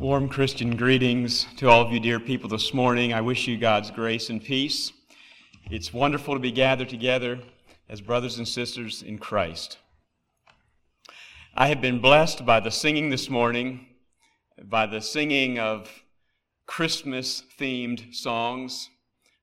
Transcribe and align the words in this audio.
Warm 0.00 0.30
Christian 0.30 0.76
greetings 0.76 1.46
to 1.58 1.68
all 1.68 1.82
of 1.82 1.92
you, 1.92 2.00
dear 2.00 2.18
people, 2.18 2.48
this 2.48 2.72
morning. 2.72 3.12
I 3.12 3.20
wish 3.20 3.46
you 3.46 3.58
God's 3.58 3.90
grace 3.90 4.30
and 4.30 4.42
peace. 4.42 4.94
It's 5.70 5.92
wonderful 5.92 6.32
to 6.32 6.40
be 6.40 6.50
gathered 6.50 6.88
together 6.88 7.38
as 7.86 8.00
brothers 8.00 8.38
and 8.38 8.48
sisters 8.48 9.02
in 9.02 9.18
Christ. 9.18 9.76
I 11.54 11.66
have 11.66 11.82
been 11.82 12.00
blessed 12.00 12.46
by 12.46 12.60
the 12.60 12.70
singing 12.70 13.10
this 13.10 13.28
morning, 13.28 13.88
by 14.64 14.86
the 14.86 15.02
singing 15.02 15.58
of 15.58 15.90
Christmas 16.64 17.42
themed 17.58 18.14
songs, 18.14 18.88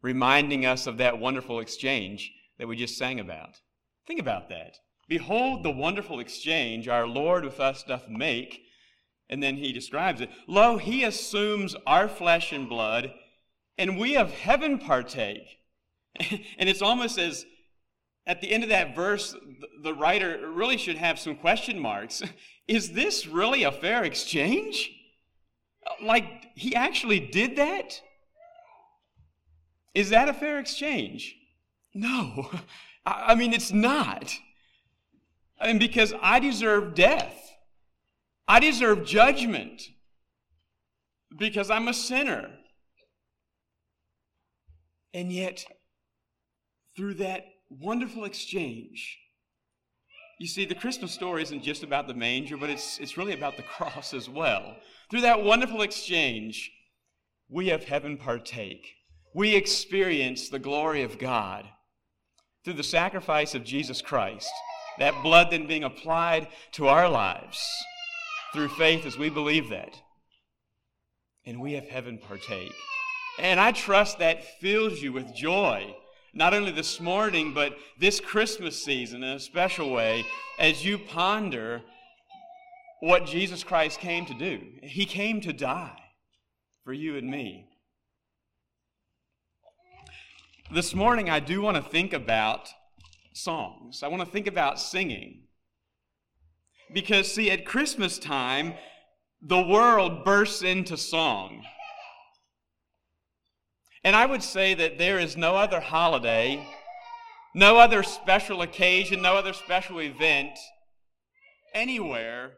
reminding 0.01 0.65
us 0.65 0.87
of 0.87 0.97
that 0.97 1.19
wonderful 1.19 1.59
exchange 1.59 2.31
that 2.57 2.67
we 2.67 2.75
just 2.75 2.97
sang 2.97 3.19
about. 3.19 3.61
Think 4.07 4.19
about 4.19 4.49
that. 4.49 4.79
Behold 5.07 5.61
the 5.61 5.69
wonderful 5.69 6.19
exchange 6.19 6.87
our 6.87 7.05
Lord 7.05 7.45
with 7.45 7.59
us 7.59 7.83
doth 7.83 8.09
make 8.09 8.63
and 9.29 9.41
then 9.43 9.57
he 9.57 9.71
describes 9.71 10.21
it 10.21 10.29
Lo, 10.47 10.77
he 10.77 11.03
assumes 11.03 11.75
our 11.85 12.07
flesh 12.07 12.51
and 12.51 12.69
blood, 12.69 13.13
and 13.77 13.99
we 13.99 14.15
of 14.15 14.31
heaven 14.31 14.79
partake. 14.79 15.57
and 16.19 16.69
it's 16.69 16.81
almost 16.81 17.17
as 17.19 17.45
at 18.27 18.41
the 18.41 18.51
end 18.51 18.63
of 18.63 18.69
that 18.69 18.93
verse, 18.93 19.33
the 19.81 19.93
writer 19.93 20.49
really 20.51 20.77
should 20.77 20.97
have 20.97 21.17
some 21.17 21.35
question 21.35 21.79
marks. 21.79 22.21
Is 22.67 22.91
this 22.91 23.25
really 23.25 23.63
a 23.63 23.71
fair 23.71 24.03
exchange? 24.03 24.91
Like, 26.03 26.25
he 26.53 26.75
actually 26.75 27.21
did 27.21 27.55
that? 27.55 28.01
Is 29.95 30.09
that 30.09 30.27
a 30.27 30.33
fair 30.33 30.59
exchange? 30.59 31.37
No. 31.93 32.51
I 33.05 33.35
mean, 33.35 33.53
it's 33.53 33.71
not. 33.71 34.35
I 35.59 35.67
mean, 35.67 35.79
because 35.79 36.13
I 36.21 36.39
deserve 36.41 36.93
death. 36.93 37.46
I 38.47 38.59
deserve 38.59 39.05
judgment 39.05 39.83
because 41.37 41.69
I'm 41.69 41.87
a 41.87 41.93
sinner. 41.93 42.49
And 45.13 45.31
yet, 45.31 45.65
through 46.95 47.15
that 47.15 47.45
wonderful 47.69 48.23
exchange, 48.23 49.17
you 50.39 50.47
see, 50.47 50.65
the 50.65 50.75
Christmas 50.75 51.11
story 51.11 51.41
isn't 51.41 51.63
just 51.63 51.83
about 51.83 52.07
the 52.07 52.13
manger, 52.13 52.57
but 52.57 52.69
it's, 52.69 52.99
it's 52.99 53.17
really 53.17 53.33
about 53.33 53.57
the 53.57 53.63
cross 53.63 54.13
as 54.13 54.29
well. 54.29 54.77
Through 55.09 55.21
that 55.21 55.43
wonderful 55.43 55.81
exchange, 55.81 56.71
we 57.49 57.71
of 57.71 57.83
heaven 57.83 58.17
partake. 58.17 58.93
We 59.33 59.55
experience 59.55 60.49
the 60.49 60.59
glory 60.59 61.01
of 61.01 61.17
God 61.17 61.65
through 62.63 62.75
the 62.75 62.83
sacrifice 62.83 63.55
of 63.55 63.63
Jesus 63.63 64.01
Christ, 64.01 64.51
that 64.99 65.23
blood 65.23 65.51
then 65.51 65.67
being 65.67 65.83
applied 65.83 66.47
to 66.73 66.87
our 66.87 67.09
lives 67.09 67.59
through 68.57 68.69
faith 68.69 69.05
as 69.05 69.19
we 69.19 69.29
believe 69.29 69.69
that. 69.69 70.01
And 71.45 71.61
we 71.61 71.73
have 71.73 71.87
heaven 71.87 72.17
partake. 72.17 72.73
And 73.37 73.59
I 73.59 73.71
trust 73.71 74.17
that 74.17 74.59
fills 74.59 74.99
you 74.99 75.13
with 75.13 75.31
joy, 75.31 75.95
not 76.33 76.55
only 76.55 76.71
this 76.71 76.99
morning, 76.99 77.53
but 77.53 77.77
this 77.99 78.19
Christmas 78.19 78.83
season 78.83 79.21
in 79.21 79.35
a 79.35 79.39
special 79.39 79.91
way 79.91 80.25
as 80.57 80.83
you 80.83 80.97
ponder 80.97 81.83
what 82.99 83.27
Jesus 83.27 83.63
Christ 83.63 83.99
came 83.99 84.25
to 84.25 84.33
do. 84.33 84.59
He 84.81 85.05
came 85.05 85.39
to 85.41 85.53
die 85.53 85.99
for 86.83 86.93
you 86.93 87.15
and 87.15 87.29
me. 87.29 87.69
This 90.73 90.95
morning, 90.95 91.29
I 91.29 91.41
do 91.41 91.61
want 91.61 91.77
to 91.77 91.83
think 91.83 92.11
about 92.11 92.69
songs. 93.33 94.01
I 94.01 94.07
want 94.07 94.25
to 94.25 94.31
think 94.31 94.47
about 94.47 94.79
singing. 94.79 95.43
Because, 96.93 97.31
see, 97.31 97.51
at 97.51 97.65
Christmas 97.65 98.17
time, 98.17 98.75
the 99.41 99.61
world 99.61 100.23
bursts 100.23 100.61
into 100.61 100.97
song. 100.97 101.63
And 104.03 104.15
I 104.15 104.25
would 104.25 104.43
say 104.43 104.73
that 104.73 104.97
there 104.97 105.19
is 105.19 105.35
no 105.35 105.55
other 105.55 105.79
holiday, 105.79 106.65
no 107.53 107.77
other 107.77 108.03
special 108.03 108.61
occasion, 108.61 109.21
no 109.21 109.35
other 109.35 109.53
special 109.53 110.01
event 110.01 110.57
anywhere 111.73 112.53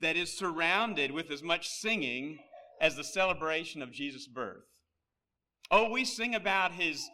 that 0.00 0.16
is 0.16 0.36
surrounded 0.36 1.10
with 1.10 1.30
as 1.30 1.42
much 1.42 1.68
singing 1.68 2.38
as 2.80 2.96
the 2.96 3.04
celebration 3.04 3.82
of 3.82 3.92
Jesus' 3.92 4.26
birth. 4.26 4.64
Oh, 5.70 5.90
we 5.90 6.04
sing 6.04 6.34
about 6.34 6.72
his 6.72 7.08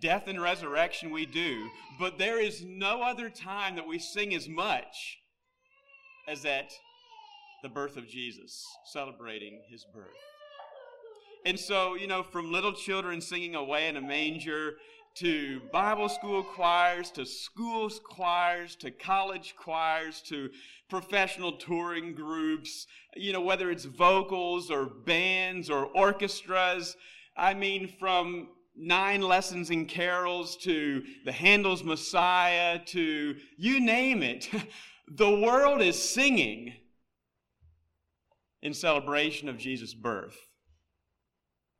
death 0.00 0.28
and 0.28 0.40
resurrection, 0.40 1.10
we 1.10 1.26
do, 1.26 1.68
but 1.98 2.18
there 2.18 2.40
is 2.40 2.64
no 2.64 3.02
other 3.02 3.28
time 3.28 3.76
that 3.76 3.88
we 3.88 3.98
sing 3.98 4.34
as 4.34 4.48
much 4.48 5.18
as 6.28 6.44
at 6.44 6.72
the 7.62 7.68
birth 7.68 7.96
of 7.96 8.06
Jesus, 8.06 8.64
celebrating 8.84 9.60
his 9.68 9.84
birth. 9.92 10.04
And 11.44 11.58
so, 11.58 11.94
you 11.94 12.06
know, 12.06 12.22
from 12.22 12.52
little 12.52 12.72
children 12.72 13.20
singing 13.20 13.54
away 13.54 13.88
in 13.88 13.96
a 13.96 14.00
manger 14.00 14.74
to 15.16 15.60
Bible 15.72 16.08
school 16.08 16.42
choirs, 16.42 17.10
to 17.12 17.24
schools 17.24 18.00
choirs, 18.04 18.76
to 18.76 18.90
college 18.90 19.54
choirs, 19.56 20.22
to 20.26 20.50
professional 20.88 21.52
touring 21.52 22.14
groups, 22.14 22.86
you 23.16 23.32
know, 23.32 23.40
whether 23.40 23.70
it's 23.70 23.84
vocals 23.84 24.70
or 24.70 24.84
bands 24.84 25.70
or 25.70 25.86
orchestras. 25.86 26.96
I 27.36 27.54
mean, 27.54 27.92
from 27.98 28.48
nine 28.76 29.22
lessons 29.22 29.70
and 29.70 29.88
carols 29.88 30.56
to 30.58 31.02
the 31.24 31.32
Handel's 31.32 31.82
Messiah 31.82 32.78
to 32.86 33.36
you 33.56 33.80
name 33.80 34.22
it. 34.22 34.48
The 35.10 35.30
world 35.30 35.80
is 35.80 36.00
singing 36.00 36.74
in 38.62 38.74
celebration 38.74 39.48
of 39.48 39.58
Jesus' 39.58 39.94
birth. 39.94 40.36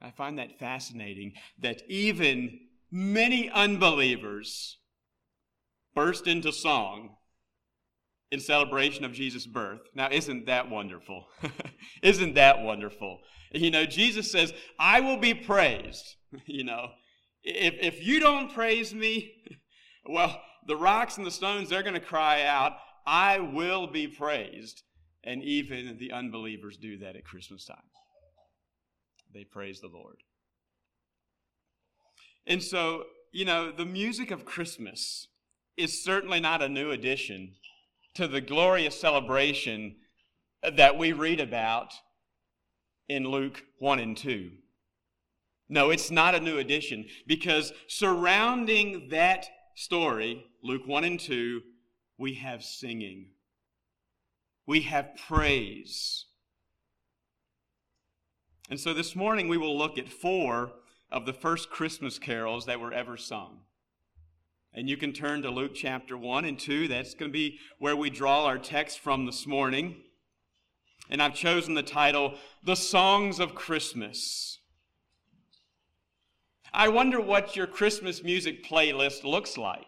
I 0.00 0.10
find 0.10 0.38
that 0.38 0.58
fascinating 0.58 1.32
that 1.60 1.82
even 1.88 2.60
many 2.90 3.50
unbelievers 3.50 4.78
burst 5.94 6.26
into 6.26 6.52
song 6.52 7.16
in 8.30 8.40
celebration 8.40 9.04
of 9.04 9.12
Jesus' 9.12 9.46
birth. 9.46 9.80
Now, 9.94 10.08
isn't 10.10 10.46
that 10.46 10.70
wonderful? 10.70 11.26
isn't 12.02 12.34
that 12.34 12.62
wonderful? 12.62 13.20
You 13.52 13.70
know, 13.70 13.86
Jesus 13.86 14.30
says, 14.30 14.52
I 14.78 15.00
will 15.00 15.16
be 15.16 15.34
praised. 15.34 16.04
you 16.46 16.64
know, 16.64 16.90
if, 17.42 17.74
if 17.80 18.06
you 18.06 18.20
don't 18.20 18.52
praise 18.52 18.94
me, 18.94 19.32
well, 20.08 20.40
the 20.66 20.76
rocks 20.76 21.16
and 21.16 21.26
the 21.26 21.30
stones, 21.30 21.70
they're 21.70 21.82
going 21.82 21.94
to 21.94 22.00
cry 22.00 22.42
out, 22.42 22.72
I 23.08 23.38
will 23.38 23.86
be 23.86 24.06
praised. 24.06 24.82
And 25.24 25.42
even 25.42 25.96
the 25.98 26.12
unbelievers 26.12 26.76
do 26.76 26.98
that 26.98 27.16
at 27.16 27.24
Christmas 27.24 27.64
time. 27.64 27.76
They 29.34 29.44
praise 29.44 29.80
the 29.80 29.88
Lord. 29.88 30.16
And 32.46 32.62
so, 32.62 33.04
you 33.32 33.44
know, 33.44 33.72
the 33.72 33.84
music 33.84 34.30
of 34.30 34.44
Christmas 34.44 35.26
is 35.76 36.02
certainly 36.02 36.40
not 36.40 36.62
a 36.62 36.68
new 36.68 36.90
addition 36.90 37.54
to 38.14 38.28
the 38.28 38.40
glorious 38.40 38.98
celebration 38.98 39.96
that 40.62 40.96
we 40.98 41.12
read 41.12 41.40
about 41.40 41.92
in 43.08 43.24
Luke 43.24 43.62
1 43.78 43.98
and 44.00 44.16
2. 44.16 44.50
No, 45.68 45.90
it's 45.90 46.10
not 46.10 46.34
a 46.34 46.40
new 46.40 46.58
addition 46.58 47.06
because 47.26 47.72
surrounding 47.86 49.08
that 49.10 49.46
story, 49.74 50.46
Luke 50.62 50.86
1 50.86 51.04
and 51.04 51.20
2, 51.20 51.60
we 52.18 52.34
have 52.34 52.62
singing, 52.62 53.28
we 54.66 54.82
have 54.82 55.16
praise. 55.26 56.26
And 58.68 58.78
so 58.78 58.92
this 58.92 59.16
morning 59.16 59.48
we 59.48 59.56
will 59.56 59.78
look 59.78 59.96
at 59.96 60.08
four 60.08 60.72
of 61.10 61.24
the 61.24 61.32
first 61.32 61.70
Christmas 61.70 62.18
carols 62.18 62.66
that 62.66 62.80
were 62.80 62.92
ever 62.92 63.16
sung. 63.16 63.60
And 64.74 64.88
you 64.88 64.96
can 64.96 65.12
turn 65.12 65.42
to 65.42 65.50
Luke 65.50 65.72
chapter 65.74 66.16
1 66.16 66.44
and 66.44 66.58
2. 66.58 66.88
That's 66.88 67.14
going 67.14 67.30
to 67.30 67.32
be 67.32 67.58
where 67.78 67.96
we 67.96 68.10
draw 68.10 68.44
our 68.44 68.58
text 68.58 68.98
from 68.98 69.24
this 69.24 69.46
morning. 69.46 69.96
And 71.08 71.22
I've 71.22 71.34
chosen 71.34 71.72
the 71.72 71.82
title, 71.82 72.34
The 72.62 72.76
Songs 72.76 73.40
of 73.40 73.54
Christmas. 73.54 74.58
I 76.72 76.88
wonder 76.88 77.18
what 77.18 77.56
your 77.56 77.66
Christmas 77.66 78.22
music 78.22 78.62
playlist 78.62 79.24
looks 79.24 79.56
like. 79.56 79.87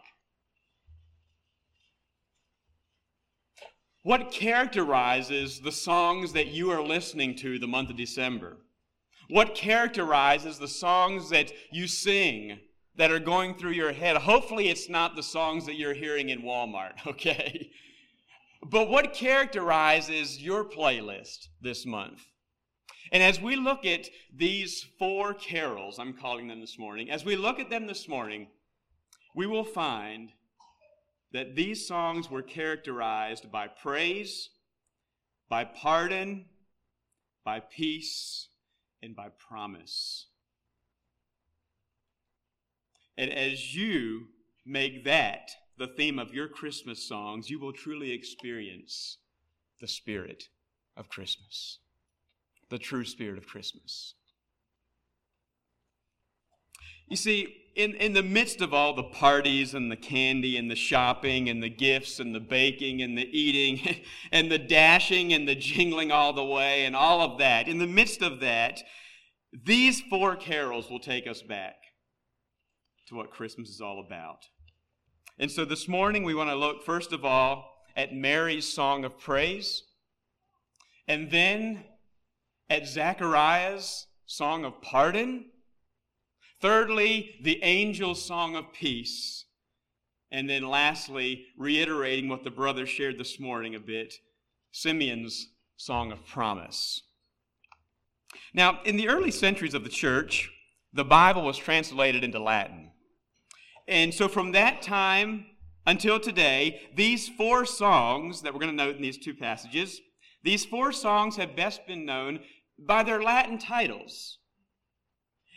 What 4.02 4.32
characterizes 4.32 5.60
the 5.60 5.72
songs 5.72 6.32
that 6.32 6.48
you 6.48 6.70
are 6.70 6.82
listening 6.82 7.34
to 7.36 7.58
the 7.58 7.66
month 7.66 7.90
of 7.90 7.96
December? 7.96 8.56
What 9.28 9.54
characterizes 9.54 10.58
the 10.58 10.68
songs 10.68 11.28
that 11.30 11.52
you 11.70 11.86
sing 11.86 12.58
that 12.96 13.12
are 13.12 13.20
going 13.20 13.54
through 13.54 13.72
your 13.72 13.92
head? 13.92 14.16
Hopefully, 14.16 14.68
it's 14.68 14.88
not 14.88 15.16
the 15.16 15.22
songs 15.22 15.66
that 15.66 15.76
you're 15.76 15.94
hearing 15.94 16.30
in 16.30 16.42
Walmart, 16.42 16.92
okay? 17.06 17.70
But 18.62 18.88
what 18.88 19.12
characterizes 19.12 20.42
your 20.42 20.64
playlist 20.64 21.48
this 21.60 21.84
month? 21.84 22.22
And 23.12 23.22
as 23.22 23.40
we 23.40 23.54
look 23.54 23.84
at 23.84 24.08
these 24.34 24.86
four 24.98 25.34
carols, 25.34 25.98
I'm 25.98 26.14
calling 26.14 26.48
them 26.48 26.60
this 26.60 26.78
morning, 26.78 27.10
as 27.10 27.24
we 27.24 27.36
look 27.36 27.58
at 27.58 27.68
them 27.68 27.86
this 27.86 28.08
morning, 28.08 28.48
we 29.34 29.46
will 29.46 29.64
find 29.64 30.32
that 31.32 31.54
these 31.54 31.86
songs 31.86 32.30
were 32.30 32.42
characterized 32.42 33.50
by 33.50 33.68
praise, 33.68 34.50
by 35.48 35.64
pardon, 35.64 36.46
by 37.44 37.60
peace, 37.60 38.48
and 39.02 39.14
by 39.14 39.28
promise. 39.28 40.26
And 43.16 43.32
as 43.32 43.74
you 43.74 44.28
make 44.64 45.04
that 45.04 45.50
the 45.78 45.86
theme 45.86 46.18
of 46.18 46.34
your 46.34 46.48
Christmas 46.48 47.06
songs, 47.06 47.48
you 47.48 47.58
will 47.58 47.72
truly 47.72 48.12
experience 48.12 49.18
the 49.80 49.88
spirit 49.88 50.44
of 50.96 51.08
Christmas, 51.08 51.78
the 52.68 52.78
true 52.78 53.04
spirit 53.04 53.38
of 53.38 53.46
Christmas. 53.46 54.14
You 57.08 57.16
see, 57.16 57.59
in, 57.74 57.94
in 57.94 58.12
the 58.12 58.22
midst 58.22 58.60
of 58.60 58.74
all 58.74 58.94
the 58.94 59.02
parties 59.02 59.74
and 59.74 59.90
the 59.90 59.96
candy 59.96 60.56
and 60.56 60.70
the 60.70 60.76
shopping 60.76 61.48
and 61.48 61.62
the 61.62 61.70
gifts 61.70 62.18
and 62.18 62.34
the 62.34 62.40
baking 62.40 63.02
and 63.02 63.16
the 63.16 63.28
eating 63.30 63.96
and 64.32 64.50
the 64.50 64.58
dashing 64.58 65.32
and 65.32 65.48
the 65.48 65.54
jingling 65.54 66.10
all 66.10 66.32
the 66.32 66.44
way 66.44 66.84
and 66.84 66.96
all 66.96 67.20
of 67.20 67.38
that, 67.38 67.68
in 67.68 67.78
the 67.78 67.86
midst 67.86 68.22
of 68.22 68.40
that, 68.40 68.80
these 69.52 70.00
four 70.00 70.36
carols 70.36 70.90
will 70.90 71.00
take 71.00 71.26
us 71.26 71.42
back 71.42 71.76
to 73.08 73.14
what 73.14 73.30
Christmas 73.30 73.68
is 73.68 73.80
all 73.80 74.00
about. 74.04 74.44
And 75.38 75.50
so 75.50 75.64
this 75.64 75.88
morning 75.88 76.24
we 76.24 76.34
want 76.34 76.50
to 76.50 76.56
look, 76.56 76.84
first 76.84 77.12
of 77.12 77.24
all, 77.24 77.70
at 77.96 78.14
Mary's 78.14 78.72
song 78.72 79.04
of 79.04 79.18
praise, 79.18 79.82
and 81.08 81.30
then 81.30 81.84
at 82.68 82.86
Zechariah's 82.86 84.06
song 84.26 84.64
of 84.64 84.80
pardon 84.80 85.49
Thirdly, 86.60 87.36
the 87.42 87.62
angel's 87.62 88.24
song 88.24 88.54
of 88.56 88.72
peace. 88.72 89.46
And 90.30 90.48
then 90.48 90.68
lastly, 90.68 91.46
reiterating 91.56 92.28
what 92.28 92.44
the 92.44 92.50
brother 92.50 92.86
shared 92.86 93.18
this 93.18 93.40
morning 93.40 93.74
a 93.74 93.80
bit, 93.80 94.14
Simeon's 94.70 95.48
song 95.76 96.12
of 96.12 96.24
promise. 96.26 97.02
Now, 98.52 98.80
in 98.84 98.96
the 98.96 99.08
early 99.08 99.30
centuries 99.30 99.74
of 99.74 99.84
the 99.84 99.90
church, 99.90 100.50
the 100.92 101.04
Bible 101.04 101.42
was 101.42 101.56
translated 101.56 102.22
into 102.22 102.38
Latin. 102.38 102.90
And 103.88 104.12
so 104.12 104.28
from 104.28 104.52
that 104.52 104.82
time 104.82 105.46
until 105.86 106.20
today, 106.20 106.82
these 106.94 107.28
four 107.28 107.64
songs 107.64 108.42
that 108.42 108.52
we're 108.52 108.60
going 108.60 108.76
to 108.76 108.84
note 108.84 108.96
in 108.96 109.02
these 109.02 109.18
two 109.18 109.34
passages, 109.34 110.00
these 110.42 110.64
four 110.64 110.92
songs 110.92 111.36
have 111.36 111.56
best 111.56 111.86
been 111.86 112.04
known 112.04 112.40
by 112.78 113.02
their 113.02 113.22
Latin 113.22 113.58
titles. 113.58 114.38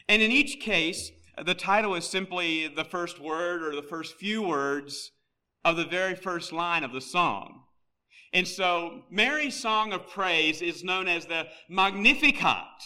And 0.08 0.22
in 0.22 0.32
each 0.32 0.60
case, 0.60 1.12
the 1.44 1.56
title 1.56 1.96
is 1.96 2.06
simply 2.06 2.68
the 2.68 2.84
first 2.84 3.20
word 3.20 3.64
or 3.64 3.76
the 3.76 3.82
first 3.82 4.16
few 4.16 4.42
words 4.44 5.12
of 5.66 5.78
the 5.78 5.86
very 5.86 6.16
first 6.16 6.52
line 6.52 6.84
of 6.84 6.92
the 6.92 7.02
song. 7.02 7.64
And 8.34 8.48
so 8.48 9.04
Mary's 9.10 9.56
song 9.56 9.94
of 9.94 10.10
praise 10.10 10.62
is 10.62 10.84
known 10.84 11.08
as 11.08 11.26
the 11.26 11.48
Magnificat, 11.70 12.84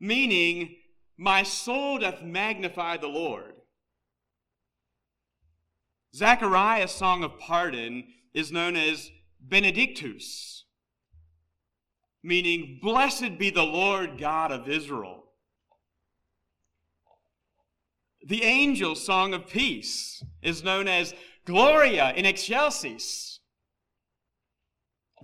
meaning, 0.00 0.76
My 1.18 1.42
soul 1.42 1.98
doth 1.98 2.22
magnify 2.22 2.96
the 2.96 3.08
Lord. 3.08 3.54
Zechariah's 6.14 6.90
song 6.90 7.22
of 7.22 7.38
pardon 7.38 8.04
is 8.32 8.50
known 8.50 8.74
as 8.74 9.10
Benedictus, 9.40 10.64
meaning, 12.24 12.78
Blessed 12.82 13.38
be 13.38 13.50
the 13.50 13.62
Lord 13.62 14.18
God 14.18 14.50
of 14.50 14.68
Israel. 14.68 15.17
The 18.28 18.44
angel's 18.44 19.02
song 19.02 19.32
of 19.32 19.48
peace 19.48 20.22
is 20.42 20.62
known 20.62 20.86
as 20.86 21.14
Gloria 21.46 22.12
in 22.12 22.26
excelsis. 22.26 23.40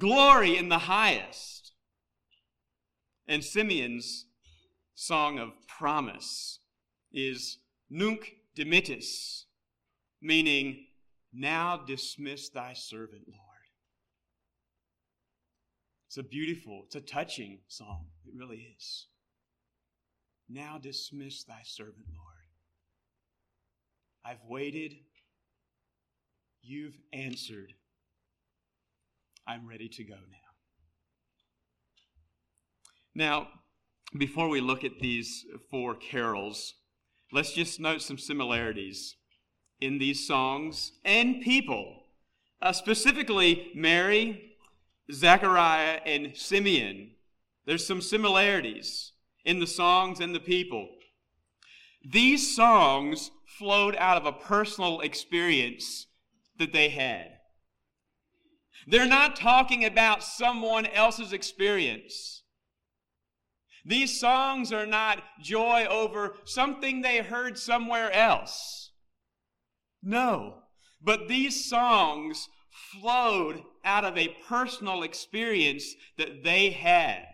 Glory 0.01 0.57
in 0.57 0.71
the 0.71 0.79
highest. 0.79 1.73
And 3.29 3.45
Simeon's 3.45 4.25
song 4.95 5.39
of 5.39 5.51
promise 5.69 6.61
is 7.13 7.59
Nunc 7.91 8.37
dimittis, 8.57 9.45
meaning, 10.23 10.87
Now 11.31 11.77
dismiss 11.87 12.49
thy 12.49 12.73
servant, 12.73 13.25
Lord. 13.27 13.41
It's 16.07 16.17
a 16.17 16.23
beautiful, 16.23 16.85
it's 16.87 16.97
a 16.97 17.03
touching 17.03 17.59
song. 17.69 18.07
It 18.27 18.33
really 18.35 18.75
is. 18.79 19.09
Now 20.49 20.79
dismiss 20.83 21.45
thy 21.45 21.61
servant, 21.65 22.07
Lord. 22.17 22.34
I've 24.25 24.45
waited. 24.49 24.95
You've 26.63 26.99
answered. 27.13 27.75
I'm 29.47 29.69
ready 29.69 29.89
to 29.89 30.05
go 30.05 30.15
now. 30.15 30.45
Now, 33.15 33.49
before 34.17 34.49
we 34.49 34.63
look 34.63 34.83
at 34.83 34.99
these 34.99 35.45
four 35.71 35.95
carols, 35.95 36.75
let's 37.33 37.53
just 37.53 37.79
note 37.81 38.01
some 38.01 38.17
similarities 38.17 39.17
in 39.81 39.99
these 39.99 40.27
songs 40.27 40.93
and 41.05 41.43
people. 41.43 42.05
Uh, 42.63 42.73
specifically, 42.73 43.73
Mary, 43.75 44.57
Zechariah, 45.13 46.01
and 46.07 46.35
Simeon. 46.35 47.11
There's 47.67 47.87
some 47.87 48.01
similarities 48.01 49.13
in 49.45 49.61
the 49.61 49.67
songs 49.67 50.21
and 50.21 50.35
the 50.35 50.41
people. 50.41 50.89
These 52.03 52.57
songs 52.57 53.31
flowed 53.59 53.97
out 53.97 54.17
of 54.17 54.27
a 54.27 54.33
personal 54.33 55.01
experience 55.01 56.07
that 56.59 56.73
they 56.73 56.89
had. 56.89 57.29
They're 58.87 59.07
not 59.07 59.37
talking 59.37 59.85
about 59.85 60.23
someone 60.23 60.87
else's 60.87 61.33
experience. 61.33 62.43
These 63.85 64.19
songs 64.19 64.73
are 64.73 64.87
not 64.87 65.23
joy 65.43 65.87
over 65.89 66.37
something 66.45 67.01
they 67.01 67.19
heard 67.19 67.59
somewhere 67.59 68.11
else. 68.13 68.93
No, 70.03 70.63
but 71.03 71.29
these 71.29 71.69
songs 71.69 72.49
flowed 72.93 73.63
out 73.85 74.05
of 74.05 74.17
a 74.17 74.37
personal 74.49 75.03
experience 75.03 75.95
that 76.19 76.45
they 76.45 76.71
had. 76.71 77.25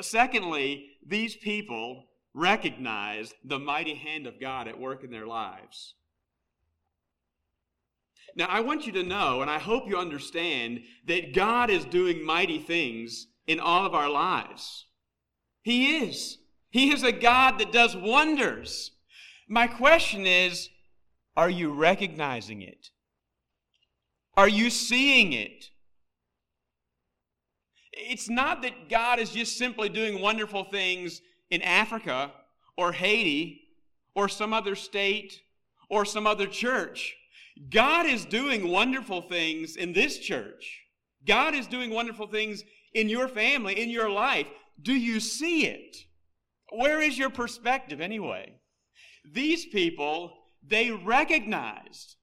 Secondly, 0.00 0.90
these 1.04 1.36
people 1.36 2.07
recognized 2.34 3.34
the 3.44 3.58
mighty 3.58 3.94
hand 3.94 4.26
of 4.26 4.40
God 4.40 4.68
at 4.68 4.78
work 4.78 5.04
in 5.04 5.10
their 5.10 5.26
lives. 5.26 5.94
Now, 8.36 8.46
I 8.46 8.60
want 8.60 8.86
you 8.86 8.92
to 8.92 9.02
know, 9.02 9.42
and 9.42 9.50
I 9.50 9.58
hope 9.58 9.88
you 9.88 9.98
understand, 9.98 10.82
that 11.06 11.34
God 11.34 11.70
is 11.70 11.84
doing 11.84 12.24
mighty 12.24 12.58
things 12.58 13.26
in 13.46 13.58
all 13.58 13.84
of 13.84 13.94
our 13.94 14.08
lives. 14.08 14.86
He 15.62 15.96
is. 15.98 16.38
He 16.70 16.92
is 16.92 17.02
a 17.02 17.12
God 17.12 17.58
that 17.58 17.72
does 17.72 17.96
wonders. 17.96 18.92
My 19.48 19.66
question 19.66 20.26
is 20.26 20.68
are 21.36 21.50
you 21.50 21.72
recognizing 21.72 22.62
it? 22.62 22.90
Are 24.36 24.48
you 24.48 24.70
seeing 24.70 25.32
it? 25.32 25.66
It's 27.92 28.28
not 28.28 28.62
that 28.62 28.88
God 28.88 29.18
is 29.18 29.30
just 29.30 29.56
simply 29.56 29.88
doing 29.88 30.20
wonderful 30.20 30.64
things 30.64 31.20
in 31.50 31.62
Africa 31.62 32.32
or 32.76 32.92
Haiti 32.92 33.62
or 34.14 34.28
some 34.28 34.52
other 34.52 34.74
state 34.74 35.40
or 35.88 36.04
some 36.04 36.26
other 36.26 36.46
church. 36.46 37.16
God 37.70 38.06
is 38.06 38.24
doing 38.24 38.68
wonderful 38.68 39.22
things 39.22 39.76
in 39.76 39.92
this 39.92 40.18
church. 40.18 40.82
God 41.26 41.54
is 41.54 41.66
doing 41.66 41.90
wonderful 41.90 42.26
things 42.26 42.62
in 42.94 43.08
your 43.08 43.28
family, 43.28 43.80
in 43.80 43.90
your 43.90 44.10
life. 44.10 44.46
Do 44.80 44.92
you 44.92 45.20
see 45.20 45.66
it? 45.66 45.96
Where 46.70 47.00
is 47.00 47.18
your 47.18 47.30
perspective 47.30 48.00
anyway? 48.00 48.52
These 49.24 49.66
people, 49.66 50.34
they 50.66 50.90
recognized 50.90 52.16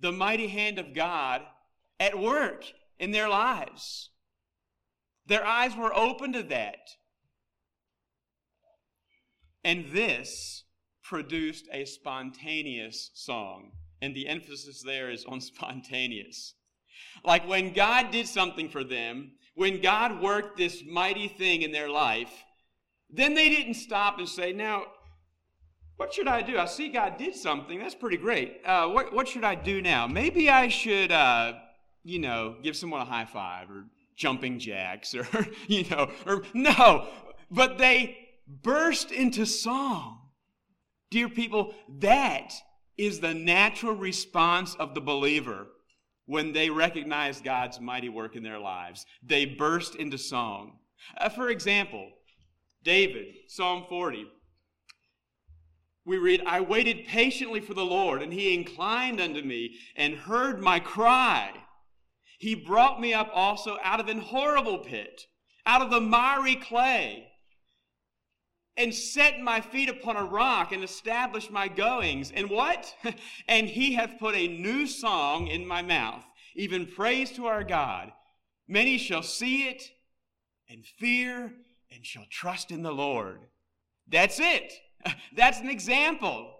the 0.00 0.12
mighty 0.12 0.48
hand 0.48 0.78
of 0.78 0.94
God 0.94 1.42
at 1.98 2.18
work 2.18 2.64
in 2.98 3.12
their 3.12 3.28
lives. 3.28 4.10
Their 5.26 5.46
eyes 5.46 5.76
were 5.76 5.94
open 5.96 6.32
to 6.32 6.42
that. 6.44 6.80
And 9.64 9.86
this 9.90 10.64
produced 11.02 11.68
a 11.72 11.84
spontaneous 11.84 13.10
song. 13.14 13.72
And 14.00 14.14
the 14.14 14.28
emphasis 14.28 14.82
there 14.84 15.10
is 15.10 15.24
on 15.24 15.40
spontaneous. 15.52 16.54
Like 17.24 17.46
when 17.48 17.72
God 17.72 18.10
did 18.10 18.26
something 18.26 18.68
for 18.68 18.84
them, 18.84 19.32
when 19.54 19.80
God 19.80 20.22
worked 20.22 20.56
this 20.56 20.82
mighty 20.88 21.28
thing 21.28 21.62
in 21.62 21.72
their 21.72 21.88
life, 21.88 22.32
then 23.10 23.34
they 23.34 23.50
didn't 23.50 23.74
stop 23.74 24.18
and 24.18 24.28
say, 24.28 24.52
Now, 24.52 24.84
what 25.96 26.14
should 26.14 26.26
I 26.26 26.42
do? 26.42 26.58
I 26.58 26.64
see 26.64 26.88
God 26.88 27.18
did 27.18 27.36
something. 27.36 27.78
That's 27.78 27.94
pretty 27.94 28.16
great. 28.16 28.60
Uh, 28.64 28.88
what, 28.88 29.12
what 29.12 29.28
should 29.28 29.44
I 29.44 29.54
do 29.54 29.82
now? 29.82 30.06
Maybe 30.06 30.48
I 30.48 30.68
should, 30.68 31.12
uh, 31.12 31.52
you 32.02 32.18
know, 32.18 32.56
give 32.62 32.74
someone 32.76 33.02
a 33.02 33.04
high 33.04 33.26
five 33.26 33.70
or 33.70 33.84
jumping 34.16 34.58
jacks 34.58 35.14
or, 35.14 35.26
you 35.68 35.84
know, 35.90 36.10
or 36.26 36.42
no. 36.54 37.08
But 37.50 37.78
they 37.78 38.21
burst 38.46 39.10
into 39.10 39.46
song. 39.46 40.18
Dear 41.10 41.28
people, 41.28 41.74
that 42.00 42.52
is 42.96 43.20
the 43.20 43.34
natural 43.34 43.94
response 43.94 44.74
of 44.76 44.94
the 44.94 45.00
believer 45.00 45.66
when 46.26 46.52
they 46.52 46.70
recognize 46.70 47.40
God's 47.40 47.80
mighty 47.80 48.08
work 48.08 48.36
in 48.36 48.42
their 48.42 48.58
lives. 48.58 49.04
They 49.22 49.44
burst 49.44 49.94
into 49.96 50.18
song. 50.18 50.78
Uh, 51.18 51.28
for 51.28 51.48
example, 51.48 52.08
David, 52.82 53.26
Psalm 53.48 53.84
40. 53.88 54.26
We 56.04 56.18
read, 56.18 56.42
I 56.46 56.60
waited 56.60 57.06
patiently 57.06 57.60
for 57.60 57.74
the 57.74 57.84
Lord, 57.84 58.22
and 58.22 58.32
he 58.32 58.54
inclined 58.54 59.20
unto 59.20 59.42
me 59.42 59.76
and 59.94 60.14
heard 60.14 60.60
my 60.60 60.80
cry. 60.80 61.52
He 62.38 62.56
brought 62.56 63.00
me 63.00 63.14
up 63.14 63.30
also 63.32 63.78
out 63.84 64.00
of 64.00 64.08
an 64.08 64.18
horrible 64.18 64.78
pit, 64.78 65.26
out 65.64 65.80
of 65.80 65.90
the 65.90 66.00
miry 66.00 66.56
clay, 66.56 67.28
and 68.76 68.94
set 68.94 69.40
my 69.40 69.60
feet 69.60 69.88
upon 69.88 70.16
a 70.16 70.24
rock 70.24 70.72
and 70.72 70.82
established 70.82 71.50
my 71.50 71.68
goings. 71.68 72.32
And 72.34 72.48
what? 72.48 72.94
and 73.48 73.66
he 73.68 73.94
hath 73.94 74.18
put 74.18 74.34
a 74.34 74.48
new 74.48 74.86
song 74.86 75.48
in 75.48 75.66
my 75.66 75.82
mouth, 75.82 76.24
even 76.56 76.86
praise 76.86 77.30
to 77.32 77.46
our 77.46 77.64
God. 77.64 78.12
Many 78.68 78.96
shall 78.98 79.22
see 79.22 79.68
it 79.68 79.82
and 80.68 80.84
fear 80.86 81.52
and 81.94 82.06
shall 82.06 82.24
trust 82.30 82.70
in 82.70 82.82
the 82.82 82.92
Lord. 82.92 83.40
That's 84.08 84.40
it. 84.40 84.72
That's 85.36 85.60
an 85.60 85.68
example. 85.68 86.54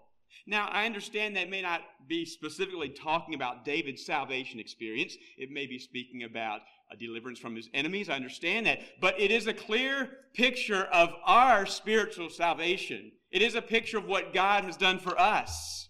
Now, 0.45 0.67
I 0.67 0.85
understand 0.85 1.35
that 1.35 1.49
may 1.49 1.61
not 1.61 1.81
be 2.07 2.25
specifically 2.25 2.89
talking 2.89 3.33
about 3.33 3.63
David's 3.63 4.05
salvation 4.05 4.59
experience. 4.59 5.15
It 5.37 5.49
may 5.51 5.65
be 5.65 5.79
speaking 5.79 6.23
about 6.23 6.61
deliverance 6.99 7.39
from 7.39 7.55
his 7.55 7.69
enemies. 7.73 8.09
I 8.09 8.15
understand 8.15 8.65
that. 8.65 8.79
But 9.01 9.19
it 9.19 9.31
is 9.31 9.47
a 9.47 9.53
clear 9.53 10.09
picture 10.33 10.83
of 10.85 11.09
our 11.25 11.65
spiritual 11.65 12.29
salvation. 12.29 13.11
It 13.31 13.41
is 13.41 13.55
a 13.55 13.61
picture 13.61 13.97
of 13.97 14.05
what 14.05 14.33
God 14.33 14.63
has 14.63 14.77
done 14.77 14.99
for 14.99 15.19
us. 15.19 15.89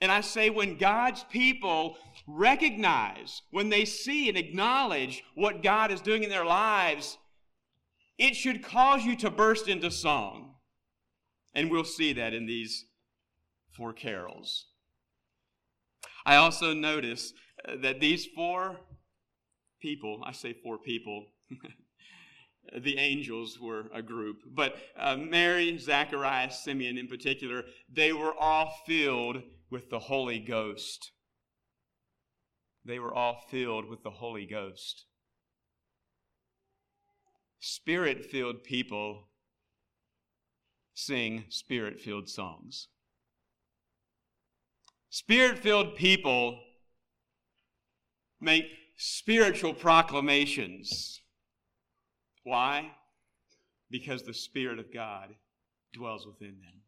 And 0.00 0.10
I 0.10 0.22
say, 0.22 0.48
when 0.48 0.78
God's 0.78 1.24
people 1.24 1.96
recognize, 2.26 3.42
when 3.50 3.68
they 3.68 3.84
see 3.84 4.28
and 4.28 4.38
acknowledge 4.38 5.22
what 5.34 5.62
God 5.62 5.90
is 5.90 6.00
doing 6.00 6.22
in 6.22 6.30
their 6.30 6.44
lives, 6.46 7.18
it 8.18 8.34
should 8.34 8.62
cause 8.62 9.04
you 9.04 9.16
to 9.16 9.30
burst 9.30 9.68
into 9.68 9.90
song. 9.90 10.54
And 11.54 11.70
we'll 11.70 11.84
see 11.84 12.14
that 12.14 12.32
in 12.32 12.46
these 12.46 12.86
four 13.76 13.92
carols. 13.92 14.66
I 16.24 16.36
also 16.36 16.72
notice 16.72 17.32
uh, 17.66 17.76
that 17.82 18.00
these 18.00 18.26
four 18.26 18.80
people, 19.80 20.22
I 20.24 20.32
say 20.32 20.52
four 20.52 20.78
people, 20.78 21.26
the 22.82 22.98
angels 22.98 23.58
were 23.60 23.86
a 23.94 24.02
group, 24.02 24.38
but 24.46 24.76
uh, 24.98 25.16
Mary, 25.16 25.78
Zacharias, 25.78 26.60
Simeon 26.60 26.98
in 26.98 27.08
particular, 27.08 27.64
they 27.92 28.12
were 28.12 28.34
all 28.34 28.72
filled 28.86 29.42
with 29.70 29.90
the 29.90 29.98
Holy 29.98 30.38
Ghost. 30.38 31.12
They 32.84 32.98
were 32.98 33.14
all 33.14 33.42
filled 33.50 33.88
with 33.88 34.02
the 34.02 34.10
Holy 34.10 34.46
Ghost. 34.46 35.04
Spirit 37.60 38.24
filled 38.24 38.64
people 38.64 39.28
sing 40.94 41.44
spirit 41.48 42.00
filled 42.00 42.28
songs. 42.28 42.88
Spirit 45.10 45.58
filled 45.58 45.96
people 45.96 46.60
make 48.40 48.64
spiritual 49.02 49.72
proclamations. 49.72 51.22
Why? 52.44 52.90
Because 53.90 54.24
the 54.24 54.34
Spirit 54.34 54.78
of 54.78 54.92
God 54.92 55.30
dwells 55.94 56.26
within 56.26 56.58
them. 56.60 56.82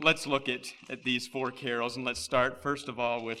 Let's 0.00 0.26
look 0.26 0.48
at, 0.48 0.72
at 0.90 1.04
these 1.04 1.28
four 1.28 1.52
carols 1.52 1.96
and 1.96 2.04
let's 2.04 2.18
start, 2.18 2.60
first 2.60 2.88
of 2.88 2.98
all, 2.98 3.24
with 3.24 3.40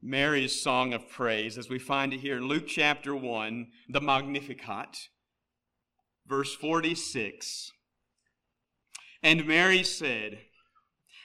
Mary's 0.00 0.58
song 0.58 0.94
of 0.94 1.10
praise 1.10 1.58
as 1.58 1.68
we 1.68 1.78
find 1.78 2.14
it 2.14 2.20
here 2.20 2.38
in 2.38 2.48
Luke 2.48 2.66
chapter 2.66 3.14
1, 3.14 3.66
the 3.90 4.00
Magnificat, 4.00 4.96
verse 6.26 6.54
46. 6.54 7.72
And 9.22 9.46
Mary 9.46 9.82
said, 9.82 10.38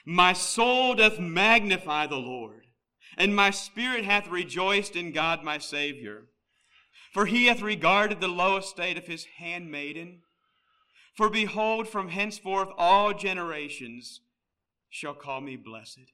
My 0.08 0.32
soul 0.32 0.94
doth 0.94 1.18
magnify 1.18 2.06
the 2.06 2.14
Lord, 2.16 2.66
and 3.18 3.34
my 3.34 3.50
spirit 3.50 4.04
hath 4.04 4.28
rejoiced 4.28 4.94
in 4.94 5.10
God 5.10 5.42
my 5.42 5.58
Savior. 5.58 6.26
For 7.12 7.26
he 7.26 7.46
hath 7.46 7.60
regarded 7.60 8.20
the 8.20 8.28
low 8.28 8.56
estate 8.58 8.96
of 8.96 9.06
his 9.06 9.24
handmaiden. 9.38 10.20
For 11.16 11.28
behold, 11.28 11.88
from 11.88 12.10
henceforth 12.10 12.68
all 12.78 13.14
generations 13.14 14.20
shall 14.88 15.14
call 15.14 15.40
me 15.40 15.56
blessed. 15.56 16.12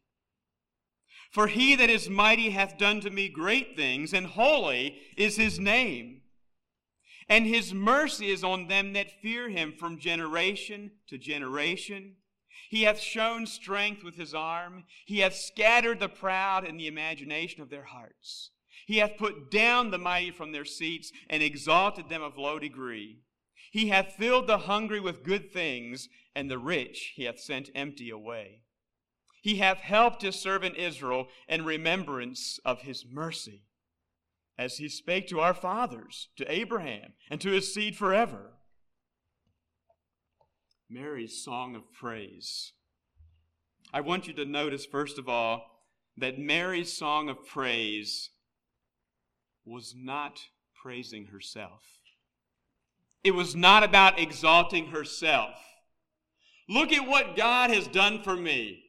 For 1.31 1.49
he 1.49 1.77
that 1.77 1.91
is 1.91 2.09
mighty 2.09 2.51
hath 2.51 2.79
done 2.79 3.01
to 3.01 3.11
me 3.11 3.29
great 3.29 3.77
things, 3.77 4.15
and 4.15 4.27
holy 4.27 4.97
is 5.17 5.37
his 5.37 5.59
name. 5.59 6.23
And 7.29 7.47
his 7.47 7.75
mercy 7.75 8.31
is 8.31 8.43
on 8.43 8.69
them 8.69 8.95
that 8.95 9.21
fear 9.21 9.51
him 9.51 9.73
from 9.79 9.99
generation 9.99 10.93
to 11.09 11.19
generation. 11.19 12.17
He 12.71 12.83
hath 12.83 13.01
shown 13.01 13.47
strength 13.47 14.03
with 14.03 14.17
his 14.17 14.35
arm. 14.35 14.85
He 15.05 15.19
hath 15.19 15.35
scattered 15.35 16.01
the 16.01 16.09
proud 16.09 16.65
in 16.65 16.77
the 16.77 16.87
imagination 16.87 17.63
of 17.63 17.71
their 17.71 17.85
hearts. 17.85 18.51
He 18.87 18.99
hath 18.99 19.17
put 19.17 19.51
down 19.51 19.91
the 19.91 19.99
mighty 19.99 20.31
from 20.31 20.53
their 20.53 20.65
seats 20.65 21.13
and 21.29 21.43
exalted 21.43 22.09
them 22.09 22.23
of 22.23 22.39
low 22.39 22.59
degree. 22.59 23.21
He 23.71 23.89
hath 23.89 24.17
filled 24.17 24.47
the 24.47 24.59
hungry 24.59 25.01
with 25.01 25.23
good 25.25 25.53
things, 25.53 26.09
and 26.35 26.51
the 26.51 26.59
rich 26.59 27.13
he 27.15 27.25
hath 27.25 27.41
sent 27.41 27.71
empty 27.75 28.11
away. 28.11 28.63
He 29.43 29.57
hath 29.57 29.79
helped 29.79 30.23
his 30.23 30.37
servant 30.37 30.77
Israel 30.77 31.29
in 31.49 31.65
remembrance 31.65 32.61
of 32.65 32.83
his 32.83 33.05
mercy, 33.05 33.65
as 34.57 34.77
he 34.77 34.89
spake 34.89 35.27
to 35.29 35.41
our 35.41 35.55
fathers, 35.55 36.29
to 36.37 36.51
Abraham, 36.53 37.15
and 37.29 37.41
to 37.41 37.51
his 37.51 37.73
seed 37.73 37.97
forever. 37.97 38.53
Mary's 40.93 41.43
song 41.43 41.75
of 41.75 41.91
praise. 41.93 42.73
I 43.93 44.01
want 44.03 44.27
you 44.27 44.35
to 44.35 44.45
notice, 44.45 44.85
first 44.85 45.19
of 45.19 45.29
all, 45.29 45.65
that 46.19 46.39
Mary's 46.39 46.93
song 46.93 47.29
of 47.29 47.47
praise 47.47 48.31
was 49.65 49.95
not 49.97 50.41
praising 50.83 51.27
herself. 51.27 51.83
It 53.25 53.31
was 53.31 53.55
not 53.55 53.85
about 53.85 54.19
exalting 54.19 54.89
herself. 54.89 55.55
Look 56.69 56.93
at 56.93 57.09
what 57.09 57.37
God 57.37 57.71
has 57.71 57.87
done 57.87 58.23
for 58.23 58.37
me. 58.37 58.83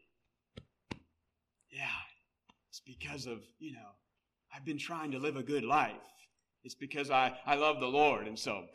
Yeah, 1.69 1.85
it's 2.69 2.81
because 2.81 3.27
of, 3.27 3.39
you 3.59 3.73
know, 3.73 3.79
I've 4.53 4.65
been 4.65 4.77
trying 4.77 5.11
to 5.11 5.19
live 5.19 5.37
a 5.37 5.43
good 5.43 5.63
life. 5.63 5.93
It's 6.63 6.75
because 6.75 7.09
I, 7.09 7.33
I 7.45 7.55
love 7.55 7.79
the 7.79 7.87
Lord. 7.87 8.27
And 8.27 8.37
so, 8.37 8.65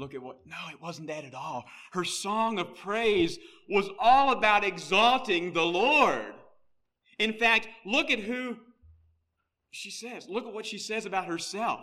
look 0.00 0.14
at 0.14 0.22
what. 0.22 0.38
No, 0.46 0.56
it 0.70 0.80
wasn't 0.80 1.08
that 1.08 1.24
at 1.24 1.34
all. 1.34 1.64
Her 1.92 2.04
song 2.04 2.58
of 2.58 2.74
praise 2.76 3.38
was 3.68 3.88
all 3.98 4.32
about 4.32 4.64
exalting 4.64 5.52
the 5.52 5.64
Lord. 5.64 6.34
In 7.18 7.34
fact, 7.34 7.68
look 7.84 8.10
at 8.10 8.20
who 8.20 8.56
she 9.70 9.90
says. 9.90 10.26
Look 10.28 10.46
at 10.46 10.54
what 10.54 10.66
she 10.66 10.78
says 10.78 11.06
about 11.06 11.26
herself. 11.26 11.80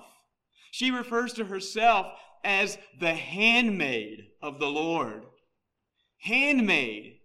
She 0.71 0.91
refers 0.91 1.33
to 1.33 1.45
herself 1.45 2.07
as 2.43 2.77
the 2.99 3.13
handmaid 3.13 4.27
of 4.41 4.59
the 4.59 4.67
Lord. 4.67 5.23
Handmaid. 6.19 7.19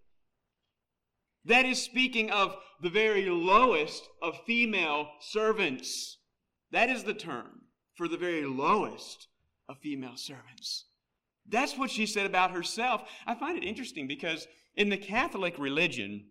That 1.45 1.65
is 1.65 1.83
speaking 1.83 2.31
of 2.31 2.57
the 2.83 2.91
very 2.91 3.29
lowest 3.29 4.09
of 4.21 4.41
female 4.47 5.09
servants. 5.21 6.19
That 6.71 6.91
is 6.91 7.05
the 7.05 7.15
term 7.15 7.63
for 7.95 8.09
the 8.09 8.17
very 8.17 8.45
lowest 8.45 9.29
of 9.73 9.79
female 9.79 10.17
servants. 10.17 10.85
That's 11.49 11.77
what 11.77 11.91
she 11.91 12.07
said 12.07 12.27
about 12.27 12.53
herself. 12.53 13.03
I 13.27 13.35
find 13.35 13.59
it 13.59 13.67
interesting 13.67 14.07
because 14.07 14.47
in 14.77 14.89
the 14.89 14.97
Catholic 14.97 15.59
religion, 15.59 16.27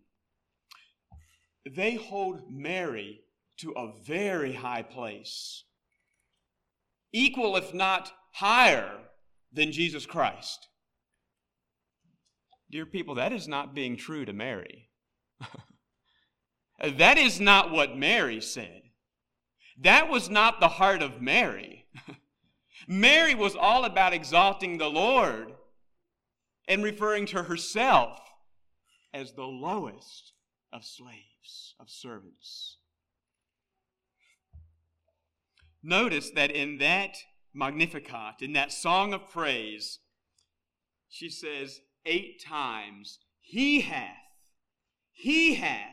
they 1.68 1.96
hold 1.96 2.50
Mary 2.50 3.20
to 3.58 3.72
a 3.72 3.92
very 4.04 4.54
high 4.54 4.82
place, 4.82 5.64
equal, 7.12 7.56
if 7.56 7.74
not 7.74 8.12
higher, 8.32 8.90
than 9.52 9.70
Jesus 9.70 10.06
Christ. 10.06 10.68
Dear 12.70 12.86
people, 12.86 13.16
that 13.16 13.32
is 13.32 13.46
not 13.46 13.74
being 13.74 13.96
true 13.96 14.24
to 14.24 14.32
Mary. 14.32 14.88
That 16.82 17.16
is 17.16 17.38
not 17.38 17.70
what 17.70 17.96
Mary 17.96 18.40
said. 18.40 18.82
That 19.80 20.08
was 20.08 20.28
not 20.28 20.58
the 20.58 20.68
heart 20.68 21.00
of 21.00 21.22
Mary. 21.22 21.86
Mary 22.86 23.34
was 23.34 23.56
all 23.56 23.84
about 23.84 24.12
exalting 24.12 24.78
the 24.78 24.88
Lord 24.88 25.52
and 26.68 26.82
referring 26.82 27.26
to 27.26 27.44
herself 27.44 28.18
as 29.12 29.32
the 29.32 29.44
lowest 29.44 30.32
of 30.72 30.84
slaves, 30.84 31.74
of 31.78 31.90
servants. 31.90 32.78
Notice 35.82 36.30
that 36.30 36.50
in 36.50 36.78
that 36.78 37.16
Magnificat, 37.52 38.40
in 38.40 38.52
that 38.54 38.72
song 38.72 39.12
of 39.12 39.28
praise, 39.28 39.98
she 41.08 41.28
says 41.28 41.80
eight 42.06 42.42
times, 42.42 43.18
He 43.40 43.80
hath, 43.80 44.16
He 45.12 45.54
hath 45.56 45.92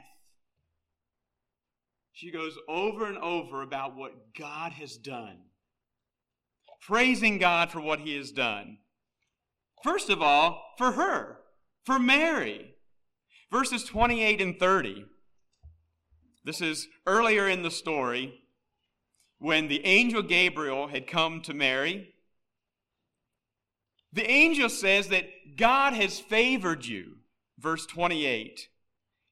she 2.20 2.32
goes 2.32 2.58
over 2.68 3.06
and 3.06 3.18
over 3.18 3.62
about 3.62 3.96
what 3.96 4.36
God 4.38 4.74
has 4.74 4.98
done, 4.98 5.38
praising 6.90 7.38
God 7.38 7.70
for 7.70 7.80
what 7.80 8.00
he 8.00 8.16
has 8.18 8.32
done. 8.32 8.80
First 9.84 10.10
of 10.10 10.24
all, 10.24 10.74
for 10.76 10.94
her, 10.94 11.38
for 11.86 12.00
Mary. 12.00 12.74
Verses 13.52 13.84
28 13.84 14.42
and 14.42 14.60
30. 14.60 15.06
This 16.44 16.62
is 16.62 16.88
earlier 17.06 17.48
in 17.48 17.62
the 17.62 17.70
story 17.70 18.42
when 19.38 19.68
the 19.68 19.86
angel 19.86 20.24
Gabriel 20.24 20.88
had 20.88 21.06
come 21.06 21.42
to 21.42 21.54
Mary. 21.54 22.16
The 24.12 24.30
angel 24.30 24.70
says 24.70 25.10
that 25.10 25.28
God 25.58 25.94
has 25.94 26.20
favored 26.20 26.88
you. 26.88 27.18
Verse 27.60 27.86
28. 27.86 28.68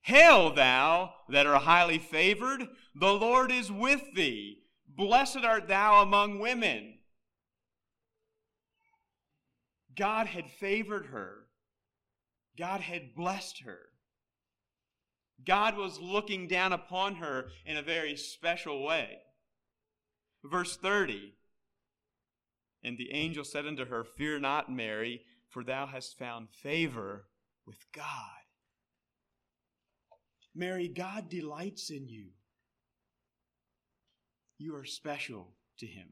Hail, 0.02 0.54
thou 0.54 1.12
that 1.30 1.48
art 1.48 1.64
highly 1.64 1.98
favored, 1.98 2.68
the 2.94 3.14
Lord 3.14 3.52
is 3.52 3.72
with 3.72 4.04
thee. 4.16 4.60
Blessed 4.88 5.44
art 5.44 5.68
thou 5.68 6.04
among 6.04 6.38
women. 6.38 6.97
God 9.98 10.28
had 10.28 10.50
favored 10.50 11.08
her, 11.08 11.48
God 12.58 12.82
had 12.82 13.16
blessed 13.16 13.64
her. 13.64 13.80
God 15.46 15.78
was 15.78 16.00
looking 16.00 16.48
down 16.48 16.74
upon 16.74 17.16
her 17.16 17.50
in 17.66 17.78
a 17.78 17.82
very 17.82 18.16
special 18.16 18.84
way. 18.84 19.20
Verse 20.44 20.78
30 20.78 21.34
And 22.84 22.98
the 22.98 23.12
angel 23.12 23.44
said 23.44 23.66
unto 23.68 23.86
her, 23.86 24.04
Fear 24.04 24.40
not, 24.40 24.72
Mary, 24.72 25.22
for 25.50 25.64
thou 25.64 25.86
hast 25.86 26.18
found 26.18 26.50
favor 26.50 27.26
with 27.66 27.86
God. 27.94 28.06
Mary, 30.56 30.88
God 30.88 31.30
delights 31.30 31.92
in 31.92 32.08
you. 32.08 32.30
You 34.58 34.76
are 34.76 34.86
special 34.86 35.54
to 35.80 35.86
him. 35.86 36.08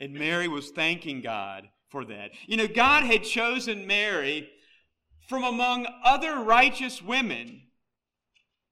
And 0.00 0.14
Mary 0.14 0.48
was 0.48 0.70
thanking 0.70 1.20
God 1.20 1.68
for 1.90 2.04
that. 2.04 2.30
You 2.46 2.56
know, 2.56 2.68
God 2.68 3.04
had 3.04 3.24
chosen 3.24 3.86
Mary 3.86 4.48
from 5.28 5.44
among 5.44 5.86
other 6.04 6.40
righteous 6.40 7.02
women 7.02 7.62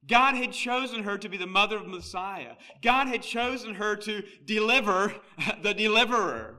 God 0.06 0.36
had 0.36 0.52
chosen 0.52 1.02
her 1.02 1.18
to 1.18 1.28
be 1.28 1.36
the 1.36 1.46
mother 1.46 1.76
of 1.76 1.86
Messiah. 1.86 2.54
God 2.82 3.08
had 3.08 3.22
chosen 3.22 3.74
her 3.74 3.96
to 3.96 4.22
deliver 4.44 5.14
the 5.62 5.74
deliverer. 5.74 6.56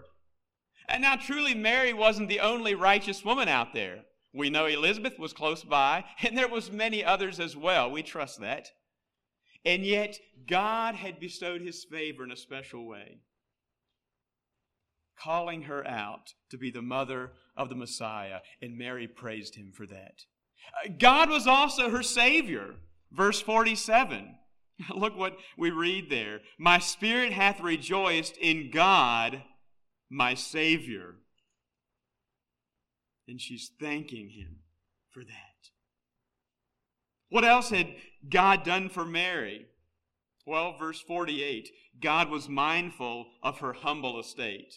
And 0.89 1.01
now, 1.01 1.15
truly, 1.15 1.53
Mary 1.53 1.93
wasn't 1.93 2.29
the 2.29 2.39
only 2.39 2.75
righteous 2.75 3.23
woman 3.23 3.47
out 3.47 3.73
there. 3.73 4.03
We 4.33 4.49
know 4.49 4.65
Elizabeth 4.65 5.17
was 5.17 5.33
close 5.33 5.63
by, 5.63 6.05
and 6.21 6.37
there 6.37 6.47
was 6.47 6.71
many 6.71 7.03
others 7.03 7.39
as 7.39 7.55
well. 7.55 7.89
We 7.89 8.03
trust 8.03 8.39
that. 8.41 8.67
And 9.65 9.83
yet, 9.83 10.17
God 10.47 10.95
had 10.95 11.19
bestowed 11.19 11.61
his 11.61 11.83
favor 11.83 12.23
in 12.23 12.31
a 12.31 12.37
special 12.37 12.85
way, 12.85 13.19
calling 15.21 15.63
her 15.63 15.85
out 15.87 16.33
to 16.49 16.57
be 16.57 16.71
the 16.71 16.81
mother 16.81 17.31
of 17.55 17.69
the 17.69 17.75
Messiah, 17.75 18.39
and 18.61 18.77
Mary 18.77 19.07
praised 19.07 19.55
him 19.55 19.71
for 19.75 19.85
that. 19.87 20.23
Uh, 20.85 20.89
God 20.97 21.29
was 21.29 21.47
also 21.47 21.89
her 21.89 22.03
Savior. 22.03 22.75
Verse 23.11 23.41
47. 23.41 24.35
Look 24.95 25.17
what 25.17 25.37
we 25.57 25.71
read 25.71 26.09
there. 26.09 26.41
My 26.59 26.79
spirit 26.79 27.33
hath 27.33 27.59
rejoiced 27.61 28.37
in 28.37 28.69
God, 28.71 29.43
my 30.09 30.33
Savior. 30.33 31.15
And 33.27 33.41
she's 33.41 33.71
thanking 33.79 34.29
him 34.29 34.57
for 35.09 35.23
that. 35.23 35.33
What 37.29 37.43
else 37.43 37.69
had 37.69 37.95
God 38.29 38.63
done 38.63 38.89
for 38.89 39.03
Mary? 39.03 39.65
Well, 40.45 40.77
verse 40.77 41.01
48 41.01 41.69
God 41.99 42.29
was 42.29 42.47
mindful 42.47 43.27
of 43.43 43.59
her 43.59 43.73
humble 43.73 44.19
estate. 44.19 44.75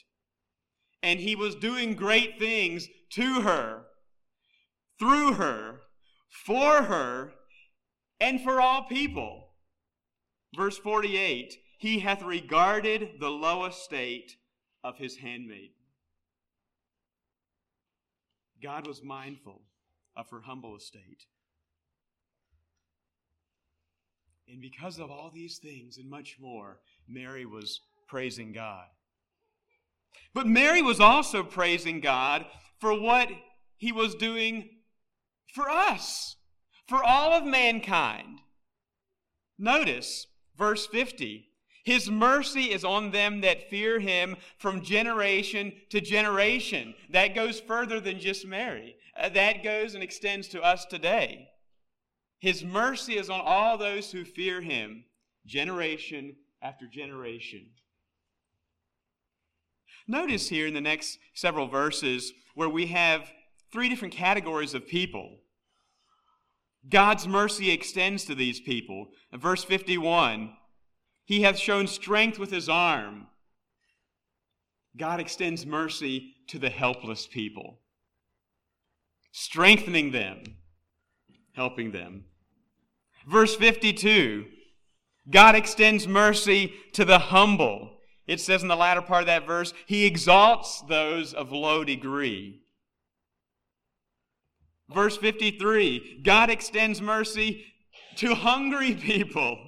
And 1.02 1.20
he 1.20 1.34
was 1.34 1.54
doing 1.54 1.94
great 1.94 2.38
things 2.38 2.88
to 3.10 3.40
her, 3.40 3.84
through 4.98 5.34
her, 5.34 5.80
for 6.28 6.82
her, 6.82 7.32
and 8.20 8.40
for 8.40 8.60
all 8.60 8.84
people. 8.84 9.48
Verse 10.54 10.76
48 10.78 11.56
He 11.78 12.00
hath 12.00 12.22
regarded 12.22 13.12
the 13.18 13.30
low 13.30 13.64
estate 13.64 14.36
of 14.84 14.98
his 14.98 15.16
handmaid. 15.16 15.70
God 18.62 18.86
was 18.86 19.02
mindful 19.02 19.62
of 20.16 20.28
her 20.30 20.42
humble 20.42 20.76
estate. 20.76 21.24
And 24.48 24.60
because 24.60 24.98
of 24.98 25.10
all 25.10 25.30
these 25.32 25.58
things 25.58 25.96
and 25.96 26.10
much 26.10 26.36
more, 26.40 26.80
Mary 27.08 27.46
was 27.46 27.80
praising 28.08 28.52
God. 28.52 28.86
But 30.34 30.46
Mary 30.46 30.82
was 30.82 31.00
also 31.00 31.42
praising 31.42 32.00
God 32.00 32.46
for 32.78 32.98
what 32.98 33.28
he 33.76 33.92
was 33.92 34.14
doing 34.14 34.68
for 35.54 35.68
us 35.68 36.36
for 36.90 37.02
all 37.04 37.32
of 37.32 37.44
mankind. 37.44 38.40
Notice 39.58 40.26
verse 40.58 40.86
50. 40.86 41.46
His 41.84 42.10
mercy 42.10 42.72
is 42.72 42.84
on 42.84 43.10
them 43.12 43.40
that 43.40 43.70
fear 43.70 44.00
him 44.00 44.36
from 44.58 44.82
generation 44.82 45.72
to 45.90 46.00
generation. 46.00 46.94
That 47.10 47.34
goes 47.34 47.60
further 47.60 48.00
than 48.00 48.18
just 48.18 48.46
Mary. 48.46 48.96
Uh, 49.16 49.28
that 49.30 49.62
goes 49.62 49.94
and 49.94 50.02
extends 50.02 50.48
to 50.48 50.60
us 50.60 50.84
today. 50.84 51.48
His 52.40 52.64
mercy 52.64 53.16
is 53.16 53.30
on 53.30 53.40
all 53.40 53.78
those 53.78 54.10
who 54.10 54.24
fear 54.24 54.60
him, 54.60 55.04
generation 55.46 56.36
after 56.60 56.86
generation. 56.86 57.70
Notice 60.10 60.48
here 60.48 60.66
in 60.66 60.74
the 60.74 60.80
next 60.80 61.20
several 61.34 61.68
verses 61.68 62.32
where 62.56 62.68
we 62.68 62.86
have 62.86 63.30
three 63.72 63.88
different 63.88 64.12
categories 64.12 64.74
of 64.74 64.88
people 64.88 65.36
God's 66.88 67.28
mercy 67.28 67.70
extends 67.70 68.24
to 68.24 68.34
these 68.34 68.58
people. 68.58 69.08
In 69.32 69.38
verse 69.38 69.62
51, 69.62 70.50
He 71.26 71.42
hath 71.42 71.58
shown 71.58 71.86
strength 71.86 72.40
with 72.40 72.50
His 72.50 72.68
arm. 72.68 73.28
God 74.96 75.20
extends 75.20 75.64
mercy 75.64 76.34
to 76.48 76.58
the 76.58 76.70
helpless 76.70 77.28
people, 77.28 77.78
strengthening 79.30 80.10
them, 80.10 80.42
helping 81.52 81.92
them. 81.92 82.24
Verse 83.28 83.54
52, 83.54 84.46
God 85.30 85.54
extends 85.54 86.08
mercy 86.08 86.72
to 86.94 87.04
the 87.04 87.18
humble. 87.18 87.99
It 88.30 88.40
says 88.40 88.62
in 88.62 88.68
the 88.68 88.76
latter 88.76 89.02
part 89.02 89.22
of 89.22 89.26
that 89.26 89.44
verse, 89.44 89.74
He 89.86 90.06
exalts 90.06 90.82
those 90.82 91.34
of 91.34 91.50
low 91.50 91.82
degree. 91.82 92.60
Verse 94.88 95.16
53 95.16 96.20
God 96.22 96.48
extends 96.48 97.02
mercy 97.02 97.66
to 98.18 98.36
hungry 98.36 98.94
people. 99.00 99.58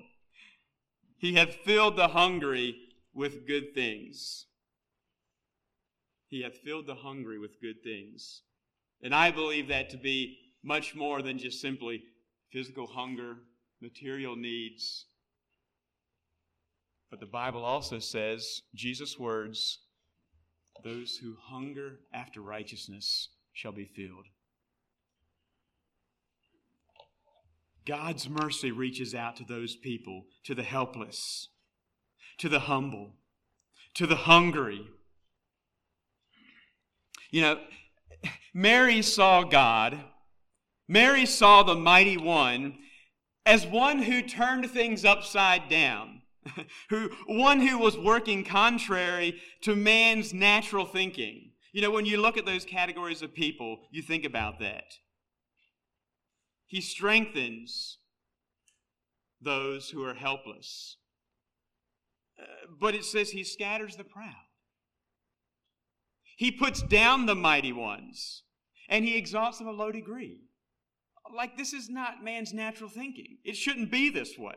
He 1.19 1.35
hath 1.35 1.57
filled 1.65 1.97
the 1.97 2.07
hungry 2.07 2.77
with 3.13 3.49
good 3.49 3.75
things. 3.75 4.47
He 6.29 6.43
hath 6.43 6.59
filled 6.59 6.87
the 6.87 6.95
hungry 6.95 7.41
with 7.41 7.61
good 7.61 7.83
things. 7.83 8.43
And 9.03 9.13
I 9.13 9.33
believe 9.33 9.67
that 9.69 9.91
to 9.91 9.97
be 9.97 10.39
much 10.63 10.95
more 10.95 11.21
than 11.21 11.37
just 11.37 11.61
simply 11.61 12.05
physical 12.53 12.87
hunger, 12.87 13.39
material 13.81 14.37
needs. 14.37 15.07
But 17.13 17.21
the 17.21 17.27
Bible 17.27 17.63
also 17.63 17.99
says, 17.99 18.63
Jesus' 18.75 19.19
words, 19.19 19.81
those 20.83 21.19
who 21.19 21.37
hunger 21.39 22.01
after 22.11 22.41
righteousness 22.41 23.29
shall 23.53 23.73
be 23.73 23.85
filled. 23.85 24.25
God's 27.87 28.31
mercy 28.31 28.73
reaches 28.73 29.15
out 29.15 29.37
to 29.37 29.45
those 29.45 29.77
people, 29.77 30.25
to 30.45 30.55
the 30.55 30.63
helpless, 30.63 31.49
to 32.39 32.49
the 32.49 32.61
humble, 32.61 33.17
to 33.93 34.07
the 34.07 34.17
hungry. 34.17 34.81
You 37.31 37.43
know, 37.43 37.61
Mary 38.55 39.03
saw 39.03 39.43
God, 39.43 40.03
Mary 40.89 41.27
saw 41.27 41.63
the 41.63 41.75
mighty 41.75 42.17
one 42.17 42.79
as 43.45 43.67
one 43.67 43.99
who 43.99 44.23
turned 44.23 44.71
things 44.71 45.05
upside 45.05 45.69
down, 45.69 46.22
who 46.91 47.11
one 47.27 47.61
who 47.61 47.79
was 47.79 47.97
working 47.97 48.45
contrary 48.45 49.41
to 49.63 49.77
man's 49.77 50.33
natural 50.35 50.85
thinking. 50.85 51.53
You 51.73 51.83
know, 51.83 51.91
when 51.91 52.07
you 52.07 52.21
look 52.21 52.37
at 52.37 52.45
those 52.45 52.65
categories 52.65 53.23
of 53.23 53.33
people, 53.33 53.81
you 53.91 54.03
think 54.03 54.25
about 54.25 54.59
that. 54.61 54.85
He 56.67 56.81
strengthens 56.81 57.99
those 59.41 59.91
who 59.91 60.05
are 60.05 60.15
helpless. 60.15 60.97
Uh, 62.39 62.45
but 62.81 62.95
it 62.95 63.05
says 63.05 63.31
he 63.31 63.45
scatters 63.45 63.97
the 63.97 64.05
proud. 64.05 64.35
He 66.37 66.51
puts 66.51 66.83
down 66.83 67.27
the 67.27 67.35
mighty 67.35 67.73
ones 67.73 68.43
and 68.89 69.05
he 69.05 69.17
exalts 69.17 69.59
them 69.59 69.69
a 69.69 69.73
low 69.73 69.93
degree. 69.93 70.41
Like 71.35 71.57
this 71.57 71.73
is 71.73 71.89
not 71.89 72.25
man's 72.25 72.53
natural 72.53 72.91
thinking. 72.91 73.39
It 73.45 73.57
shouldn't 73.57 73.91
be 73.91 74.11
this 74.11 74.37
way. 74.39 74.57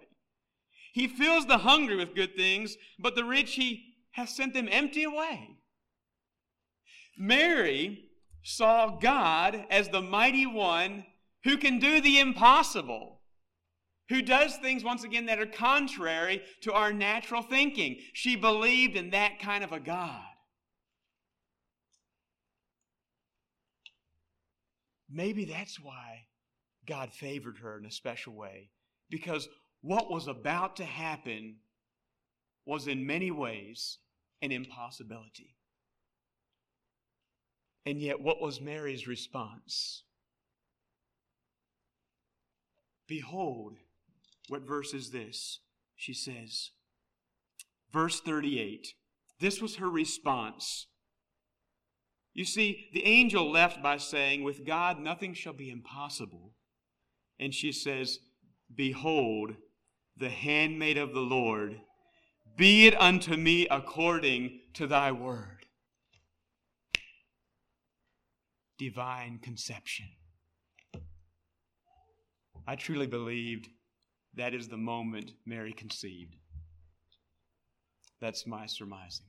He 0.96 1.10
fills 1.10 1.46
the 1.46 1.58
hungry 1.58 1.98
with 1.98 2.16
good 2.16 2.38
things, 2.38 2.78
but 2.98 3.16
the 3.16 3.26
rich 3.26 3.56
he 3.56 3.96
has 4.12 4.34
sent 4.34 4.54
them 4.54 4.70
empty 4.72 5.04
away. 5.04 5.50
Mary 7.18 8.06
saw 8.44 8.98
God 8.98 9.66
as 9.70 9.90
the 9.90 10.02
mighty 10.02 10.46
one 10.46 11.06
who 11.44 11.58
can 11.58 11.80
do 11.80 12.00
the 12.00 12.22
impossible, 12.22 13.20
who 14.08 14.22
does 14.22 14.56
things, 14.56 14.86
once 14.86 15.04
again, 15.04 15.26
that 15.26 15.38
are 15.38 15.46
contrary 15.46 16.42
to 16.62 16.72
our 16.72 16.94
natural 16.94 17.42
thinking. 17.42 17.98
She 18.14 18.38
believed 18.38 18.96
in 18.96 19.10
that 19.10 19.40
kind 19.42 19.66
of 19.66 19.74
a 19.74 19.82
God. 19.82 20.24
Maybe 25.12 25.44
that's 25.44 25.78
why 25.78 26.28
God 26.88 27.12
favored 27.12 27.58
her 27.58 27.78
in 27.78 27.86
a 27.86 27.92
special 27.92 28.34
way, 28.34 28.70
because 29.10 29.50
what 29.86 30.10
was 30.10 30.28
about 30.28 30.78
to 30.78 30.84
happen 30.84 31.58
was 32.66 32.88
in 32.88 33.06
many 33.06 33.30
ways 33.30 34.00
an 34.42 34.52
impossibility. 34.52 35.56
And 37.86 38.02
yet, 38.02 38.20
what 38.20 38.42
was 38.42 38.60
Mary's 38.60 39.08
response? 39.08 40.02
Behold, 43.08 43.78
what 44.50 44.64
verse 44.64 44.92
is 44.92 45.12
this? 45.12 45.60
She 45.96 46.16
says, 46.16 46.72
verse 47.94 48.20
38. 48.22 48.96
This 49.40 49.62
was 49.62 49.76
her 49.76 49.90
response. 49.90 50.88
You 52.34 52.44
see, 52.44 52.88
the 52.92 53.06
angel 53.06 53.52
left 53.52 53.84
by 53.84 53.98
saying, 53.98 54.44
With 54.44 54.66
God 54.66 55.00
nothing 55.00 55.36
shall 55.36 55.54
be 55.54 55.70
impossible. 55.70 56.54
And 57.40 57.54
she 57.54 57.72
says, 57.72 58.18
Behold, 58.74 59.52
the 60.18 60.30
handmaid 60.30 60.98
of 60.98 61.14
the 61.14 61.20
Lord, 61.20 61.80
be 62.56 62.88
it 62.88 63.00
unto 63.00 63.36
me 63.36 63.68
according 63.68 64.60
to 64.74 64.88
thy 64.88 65.12
word. 65.12 65.66
Divine 68.78 69.40
conception. 69.40 70.08
I 72.68 72.76
truly 72.76 73.08
believed 73.08 73.68
that 74.36 74.54
is 74.54 74.68
the 74.68 74.78
moment 74.78 75.32
Mary 75.46 75.74
conceived. 75.74 76.36
That's 78.20 78.48
my 78.48 78.66
surmising. 78.66 79.28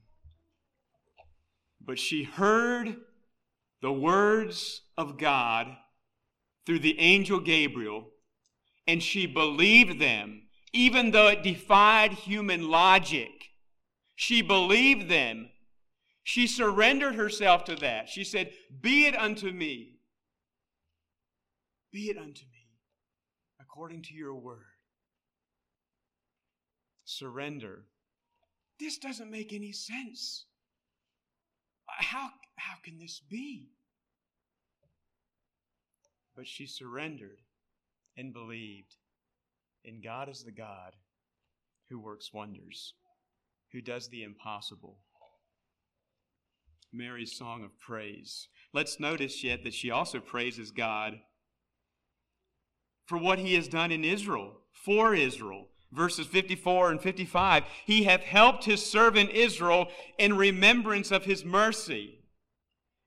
But 1.85 1.99
she 1.99 2.25
heard 2.25 2.97
the 3.83 3.93
words 3.93 4.83
of 4.97 5.19
God 5.19 5.69
through 6.65 6.81
the 6.81 6.99
angel 6.99 7.39
Gabriel, 7.39 8.09
and 8.87 9.03
she 9.03 9.27
believed 9.27 10.01
them 10.01 10.46
even 10.73 11.11
though 11.11 11.29
it 11.29 11.43
defied 11.43 12.13
human 12.13 12.69
logic. 12.69 13.31
She 14.15 14.43
believed 14.43 15.09
them. 15.09 15.51
She 16.23 16.47
surrendered 16.47 17.15
herself 17.15 17.65
to 17.65 17.77
that. 17.77 18.09
She 18.09 18.25
said, 18.25 18.51
Be 18.81 19.07
it 19.07 19.17
unto 19.17 19.53
me. 19.53 20.01
Be 21.93 22.11
it 22.11 22.17
unto 22.17 22.45
me 22.47 22.57
according 23.61 24.03
to 24.03 24.15
your 24.15 24.35
word. 24.35 24.65
Surrender. 27.05 27.85
This 28.81 28.99
doesn't 28.99 29.31
make 29.31 29.53
any 29.53 29.73
sense. 29.73 30.47
How, 31.87 32.31
how 32.57 32.75
can 32.83 32.99
this 32.99 33.21
be? 33.31 33.71
But 36.35 36.47
she 36.47 36.67
surrendered 36.67 37.41
and 38.17 38.33
believed. 38.33 38.97
And 39.87 40.03
God 40.03 40.29
is 40.29 40.43
the 40.43 40.53
God 40.53 40.93
who 41.89 42.01
works 42.01 42.33
wonders, 42.33 42.95
who 43.73 43.81
does 43.81 44.09
the 44.09 44.25
impossible. 44.25 44.99
Mary's 46.93 47.37
song 47.37 47.63
of 47.63 47.79
praise. 47.79 48.49
Let's 48.73 48.99
notice 48.99 49.45
yet 49.45 49.63
that 49.63 49.75
she 49.75 49.91
also 49.91 50.19
praises 50.19 50.71
God 50.71 51.21
for 53.07 53.19
what 53.19 53.39
he 53.39 53.55
has 53.55 53.69
done 53.69 53.93
in 53.93 54.05
Israel, 54.05 54.61
for 54.73 55.15
Israel. 55.15 55.69
Verses 55.93 56.27
54 56.27 56.91
and 56.91 57.01
55 57.01 57.63
He 57.85 58.05
hath 58.05 58.23
helped 58.23 58.65
his 58.65 58.85
servant 58.85 59.31
Israel 59.31 59.89
in 60.19 60.37
remembrance 60.37 61.13
of 61.13 61.25
his 61.25 61.45
mercy 61.45 62.25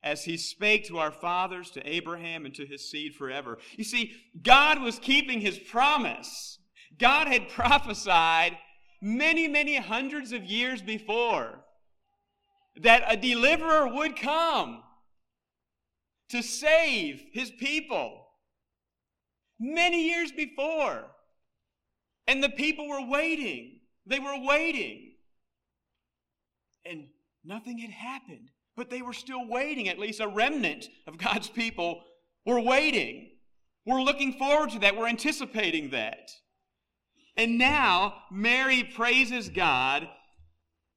as 0.01 0.23
he 0.23 0.37
spake 0.37 0.87
to 0.87 0.97
our 0.97 1.11
fathers, 1.11 1.71
to 1.71 1.89
Abraham, 1.89 2.45
and 2.45 2.55
to 2.55 2.65
his 2.65 2.89
seed 2.89 3.15
forever. 3.15 3.57
You 3.75 3.83
see, 3.83 4.13
God 4.41 4.81
was 4.81 4.97
keeping 4.97 5.41
his 5.41 5.59
promise. 5.59 6.58
God 6.99 7.27
had 7.27 7.49
prophesied 7.49 8.57
many, 9.01 9.47
many 9.47 9.77
hundreds 9.77 10.31
of 10.33 10.43
years 10.43 10.81
before 10.81 11.59
that 12.81 13.03
a 13.07 13.17
deliverer 13.17 13.87
would 13.87 14.15
come 14.15 14.83
to 16.29 16.41
save 16.43 17.23
his 17.31 17.51
people. 17.51 18.27
Many 19.59 20.07
years 20.09 20.31
before. 20.31 21.05
And 22.27 22.43
the 22.43 22.49
people 22.49 22.87
were 22.87 23.05
waiting. 23.05 23.79
They 24.05 24.19
were 24.19 24.39
waiting. 24.45 25.13
And 26.85 27.07
nothing 27.43 27.79
had 27.79 27.91
happened. 27.91 28.51
But 28.77 28.89
they 28.89 29.01
were 29.01 29.13
still 29.13 29.47
waiting. 29.47 29.89
At 29.89 29.99
least 29.99 30.21
a 30.21 30.27
remnant 30.27 30.87
of 31.07 31.17
God's 31.17 31.49
people 31.49 32.03
were 32.45 32.61
waiting. 32.61 33.31
We're 33.85 34.01
looking 34.01 34.33
forward 34.33 34.69
to 34.71 34.79
that. 34.79 34.95
We're 34.95 35.07
anticipating 35.07 35.89
that. 35.89 36.31
And 37.39 37.57
now 37.57 38.15
Mary 38.29 38.83
praises 38.83 39.47
God 39.47 40.09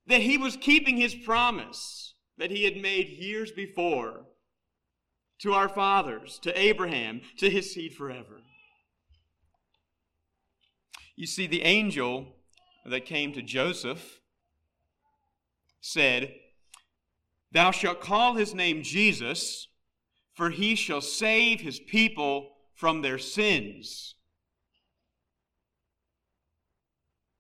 that 0.08 0.22
he 0.22 0.36
was 0.36 0.56
keeping 0.56 0.96
his 0.96 1.14
promise 1.14 2.14
that 2.36 2.50
he 2.50 2.64
had 2.64 2.76
made 2.76 3.06
years 3.10 3.52
before 3.52 4.24
to 5.38 5.52
our 5.52 5.68
fathers, 5.68 6.40
to 6.42 6.60
Abraham, 6.60 7.20
to 7.38 7.48
his 7.48 7.72
seed 7.72 7.94
forever. 7.94 8.40
You 11.14 11.28
see, 11.28 11.46
the 11.46 11.62
angel 11.62 12.34
that 12.86 13.06
came 13.06 13.32
to 13.34 13.42
Joseph 13.42 14.18
said, 15.80 16.34
Thou 17.52 17.70
shalt 17.70 18.00
call 18.00 18.34
his 18.34 18.52
name 18.52 18.82
Jesus, 18.82 19.68
for 20.34 20.50
he 20.50 20.74
shall 20.74 21.02
save 21.02 21.60
his 21.60 21.78
people 21.78 22.50
from 22.74 23.02
their 23.02 23.18
sins. 23.18 24.16
in, 24.16 24.16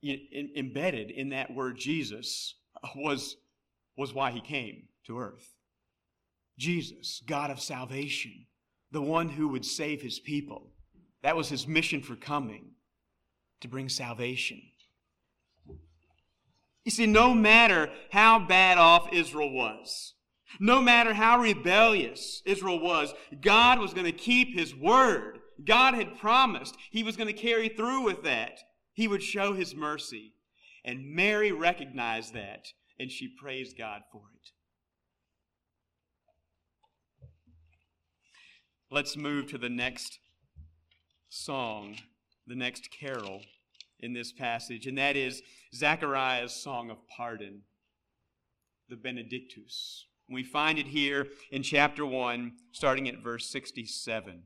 embedded 0.02 1.10
in 1.10 1.30
that 1.30 1.54
word 1.54 1.76
Jesus 1.76 2.54
was, 2.96 3.36
was 3.96 4.12
why 4.12 4.30
he 4.30 4.40
came 4.40 4.88
to 5.06 5.18
earth. 5.18 5.54
Jesus, 6.58 7.22
God 7.26 7.50
of 7.50 7.60
salvation, 7.60 8.46
the 8.90 9.02
one 9.02 9.28
who 9.28 9.48
would 9.48 9.64
save 9.64 10.02
his 10.02 10.18
people. 10.18 10.70
That 11.22 11.36
was 11.36 11.48
his 11.48 11.66
mission 11.66 12.02
for 12.02 12.16
coming, 12.16 12.72
to 13.60 13.68
bring 13.68 13.88
salvation. 13.88 14.60
You 16.84 16.90
see, 16.90 17.06
no 17.06 17.32
matter 17.32 17.90
how 18.10 18.40
bad 18.40 18.78
off 18.78 19.12
Israel 19.12 19.52
was, 19.52 20.14
no 20.58 20.82
matter 20.82 21.14
how 21.14 21.38
rebellious 21.38 22.42
Israel 22.44 22.80
was, 22.80 23.14
God 23.40 23.78
was 23.78 23.94
going 23.94 24.06
to 24.06 24.12
keep 24.12 24.54
his 24.54 24.74
word. 24.74 25.38
God 25.64 25.94
had 25.94 26.18
promised 26.18 26.76
he 26.90 27.02
was 27.02 27.16
going 27.16 27.28
to 27.28 27.32
carry 27.32 27.68
through 27.68 28.02
with 28.02 28.24
that. 28.24 28.58
He 28.92 29.08
would 29.08 29.22
show 29.22 29.54
his 29.54 29.74
mercy. 29.74 30.34
And 30.84 31.14
Mary 31.14 31.52
recognized 31.52 32.34
that, 32.34 32.68
and 32.98 33.10
she 33.10 33.28
praised 33.28 33.78
God 33.78 34.02
for 34.10 34.22
it. 34.34 34.50
Let's 38.90 39.16
move 39.16 39.46
to 39.46 39.58
the 39.58 39.70
next 39.70 40.18
song, 41.28 41.96
the 42.46 42.54
next 42.54 42.90
carol 42.90 43.40
in 44.00 44.12
this 44.12 44.32
passage, 44.32 44.86
and 44.86 44.98
that 44.98 45.16
is 45.16 45.40
Zechariah's 45.74 46.52
song 46.52 46.90
of 46.90 46.98
pardon, 47.08 47.62
the 48.88 48.96
Benedictus. 48.96 50.06
We 50.28 50.42
find 50.42 50.78
it 50.78 50.88
here 50.88 51.28
in 51.50 51.62
chapter 51.62 52.04
1, 52.04 52.52
starting 52.72 53.08
at 53.08 53.22
verse 53.22 53.48
67. 53.48 54.42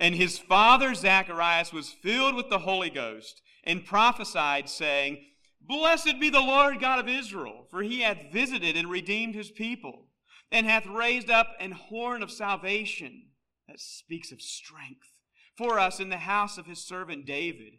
And 0.00 0.14
his 0.14 0.38
father 0.38 0.94
Zacharias 0.94 1.72
was 1.72 1.90
filled 1.90 2.34
with 2.34 2.50
the 2.50 2.58
Holy 2.58 2.90
Ghost 2.90 3.42
and 3.62 3.84
prophesied, 3.84 4.68
saying, 4.68 5.24
Blessed 5.60 6.20
be 6.20 6.28
the 6.28 6.40
Lord 6.40 6.80
God 6.80 6.98
of 6.98 7.08
Israel, 7.08 7.66
for 7.70 7.82
he 7.82 8.00
hath 8.00 8.32
visited 8.32 8.76
and 8.76 8.90
redeemed 8.90 9.34
his 9.34 9.50
people, 9.50 10.08
and 10.50 10.66
hath 10.66 10.86
raised 10.86 11.30
up 11.30 11.54
an 11.58 11.72
horn 11.72 12.22
of 12.22 12.30
salvation 12.30 13.30
that 13.66 13.80
speaks 13.80 14.30
of 14.30 14.42
strength 14.42 15.08
for 15.56 15.78
us 15.78 16.00
in 16.00 16.10
the 16.10 16.18
house 16.18 16.58
of 16.58 16.66
his 16.66 16.80
servant 16.80 17.24
David. 17.24 17.78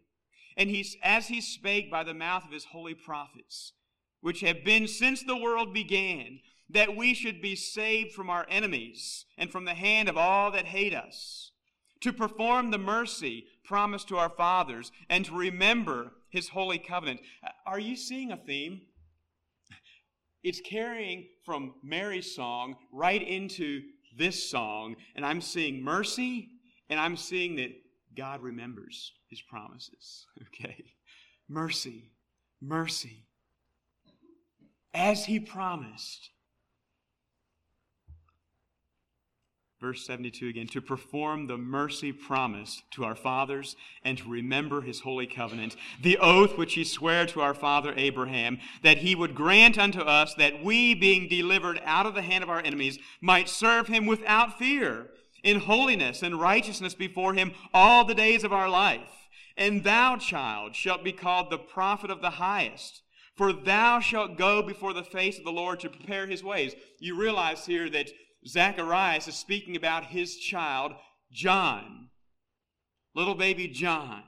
And 0.57 0.69
he, 0.69 0.85
as 1.03 1.27
he 1.27 1.41
spake 1.41 1.91
by 1.91 2.03
the 2.03 2.13
mouth 2.13 2.45
of 2.45 2.51
his 2.51 2.65
holy 2.65 2.95
prophets, 2.95 3.73
which 4.21 4.39
have 4.39 4.63
been 4.63 4.87
since 4.87 5.21
the 5.21 5.37
world 5.37 5.73
began, 5.73 6.39
that 6.69 6.95
we 6.95 7.13
should 7.13 7.41
be 7.41 7.55
saved 7.55 8.13
from 8.13 8.29
our 8.29 8.47
enemies 8.49 9.25
and 9.37 9.51
from 9.51 9.65
the 9.65 9.75
hand 9.75 10.09
of 10.09 10.17
all 10.17 10.49
that 10.51 10.65
hate 10.65 10.95
us 10.95 11.51
to 12.01 12.13
perform 12.13 12.71
the 12.71 12.77
mercy 12.77 13.45
promised 13.65 14.07
to 14.09 14.17
our 14.17 14.29
fathers, 14.29 14.91
and 15.09 15.25
to 15.25 15.35
remember 15.35 16.11
his 16.29 16.49
holy 16.49 16.77
covenant. 16.77 17.19
Are 17.65 17.79
you 17.79 17.95
seeing 17.95 18.31
a 18.31 18.37
theme? 18.37 18.81
It's 20.43 20.61
carrying 20.61 21.27
from 21.43 21.73
Mary's 21.83 22.35
song 22.35 22.75
right 22.91 23.21
into 23.21 23.81
this 24.17 24.49
song, 24.49 24.95
and 25.15 25.25
I'm 25.25 25.41
seeing 25.41 25.83
mercy, 25.83 26.49
and 26.89 26.99
I'm 26.99 27.17
seeing 27.17 27.55
that 27.55 27.71
God 28.15 28.41
remembers 28.41 29.13
his 29.27 29.41
promises. 29.41 30.25
Okay? 30.47 30.85
Mercy, 31.47 32.09
mercy. 32.61 33.27
As 34.93 35.25
he 35.25 35.39
promised, 35.39 36.31
verse 39.85 40.03
72 40.07 40.47
again, 40.47 40.65
to 40.65 40.81
perform 40.81 41.45
the 41.45 41.57
mercy 41.57 42.11
promised 42.11 42.81
to 42.89 43.03
our 43.03 43.13
fathers 43.13 43.75
and 44.03 44.17
to 44.17 44.27
remember 44.27 44.81
his 44.81 45.01
holy 45.01 45.27
covenant, 45.27 45.75
the 46.01 46.17
oath 46.17 46.57
which 46.57 46.73
he 46.73 46.83
sware 46.83 47.27
to 47.27 47.39
our 47.39 47.53
father 47.53 47.93
Abraham, 47.95 48.57
that 48.81 48.97
he 48.97 49.13
would 49.13 49.35
grant 49.35 49.77
unto 49.77 49.99
us 49.99 50.33
that 50.33 50.63
we, 50.63 50.95
being 50.95 51.27
delivered 51.27 51.79
out 51.85 52.07
of 52.07 52.15
the 52.15 52.23
hand 52.23 52.43
of 52.43 52.49
our 52.49 52.61
enemies, 52.65 52.97
might 53.21 53.47
serve 53.47 53.85
him 53.85 54.07
without 54.07 54.57
fear, 54.57 55.11
in 55.43 55.59
holiness 55.59 56.23
and 56.23 56.39
righteousness 56.39 56.95
before 56.95 57.35
him 57.35 57.51
all 57.71 58.03
the 58.03 58.15
days 58.15 58.43
of 58.43 58.51
our 58.51 58.67
life. 58.67 59.27
And 59.55 59.83
thou, 59.83 60.17
child, 60.17 60.75
shalt 60.75 61.03
be 61.03 61.11
called 61.11 61.51
the 61.51 61.59
prophet 61.59 62.09
of 62.09 62.21
the 62.21 62.31
highest. 62.31 63.03
For 63.35 63.53
thou 63.53 63.99
shalt 63.99 64.37
go 64.37 64.63
before 64.63 64.93
the 64.93 65.03
face 65.03 65.37
of 65.37 65.43
the 65.43 65.51
Lord 65.51 65.81
to 65.81 65.89
prepare 65.89 66.25
his 66.25 66.43
ways. 66.43 66.73
You 66.99 67.15
realize 67.19 67.65
here 67.65 67.89
that 67.89 68.09
Zacharias 68.47 69.27
is 69.27 69.35
speaking 69.35 69.75
about 69.75 70.05
his 70.05 70.37
child, 70.37 70.93
John, 71.31 72.09
little 73.15 73.35
baby 73.35 73.67
John. 73.67 74.23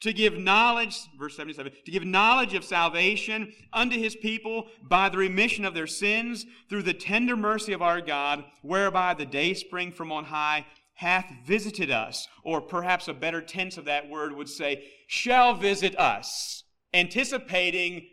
To 0.00 0.12
give 0.12 0.38
knowledge, 0.38 0.98
verse 1.18 1.36
77, 1.36 1.72
to 1.86 1.90
give 1.90 2.04
knowledge 2.04 2.54
of 2.54 2.64
salvation 2.64 3.52
unto 3.72 3.98
his 3.98 4.14
people 4.14 4.66
by 4.82 5.08
the 5.08 5.16
remission 5.16 5.64
of 5.64 5.74
their 5.74 5.86
sins 5.86 6.44
through 6.68 6.82
the 6.82 6.94
tender 6.94 7.34
mercy 7.34 7.72
of 7.72 7.80
our 7.80 8.00
God, 8.02 8.44
whereby 8.62 9.14
the 9.14 9.24
day 9.24 9.54
spring 9.54 9.92
from 9.92 10.12
on 10.12 10.24
high 10.24 10.66
hath 10.94 11.30
visited 11.46 11.90
us. 11.90 12.28
Or 12.44 12.60
perhaps 12.60 13.08
a 13.08 13.14
better 13.14 13.40
tense 13.40 13.78
of 13.78 13.86
that 13.86 14.08
word 14.08 14.32
would 14.32 14.48
say, 14.48 14.84
shall 15.06 15.54
visit 15.54 15.98
us, 15.98 16.64
anticipating 16.92 18.06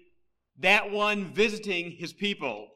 that 0.60 0.90
one 0.90 1.34
visiting 1.34 1.92
his 1.92 2.14
people 2.14 2.73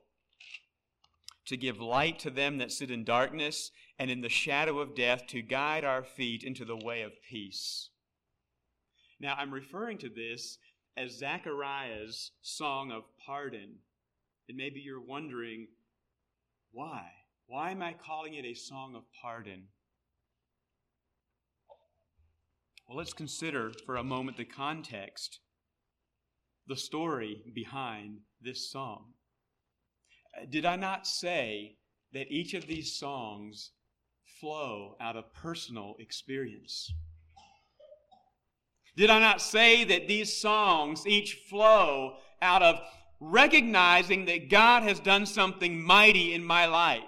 to 1.47 1.57
give 1.57 1.79
light 1.79 2.19
to 2.19 2.29
them 2.29 2.57
that 2.57 2.71
sit 2.71 2.91
in 2.91 3.03
darkness 3.03 3.71
and 3.97 4.11
in 4.11 4.21
the 4.21 4.29
shadow 4.29 4.79
of 4.79 4.95
death, 4.95 5.25
to 5.27 5.41
guide 5.41 5.83
our 5.83 6.03
feet 6.03 6.43
into 6.43 6.63
the 6.63 6.77
way 6.77 7.01
of 7.01 7.11
peace. 7.29 7.89
Now, 9.19 9.35
I'm 9.37 9.53
referring 9.53 9.97
to 9.99 10.09
this 10.09 10.59
as 10.95 11.17
Zechariah's 11.17 12.31
song 12.41 12.91
of 12.91 13.03
pardon. 13.25 13.77
And 14.47 14.57
maybe 14.57 14.79
you're 14.79 15.01
wondering, 15.01 15.67
why? 16.71 17.07
Why 17.47 17.71
am 17.71 17.81
I 17.81 17.93
calling 17.93 18.33
it 18.35 18.45
a 18.45 18.53
song 18.53 18.93
of 18.95 19.03
pardon? 19.21 19.63
Well, 22.87 22.97
let's 22.97 23.13
consider 23.13 23.71
for 23.85 23.97
a 23.97 24.03
moment 24.03 24.37
the 24.37 24.45
context, 24.45 25.39
the 26.67 26.77
story 26.77 27.43
behind 27.53 28.19
this 28.41 28.71
song. 28.71 29.13
Did 30.49 30.65
I 30.65 30.75
not 30.75 31.07
say 31.07 31.77
that 32.13 32.31
each 32.31 32.53
of 32.53 32.67
these 32.67 32.93
songs 32.93 33.71
flow 34.39 34.95
out 34.99 35.15
of 35.15 35.33
personal 35.33 35.95
experience? 35.99 36.91
Did 38.95 39.09
I 39.09 39.19
not 39.19 39.41
say 39.41 39.83
that 39.83 40.07
these 40.07 40.35
songs 40.35 41.05
each 41.05 41.43
flow 41.49 42.17
out 42.41 42.63
of 42.63 42.79
recognizing 43.19 44.25
that 44.25 44.49
God 44.49 44.83
has 44.83 44.99
done 44.99 45.25
something 45.25 45.81
mighty 45.81 46.33
in 46.33 46.43
my 46.43 46.65
life? 46.65 47.03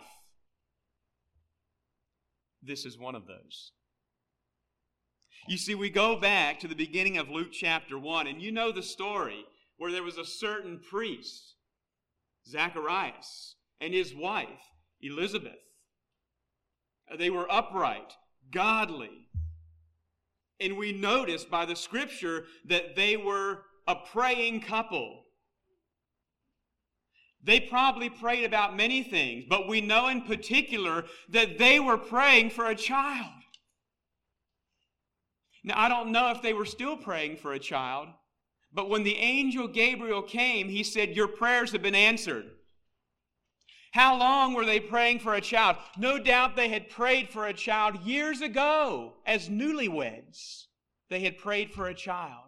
This 2.62 2.86
is 2.86 2.98
one 2.98 3.16
of 3.16 3.26
those. 3.26 3.72
You 5.48 5.58
see, 5.58 5.74
we 5.74 5.90
go 5.90 6.16
back 6.16 6.60
to 6.60 6.68
the 6.68 6.76
beginning 6.76 7.18
of 7.18 7.30
Luke 7.30 7.52
chapter 7.52 7.98
1, 7.98 8.28
and 8.28 8.42
you 8.42 8.52
know 8.52 8.72
the 8.72 8.84
story 8.84 9.46
where 9.78 9.92
there 9.92 10.04
was 10.04 10.18
a 10.18 10.26
certain 10.26 10.80
priest 10.80 11.56
Zacharias 12.50 13.56
and 13.80 13.94
his 13.94 14.14
wife, 14.16 14.48
Elizabeth. 15.02 15.54
They 17.18 17.30
were 17.30 17.52
upright, 17.52 18.14
godly. 18.52 19.28
And 20.60 20.78
we 20.78 20.92
notice 20.92 21.46
by 21.46 21.66
the 21.66 21.76
scripture 21.76 22.46
that 22.66 22.96
they 22.96 23.18
were 23.18 23.64
a 23.88 23.96
praying 23.96 24.62
couple. 24.62 25.24
They 27.42 27.62
probably 27.62 28.10
prayed 28.10 28.44
about 28.44 28.76
many 28.76 29.02
things, 29.02 29.46
but 29.48 29.68
we 29.68 29.80
know 29.80 30.10
in 30.10 30.24
particular 30.24 31.06
that 31.30 31.58
they 31.58 31.80
were 31.80 31.98
praying 31.98 32.50
for 32.50 32.68
a 32.68 32.76
child. 32.76 33.32
Now, 35.64 35.76
I 35.78 35.90
don't 35.90 36.12
know 36.12 36.32
if 36.32 36.42
they 36.42 36.54
were 36.54 36.66
still 36.66 36.98
praying 36.98 37.38
for 37.38 37.54
a 37.54 37.60
child, 37.60 38.10
but 38.72 38.90
when 38.90 39.04
the 39.04 39.18
angel 39.18 39.68
Gabriel 39.68 40.22
came, 40.22 40.70
he 40.70 40.84
said, 40.84 41.16
Your 41.16 41.28
prayers 41.28 41.72
have 41.72 41.82
been 41.82 41.96
answered. 41.96 42.46
How 43.92 44.18
long 44.18 44.54
were 44.54 44.66
they 44.66 44.80
praying 44.80 45.20
for 45.20 45.34
a 45.34 45.42
child? 45.42 45.78
No 45.98 46.20
doubt 46.20 46.56
they 46.56 46.70
had 46.70 46.90
prayed 46.90 47.30
for 47.30 47.48
a 47.48 47.54
child 47.54 48.02
years 48.04 48.42
ago 48.42 49.14
as 49.26 49.50
newlyweds. 49.50 50.66
They 51.10 51.22
had 51.22 51.40
prayed 51.40 51.74
for 51.74 51.88
a 51.88 51.96
child. 51.96 52.46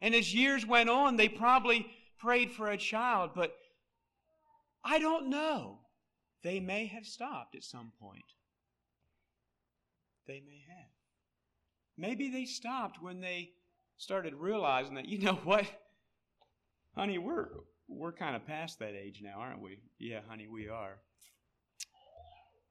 And 0.00 0.14
as 0.14 0.34
years 0.34 0.66
went 0.66 0.88
on, 0.88 1.16
they 1.16 1.28
probably 1.28 1.86
prayed 2.18 2.52
for 2.52 2.70
a 2.70 2.78
child, 2.78 3.32
but 3.34 3.54
I 4.82 4.98
don't 4.98 5.28
know. 5.28 5.80
They 6.42 6.58
may 6.58 6.86
have 6.86 7.06
stopped 7.06 7.54
at 7.54 7.62
some 7.62 7.92
point. 8.00 8.24
They 10.26 10.40
may 10.40 10.64
have. 10.68 10.88
Maybe 11.98 12.30
they 12.30 12.46
stopped 12.46 13.02
when 13.02 13.20
they 13.20 13.50
started 14.02 14.34
realizing 14.34 14.96
that, 14.96 15.08
you 15.08 15.18
know 15.18 15.34
what? 15.44 15.64
Honey, 16.96 17.18
we're, 17.18 17.48
we're 17.88 18.12
kind 18.12 18.36
of 18.36 18.46
past 18.46 18.80
that 18.80 18.94
age 18.94 19.20
now, 19.22 19.38
aren't 19.38 19.62
we? 19.62 19.78
Yeah, 19.98 20.20
honey, 20.28 20.48
we 20.48 20.68
are. 20.68 20.98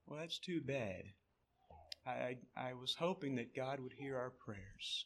Well, 0.06 0.20
that's 0.20 0.40
too 0.40 0.62
bad. 0.62 1.04
I, 2.06 2.38
I 2.58 2.74
was 2.74 2.96
hoping 3.00 3.36
that 3.36 3.56
God 3.56 3.80
would 3.80 3.94
hear 3.94 4.18
our 4.18 4.32
prayers. 4.32 5.06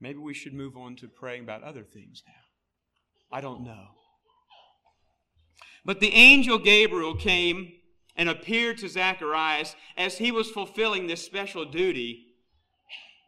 Maybe 0.00 0.18
we 0.18 0.34
should 0.34 0.52
move 0.52 0.76
on 0.76 0.96
to 0.96 1.08
praying 1.08 1.44
about 1.44 1.62
other 1.62 1.84
things 1.84 2.22
now. 2.26 3.36
I 3.36 3.40
don't 3.40 3.64
know. 3.64 3.86
But 5.84 6.00
the 6.00 6.12
angel 6.12 6.58
Gabriel 6.58 7.14
came 7.14 7.72
and 8.16 8.28
appeared 8.28 8.78
to 8.78 8.88
Zacharias 8.88 9.74
as 9.96 10.18
he 10.18 10.30
was 10.30 10.50
fulfilling 10.50 11.06
this 11.06 11.24
special 11.24 11.64
duty 11.64 12.25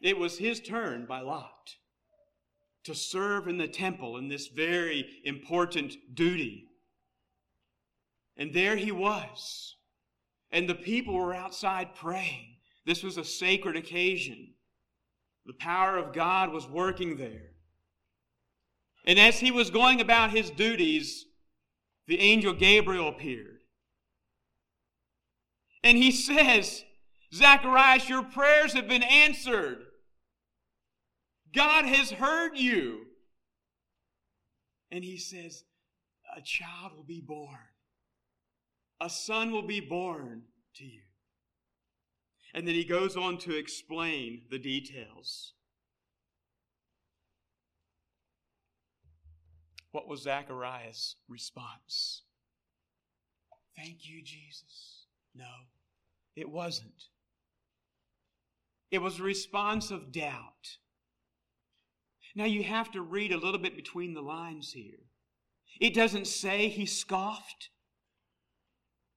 it 0.00 0.18
was 0.18 0.38
his 0.38 0.60
turn 0.60 1.06
by 1.06 1.20
lot 1.20 1.74
to 2.84 2.94
serve 2.94 3.48
in 3.48 3.58
the 3.58 3.68
temple 3.68 4.16
in 4.16 4.28
this 4.28 4.48
very 4.48 5.06
important 5.24 5.94
duty. 6.14 6.68
And 8.36 8.54
there 8.54 8.76
he 8.76 8.92
was. 8.92 9.76
And 10.50 10.68
the 10.68 10.74
people 10.74 11.14
were 11.14 11.34
outside 11.34 11.94
praying. 11.94 12.56
This 12.86 13.02
was 13.02 13.18
a 13.18 13.24
sacred 13.24 13.76
occasion. 13.76 14.54
The 15.44 15.52
power 15.52 15.98
of 15.98 16.14
God 16.14 16.52
was 16.52 16.66
working 16.66 17.16
there. 17.16 17.50
And 19.04 19.18
as 19.18 19.38
he 19.40 19.50
was 19.50 19.70
going 19.70 20.00
about 20.00 20.30
his 20.30 20.50
duties, 20.50 21.26
the 22.06 22.20
angel 22.20 22.54
Gabriel 22.54 23.08
appeared. 23.08 23.58
And 25.82 25.98
he 25.98 26.10
says, 26.10 26.84
Zacharias, 27.34 28.08
your 28.08 28.22
prayers 28.22 28.72
have 28.72 28.88
been 28.88 29.02
answered. 29.02 29.84
God 31.54 31.84
has 31.84 32.10
heard 32.10 32.56
you. 32.56 33.06
And 34.90 35.04
he 35.04 35.18
says, 35.18 35.64
A 36.36 36.40
child 36.40 36.92
will 36.96 37.04
be 37.04 37.20
born, 37.20 37.58
a 39.00 39.10
son 39.10 39.52
will 39.52 39.66
be 39.66 39.80
born 39.80 40.42
to 40.76 40.84
you. 40.84 41.02
And 42.54 42.66
then 42.66 42.74
he 42.74 42.84
goes 42.84 43.16
on 43.16 43.38
to 43.38 43.56
explain 43.56 44.42
the 44.50 44.58
details. 44.58 45.52
What 49.92 50.08
was 50.08 50.22
Zacharias' 50.22 51.16
response? 51.28 52.22
Thank 53.76 54.08
you, 54.08 54.22
Jesus. 54.22 55.06
No, 55.34 55.46
it 56.36 56.48
wasn't. 56.50 57.04
It 58.90 59.02
was 59.02 59.20
a 59.20 59.22
response 59.22 59.90
of 59.90 60.12
doubt. 60.12 60.78
Now 62.38 62.44
you 62.44 62.62
have 62.62 62.92
to 62.92 63.02
read 63.02 63.32
a 63.32 63.36
little 63.36 63.58
bit 63.58 63.74
between 63.74 64.14
the 64.14 64.22
lines 64.22 64.70
here. 64.70 65.00
It 65.80 65.92
doesn't 65.92 66.28
say 66.28 66.68
he 66.68 66.86
scoffed. 66.86 67.70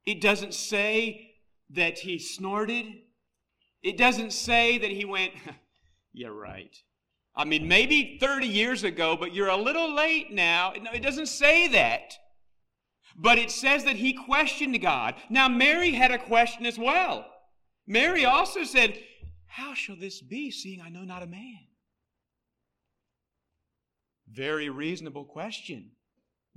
It 0.08 0.20
doesn't 0.20 0.56
say 0.56 1.36
that 1.70 2.00
he 2.00 2.18
snorted. 2.18 2.88
It 3.84 3.96
doesn't 3.96 4.34
say 4.34 4.80
that 4.80 4.90
he 4.90 5.06
went, 5.06 5.34
Yeah, 6.14 6.30
right. 6.30 6.76
I 7.36 7.46
mean, 7.46 7.68
maybe 7.68 8.18
30 8.20 8.48
years 8.48 8.84
ago, 8.84 9.16
but 9.16 9.36
you're 9.36 9.50
a 9.50 9.56
little 9.56 9.94
late 9.94 10.32
now. 10.32 10.74
No, 10.82 10.92
it 10.92 11.04
doesn't 11.04 11.28
say 11.28 11.68
that. 11.68 12.16
But 13.16 13.38
it 13.38 13.52
says 13.52 13.84
that 13.84 13.98
he 13.98 14.14
questioned 14.14 14.82
God. 14.82 15.14
Now, 15.30 15.48
Mary 15.48 15.92
had 15.92 16.10
a 16.10 16.18
question 16.18 16.66
as 16.66 16.80
well. 16.80 17.28
Mary 17.86 18.26
also 18.26 18.64
said, 18.64 18.98
How 19.46 19.76
shall 19.76 19.96
this 19.96 20.22
be, 20.22 20.50
seeing 20.50 20.82
I 20.82 20.90
know 20.90 21.04
not 21.04 21.22
a 21.22 21.28
man? 21.28 21.68
Very 24.32 24.70
reasonable 24.70 25.26
question. 25.26 25.92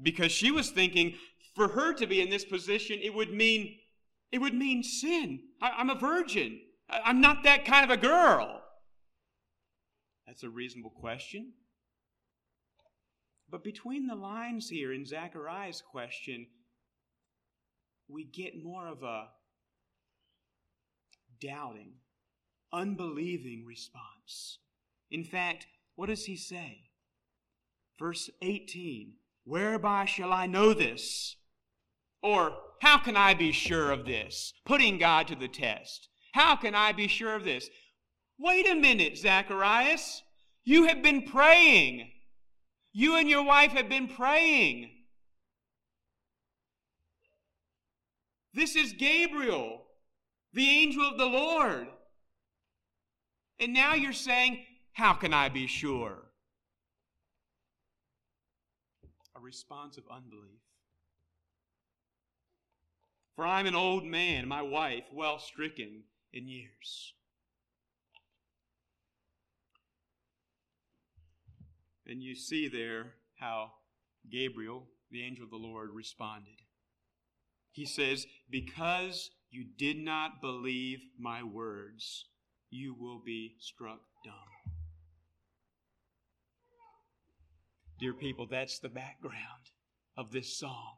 Because 0.01 0.33
she 0.33 0.51
was 0.51 0.71
thinking, 0.71 1.15
for 1.55 1.69
her 1.69 1.95
to 1.95 2.07
be 2.07 2.21
in 2.21 2.31
this 2.31 2.45
position, 2.45 2.99
it 3.03 3.15
would 3.15 3.33
mean 3.33 3.77
it 4.33 4.39
would 4.41 4.55
mean 4.55 4.83
sin. 4.83 5.41
I, 5.63 5.81
am 5.81 5.91
a 5.91 5.95
virgin. 5.95 6.61
I, 6.91 7.03
I'm 7.05 7.21
not 7.21 7.45
that 7.45 7.65
kind 7.65 7.85
of 7.89 7.97
a 7.97 8.01
girl. 8.01 8.63
That's 10.27 10.43
a 10.43 10.51
reasonable 10.51 10.91
question. 10.91 11.53
But 13.49 13.63
between 13.63 14.09
the 14.09 14.17
lines 14.17 14.69
here 14.69 14.93
in 14.93 15.07
Zachariah's 15.07 15.81
question, 15.81 16.49
we 18.09 18.25
get 18.25 18.65
more 18.65 18.89
of 18.89 19.05
a 19.05 19.29
doubting, 21.41 21.93
unbelieving 22.73 23.65
response. 23.65 24.59
In 25.13 25.23
fact, 25.23 25.67
what 25.95 26.07
does 26.07 26.25
he 26.25 26.37
say? 26.37 26.91
Verse 27.99 28.31
18 28.43 29.15
Whereby 29.45 30.07
shall 30.07 30.33
I 30.33 30.47
know 30.47 30.73
this? 30.73 31.37
Or, 32.23 32.57
how 32.81 32.99
can 32.99 33.17
I 33.17 33.35
be 33.35 33.53
sure 33.53 33.91
of 33.91 34.07
this? 34.07 34.55
Putting 34.65 34.99
God 34.99 35.29
to 35.29 35.35
the 35.35 35.49
test. 35.49 36.09
How 36.33 36.57
can 36.57 36.75
I 36.75 36.93
be 36.93 37.07
sure 37.07 37.35
of 37.35 37.45
this? 37.45 37.69
Wait 38.39 38.69
a 38.69 38.75
minute, 38.75 39.19
Zacharias. 39.19 40.23
You 40.65 40.87
have 40.87 41.03
been 41.03 41.23
praying. 41.23 42.11
You 42.93 43.17
and 43.17 43.29
your 43.29 43.45
wife 43.45 43.73
have 43.73 43.89
been 43.89 44.09
praying. 44.09 44.91
This 48.55 48.77
is 48.77 48.93
Gabriel, 48.93 49.83
the 50.53 50.69
angel 50.69 51.03
of 51.03 51.19
the 51.19 51.27
Lord. 51.27 51.89
And 53.59 53.73
now 53.73 53.95
you're 53.95 54.13
saying, 54.13 54.65
How 54.93 55.13
can 55.13 55.35
I 55.35 55.49
be 55.49 55.67
sure? 55.67 56.19
A 59.34 59.34
response 59.45 59.99
of 59.99 60.05
unbelief. 60.11 60.63
For 63.37 63.47
I'm 63.47 63.67
an 63.67 63.75
old 63.75 64.05
man, 64.05 64.49
my 64.49 64.63
wife 64.63 65.05
well 65.13 65.39
stricken 65.39 66.05
in 66.33 66.49
years. 66.49 67.13
And 72.07 72.23
you 72.23 72.35
see 72.35 72.69
there 72.69 73.15
how 73.39 73.73
Gabriel, 74.31 74.87
the 75.11 75.23
angel 75.23 75.45
of 75.45 75.51
the 75.51 75.57
Lord, 75.57 75.91
responded. 75.93 76.63
He 77.73 77.87
says, 77.87 78.27
Because 78.51 79.31
you 79.51 79.65
did 79.79 79.99
not 79.99 80.41
believe 80.41 81.01
my 81.19 81.43
words, 81.43 82.27
you 82.71 82.95
will 82.95 83.21
be 83.25 83.57
struck 83.59 84.01
dumb. 84.25 84.54
Dear 87.99 88.13
people, 88.13 88.47
that's 88.51 88.79
the 88.79 88.89
background 88.89 89.71
of 90.17 90.33
this 90.33 90.57
song 90.57 90.97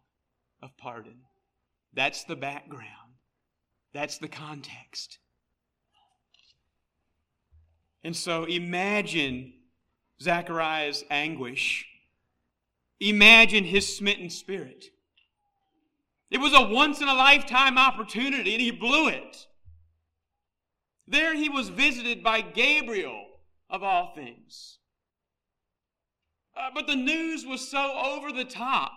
of 0.62 0.76
pardon. 0.78 1.18
That's 1.92 2.24
the 2.24 2.36
background. 2.36 3.14
That's 3.92 4.18
the 4.18 4.28
context. 4.28 5.18
And 8.04 8.14
so 8.14 8.44
imagine 8.44 9.52
Zachariah's 10.20 11.04
anguish. 11.10 11.86
Imagine 13.00 13.64
his 13.64 13.96
smitten 13.96 14.30
spirit. 14.30 14.86
It 16.30 16.38
was 16.38 16.52
a 16.54 16.68
once 16.68 17.00
in 17.00 17.08
a 17.08 17.14
lifetime 17.14 17.78
opportunity 17.78 18.52
and 18.52 18.60
he 18.60 18.70
blew 18.70 19.08
it. 19.08 19.46
There 21.06 21.34
he 21.34 21.48
was 21.48 21.68
visited 21.68 22.22
by 22.22 22.40
Gabriel, 22.40 23.24
of 23.70 23.82
all 23.82 24.12
things. 24.14 24.78
Uh, 26.56 26.70
but 26.74 26.86
the 26.86 26.96
news 26.96 27.44
was 27.44 27.68
so 27.68 27.92
over 27.92 28.32
the 28.32 28.44
top, 28.44 28.92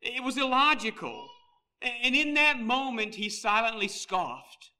it 0.00 0.22
was 0.22 0.38
illogical. 0.38 1.28
And 1.82 2.16
in 2.16 2.34
that 2.34 2.58
moment, 2.60 3.14
he 3.14 3.28
silently 3.28 3.88
scoffed. 3.88 4.70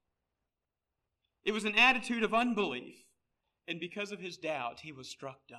It 1.45 1.53
was 1.53 1.65
an 1.65 1.77
attitude 1.77 2.23
of 2.23 2.33
unbelief. 2.33 2.97
And 3.69 3.79
because 3.79 4.12
of 4.12 4.21
his 4.21 4.37
doubt, 4.37 4.81
he 4.81 4.93
was 4.93 5.09
struck 5.09 5.39
dumb. 5.49 5.59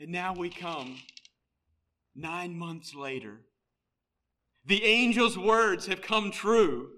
And 0.00 0.10
now 0.10 0.34
we 0.34 0.50
come 0.50 0.96
nine 2.14 2.58
months 2.58 2.94
later. 2.94 3.40
The 4.64 4.84
angel's 4.84 5.38
words 5.38 5.86
have 5.86 6.02
come 6.02 6.30
true. 6.30 6.90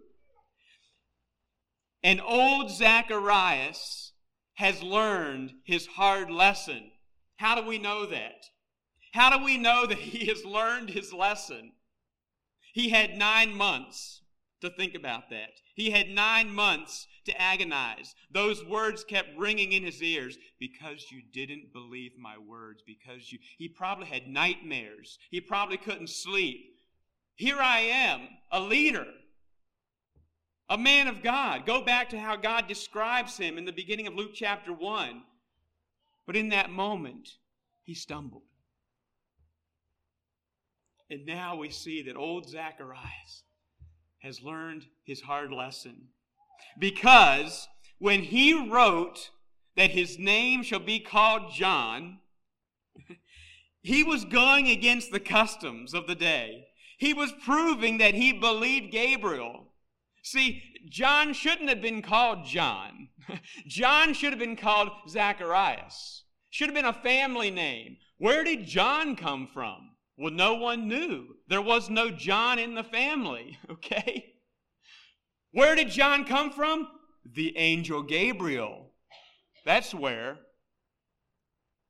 And 2.03 2.21
old 2.21 2.71
Zacharias 2.71 4.10
has 4.61 4.83
learned 4.83 5.55
his 5.65 5.87
hard 5.87 6.31
lesson. 6.31 6.91
How 7.37 7.59
do 7.59 7.67
we 7.67 7.79
know 7.79 8.05
that? 8.05 8.45
How 9.15 9.35
do 9.35 9.43
we 9.43 9.57
know 9.57 9.87
that 9.87 9.97
he 9.97 10.27
has 10.27 10.45
learned 10.45 10.91
his 10.91 11.15
lesson? 11.15 11.73
He 12.75 12.91
had 12.91 13.17
nine 13.17 13.55
months 13.57 14.21
to 14.61 14.69
think 14.69 14.95
about 14.95 15.31
that. 15.31 15.53
He 15.75 15.89
had 15.89 16.11
nine 16.11 16.55
months 16.55 17.07
to 17.25 17.41
agonize. 17.41 18.15
Those 18.31 18.63
words 18.63 19.03
kept 19.03 19.39
ringing 19.39 19.73
in 19.73 19.83
his 19.83 20.03
ears 20.03 20.37
because 20.59 21.11
you 21.11 21.23
didn't 21.33 21.73
believe 21.73 22.13
my 22.19 22.37
words, 22.37 22.83
because 22.87 23.33
you. 23.33 23.39
He 23.57 23.67
probably 23.67 24.09
had 24.09 24.29
nightmares. 24.29 25.19
He 25.31 25.41
probably 25.41 25.79
couldn't 25.79 26.11
sleep. 26.11 26.67
Here 27.35 27.59
I 27.59 27.81
am, 27.81 28.29
a 28.53 28.61
leader, 28.61 29.07
a 30.71 30.79
man 30.79 31.09
of 31.09 31.23
God. 31.23 31.67
Go 31.67 31.83
back 31.83 32.09
to 32.11 32.19
how 32.19 32.37
God 32.37 32.69
describes 32.69 33.37
him 33.37 33.59
in 33.59 33.65
the 33.65 33.73
beginning 33.73 34.07
of 34.07 34.15
Luke 34.15 34.31
chapter 34.33 34.73
1. 34.73 35.23
But 36.27 36.37
in 36.37 36.51
that 36.51 36.71
moment, 36.71 37.29
he 37.83 37.93
stumbled. 37.93 38.45
And 41.11 41.27
now 41.27 41.57
we 41.57 41.71
see 41.71 42.03
that 42.03 42.17
old 42.17 42.49
Zacharias 42.49 43.43
has 44.21 44.41
learned 44.43 44.85
his 45.05 45.21
hard 45.21 45.51
lesson. 45.51 45.97
Because 46.79 47.67
when 47.99 48.23
he 48.23 48.71
wrote 48.71 49.31
that 49.77 49.91
his 49.91 50.21
name 50.21 50.63
shall 50.63 50.79
be 50.79 51.01
called 51.01 51.53
John, 51.53 52.19
he 53.83 54.05
was 54.05 54.25
going 54.25 54.69
against 54.69 55.11
the 55.11 55.19
customs 55.19 55.95
of 55.95 56.07
the 56.07 56.15
day. 56.15 56.69
He 56.97 57.13
was 57.13 57.33
proving 57.45 57.99
that 57.99 58.15
he 58.15 58.33
believed 58.33 58.93
Gabriel. 58.93 59.70
See, 60.23 60.63
John 60.89 61.33
shouldn't 61.33 61.69
have 61.69 61.83
been 61.83 62.03
called 62.03 62.45
John. 62.45 63.09
John 63.67 64.13
should 64.13 64.31
have 64.31 64.39
been 64.39 64.57
called 64.57 64.91
Zacharias. 65.09 66.25
Should 66.51 66.69
have 66.69 66.75
been 66.75 66.85
a 66.85 66.93
family 66.93 67.51
name. 67.51 67.97
Where 68.19 68.45
did 68.45 68.67
John 68.67 69.17
come 69.17 69.49
from? 69.53 69.91
Well, 70.19 70.33
no 70.33 70.55
one 70.55 70.89
knew. 70.89 71.37
There 71.49 71.63
was 71.63 71.89
no 71.89 72.11
John 72.11 72.59
in 72.59 72.75
the 72.75 72.85
family, 72.85 73.57
okay? 73.71 74.35
Where 75.53 75.75
did 75.75 75.91
John 75.91 76.25
come 76.25 76.51
from? 76.51 76.89
The 77.25 77.57
angel 77.57 78.03
Gabriel. 78.03 78.91
That's 79.65 79.95
where. 79.95 80.39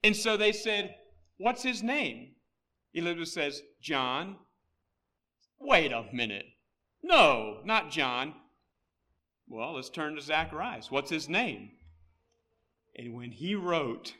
And 0.02 0.14
so 0.14 0.36
they 0.36 0.52
said, 0.52 0.94
What's 1.38 1.62
his 1.62 1.82
name? 1.82 2.32
Elizabeth 2.92 3.28
says, 3.28 3.62
John. 3.80 4.36
Wait 5.58 5.92
a 5.92 6.04
minute. 6.12 6.44
No, 7.02 7.58
not 7.64 7.90
John. 7.90 8.34
Well, 9.48 9.74
let's 9.74 9.90
turn 9.90 10.14
to 10.14 10.20
Zacharias. 10.20 10.90
What's 10.90 11.10
his 11.10 11.28
name? 11.28 11.70
And 12.96 13.14
when 13.14 13.30
he 13.30 13.54
wrote, 13.54 14.14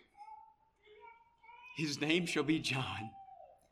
His 1.77 2.01
name 2.01 2.27
shall 2.27 2.43
be 2.43 2.59
John, 2.59 3.11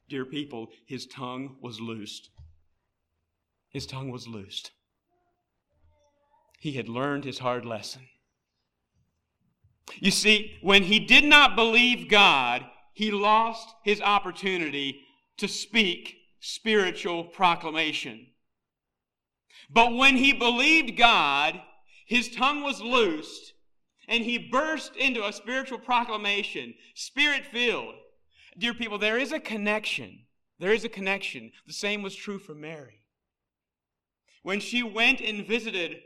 dear 0.09 0.25
people, 0.25 0.69
his 0.87 1.07
tongue 1.07 1.57
was 1.61 1.81
loosed. 1.81 2.31
His 3.71 3.87
tongue 3.87 4.11
was 4.11 4.27
loosed. 4.27 4.71
He 6.59 6.73
had 6.73 6.89
learned 6.89 7.25
his 7.25 7.39
hard 7.39 7.65
lesson. 7.65 8.03
You 9.97 10.11
see, 10.11 10.59
when 10.61 10.83
he 10.83 10.99
did 10.99 11.25
not 11.25 11.57
believe 11.57 12.11
God, 12.11 12.65
he 12.93 13.11
lost 13.11 13.69
his 13.85 14.01
opportunity 14.01 15.01
to 15.39 15.49
speak 15.49 16.17
spiritual 16.41 17.25
proclamation. 17.25 18.27
But 19.71 19.95
when 19.95 20.17
he 20.17 20.33
believed 20.33 20.97
God, 20.97 21.61
his 22.07 22.31
tongue 22.31 22.63
was 22.63 22.81
loosed 22.81 23.53
and 24.09 24.25
he 24.25 24.39
burst 24.39 24.97
into 24.97 25.27
a 25.27 25.33
spiritual 25.33 25.79
proclamation, 25.79 26.75
spirit 26.95 27.45
filled. 27.45 27.95
Dear 28.57 28.75
people, 28.75 28.99
there 28.99 29.19
is 29.19 29.33
a 29.33 29.39
connection. 29.39 30.21
There 30.59 30.73
is 30.73 30.85
a 30.85 30.89
connection. 30.89 31.53
The 31.67 31.75
same 31.75 32.03
was 32.03 32.17
true 32.17 32.39
for 32.39 32.55
Mary. 32.55 33.03
When 34.43 34.61
she 34.61 34.83
went 34.83 35.21
and 35.21 35.47
visited 35.47 35.99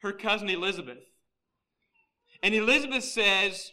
her 0.00 0.12
cousin 0.12 0.48
Elizabeth. 0.48 0.98
And 2.42 2.54
Elizabeth 2.54 3.04
says, 3.04 3.72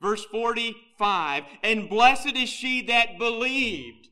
verse 0.00 0.24
45, 0.26 1.44
and 1.62 1.90
blessed 1.90 2.36
is 2.36 2.48
she 2.48 2.82
that 2.86 3.18
believed. 3.18 4.09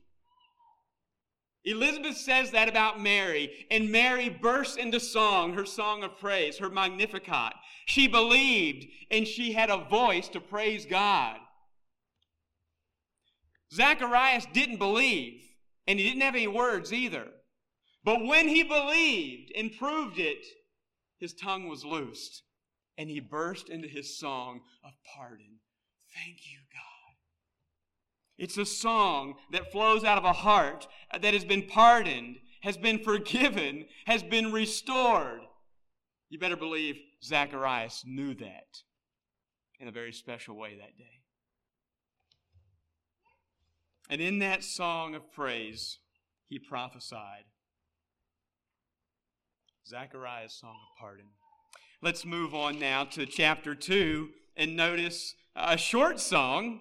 Elizabeth 1.69 2.17
says 2.17 2.51
that 2.51 2.67
about 2.67 2.99
Mary, 2.99 3.67
and 3.69 3.91
Mary 3.91 4.29
bursts 4.29 4.77
into 4.77 4.99
song, 4.99 5.53
her 5.53 5.65
song 5.65 6.03
of 6.03 6.17
praise, 6.17 6.57
her 6.57 6.69
Magnificat. 6.69 7.53
She 7.85 8.07
believed, 8.07 8.87
and 9.11 9.27
she 9.27 9.53
had 9.53 9.69
a 9.69 9.85
voice 9.89 10.27
to 10.29 10.39
praise 10.39 10.85
God. 10.85 11.37
Zacharias 13.71 14.47
didn't 14.51 14.77
believe, 14.77 15.41
and 15.85 15.99
he 15.99 16.05
didn't 16.05 16.21
have 16.21 16.35
any 16.35 16.47
words 16.47 16.91
either. 16.91 17.27
But 18.03 18.23
when 18.23 18.47
he 18.47 18.63
believed 18.63 19.51
and 19.55 19.77
proved 19.77 20.17
it, 20.17 20.45
his 21.19 21.33
tongue 21.33 21.67
was 21.67 21.85
loosed, 21.85 22.43
and 22.97 23.09
he 23.09 23.19
burst 23.19 23.69
into 23.69 23.87
his 23.87 24.17
song 24.17 24.61
of 24.83 24.93
pardon. 25.15 25.59
Thank 26.15 26.37
you. 26.51 26.58
It's 28.39 28.57
a 28.57 28.65
song 28.65 29.35
that 29.51 29.71
flows 29.71 30.05
out 30.05 30.17
of 30.17 30.23
a 30.23 30.31
heart 30.31 30.87
that 31.11 31.33
has 31.33 31.43
been 31.43 31.63
pardoned, 31.63 32.37
has 32.61 32.77
been 32.77 32.97
forgiven, 32.97 33.85
has 34.05 34.23
been 34.23 34.53
restored. 34.53 35.41
You 36.29 36.39
better 36.39 36.55
believe 36.55 36.97
Zacharias 37.21 38.03
knew 38.07 38.33
that 38.35 38.81
in 39.79 39.89
a 39.89 39.91
very 39.91 40.13
special 40.13 40.55
way 40.55 40.77
that 40.77 40.97
day. 40.97 41.19
And 44.09 44.21
in 44.21 44.39
that 44.39 44.63
song 44.63 45.15
of 45.15 45.31
praise, 45.33 45.99
he 46.47 46.59
prophesied. 46.59 47.43
Zechariah's 49.85 50.53
song 50.53 50.77
of 50.81 50.97
pardon. 50.97 51.25
Let's 52.01 52.25
move 52.25 52.55
on 52.55 52.79
now 52.79 53.03
to 53.03 53.25
chapter 53.25 53.75
2 53.75 54.29
and 54.55 54.77
notice 54.77 55.35
a 55.55 55.77
short 55.77 56.21
song, 56.21 56.79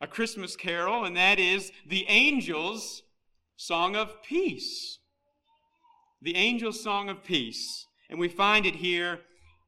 a 0.00 0.06
Christmas 0.06 0.56
carol, 0.56 1.04
and 1.04 1.16
that 1.16 1.38
is 1.38 1.72
the 1.86 2.06
angels' 2.08 3.02
song 3.56 3.96
of 3.96 4.22
peace. 4.22 4.98
The 6.22 6.36
angels' 6.36 6.82
song 6.82 7.08
of 7.08 7.24
peace. 7.24 7.86
And 8.10 8.18
we 8.18 8.28
find 8.28 8.64
it 8.64 8.76
here 8.76 9.20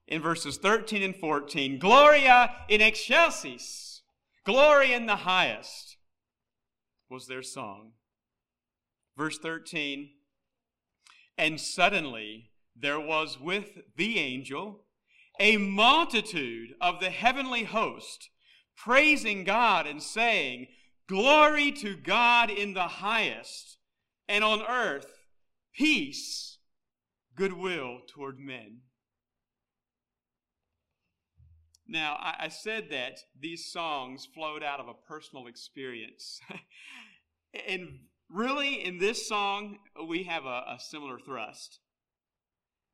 in 0.07 0.23
verses 0.23 0.57
13 0.57 1.03
and 1.03 1.17
14. 1.17 1.79
Gloria 1.79 2.53
in 2.69 2.81
excelsis, 2.81 4.03
glory 4.45 4.93
in 4.93 5.07
the 5.07 5.17
highest 5.17 5.97
was 7.09 7.27
their 7.27 7.43
song. 7.43 7.93
Verse 9.17 9.39
13, 9.39 10.11
and 11.37 11.61
suddenly 11.61 12.51
there 12.77 13.01
was 13.01 13.39
with 13.39 13.79
the 13.97 14.19
angel 14.19 14.85
a 15.39 15.57
multitude 15.57 16.75
of 16.81 17.01
the 17.01 17.11
heavenly 17.11 17.65
host 17.65 18.31
praising 18.85 19.45
God 19.45 19.87
and 19.87 20.03
saying, 20.03 20.69
Glory 21.09 21.73
to 21.73 21.97
God 21.97 22.51
in 22.51 22.73
the 22.73 22.87
highest, 22.87 23.79
and 24.29 24.45
on 24.45 24.63
earth 24.63 25.07
peace, 25.75 26.59
goodwill 27.35 28.01
toward 28.09 28.39
men. 28.39 28.79
Now, 31.89 32.17
I, 32.21 32.45
I 32.45 32.49
said 32.49 32.89
that 32.91 33.19
these 33.39 33.73
songs 33.73 34.29
flowed 34.33 34.63
out 34.63 34.79
of 34.79 34.87
a 34.87 34.95
personal 35.09 35.49
experience. 35.49 36.41
and 37.69 37.99
really, 38.29 38.85
in 38.85 38.99
this 38.99 39.29
song, 39.29 39.79
we 40.09 40.23
have 40.25 40.45
a, 40.45 40.63
a 40.69 40.77
similar 40.79 41.19
thrust. 41.19 41.81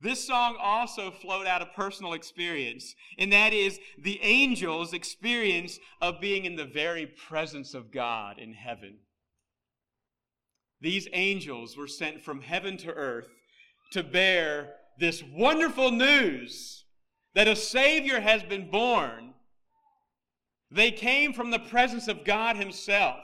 This 0.01 0.27
song 0.27 0.57
also 0.61 1.11
flowed 1.11 1.47
out 1.47 1.63
of 1.63 1.73
personal 1.75 2.13
experience, 2.13 2.95
and 3.19 3.33
that 3.33 3.55
is 3.55 3.79
the 3.99 4.21
angels' 4.23 4.93
experience 4.93 5.79
of 6.03 6.21
being 6.21 6.45
in 6.45 6.57
the 6.57 6.67
very 6.67 7.07
presence 7.07 7.73
of 7.73 7.91
God 7.91 8.39
in 8.39 8.53
heaven. 8.53 8.99
These 10.81 11.09
angels 11.13 11.77
were 11.77 11.89
sent 11.89 12.23
from 12.23 12.43
heaven 12.43 12.77
to 12.79 12.93
earth 12.93 13.29
to 13.93 14.03
bear 14.03 14.75
this 14.99 15.23
wonderful 15.23 15.91
news 15.91 16.85
that 17.35 17.49
a 17.49 17.57
Savior 17.57 18.21
has 18.21 18.43
been 18.43 18.71
born. 18.71 19.33
They 20.71 20.91
came 20.91 21.33
from 21.33 21.51
the 21.51 21.59
presence 21.59 22.07
of 22.09 22.25
God 22.25 22.57
Himself. 22.57 23.21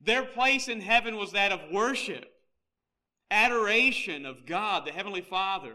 Their 0.00 0.24
place 0.24 0.68
in 0.68 0.80
heaven 0.80 1.16
was 1.16 1.32
that 1.32 1.52
of 1.52 1.60
worship, 1.70 2.31
adoration 3.32 4.26
of 4.26 4.46
God, 4.46 4.86
the 4.86 4.92
Heavenly 4.92 5.22
Father, 5.22 5.74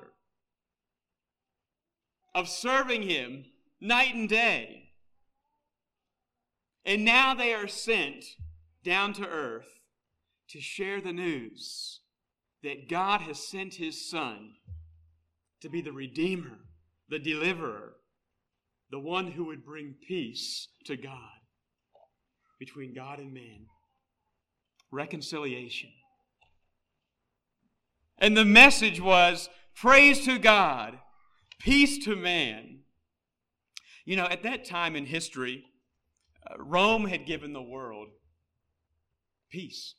of 2.36 2.48
serving 2.48 3.02
Him 3.02 3.46
night 3.82 4.14
and 4.14 4.30
day. 4.30 4.92
And 6.86 7.04
now 7.04 7.34
they 7.34 7.54
are 7.54 7.68
sent 7.68 8.24
down 8.84 9.14
to 9.14 9.28
earth 9.28 9.80
to 10.50 10.62
share 10.62 11.02
the 11.02 11.12
news 11.12 12.02
that 12.64 12.90
God 12.90 13.22
has 13.22 13.48
sent 13.50 13.76
His 13.76 14.10
Son 14.10 14.54
to 15.62 15.70
be 15.70 15.82
the 15.82 15.92
Redeemer, 15.92 16.60
the 17.10 17.20
Deliverer, 17.20 17.96
the 18.92 19.00
one 19.00 19.32
who 19.32 19.46
would 19.46 19.66
bring 19.66 19.96
peace 20.08 20.70
to 20.86 20.96
God, 20.96 21.42
between 22.60 22.94
God 22.94 23.20
and 23.20 23.34
man, 23.34 23.66
reconciliation. 24.92 25.90
And 28.18 28.36
the 28.36 28.46
message 28.46 29.00
was 29.00 29.50
praise 29.76 30.26
to 30.26 30.40
God, 30.40 30.98
peace 31.60 32.04
to 32.06 32.16
man. 32.16 32.80
You 34.06 34.16
know, 34.16 34.26
at 34.26 34.44
that 34.44 34.66
time 34.66 34.96
in 34.96 35.06
history, 35.06 35.66
uh, 36.50 36.56
Rome 36.58 37.06
had 37.06 37.26
given 37.26 37.54
the 37.54 37.62
world 37.62 38.08
peace, 39.50 39.96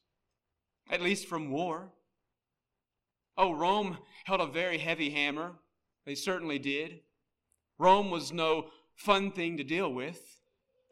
at 0.91 1.03
least 1.03 1.29
from 1.29 1.51
war. 1.51 1.93
Oh, 3.37 3.53
Rome 3.53 3.99
held 4.25 4.41
a 4.41 4.47
very 4.47 4.79
heavy 4.79 5.11
hammer. 5.11 5.53
They 6.05 6.15
certainly 6.15 6.59
did. 6.59 7.01
Rome 7.79 8.11
was 8.11 8.33
no 8.33 8.71
fun 8.97 9.31
thing 9.31 9.57
to 9.59 9.65
deal 9.65 9.93
with. 9.93 10.41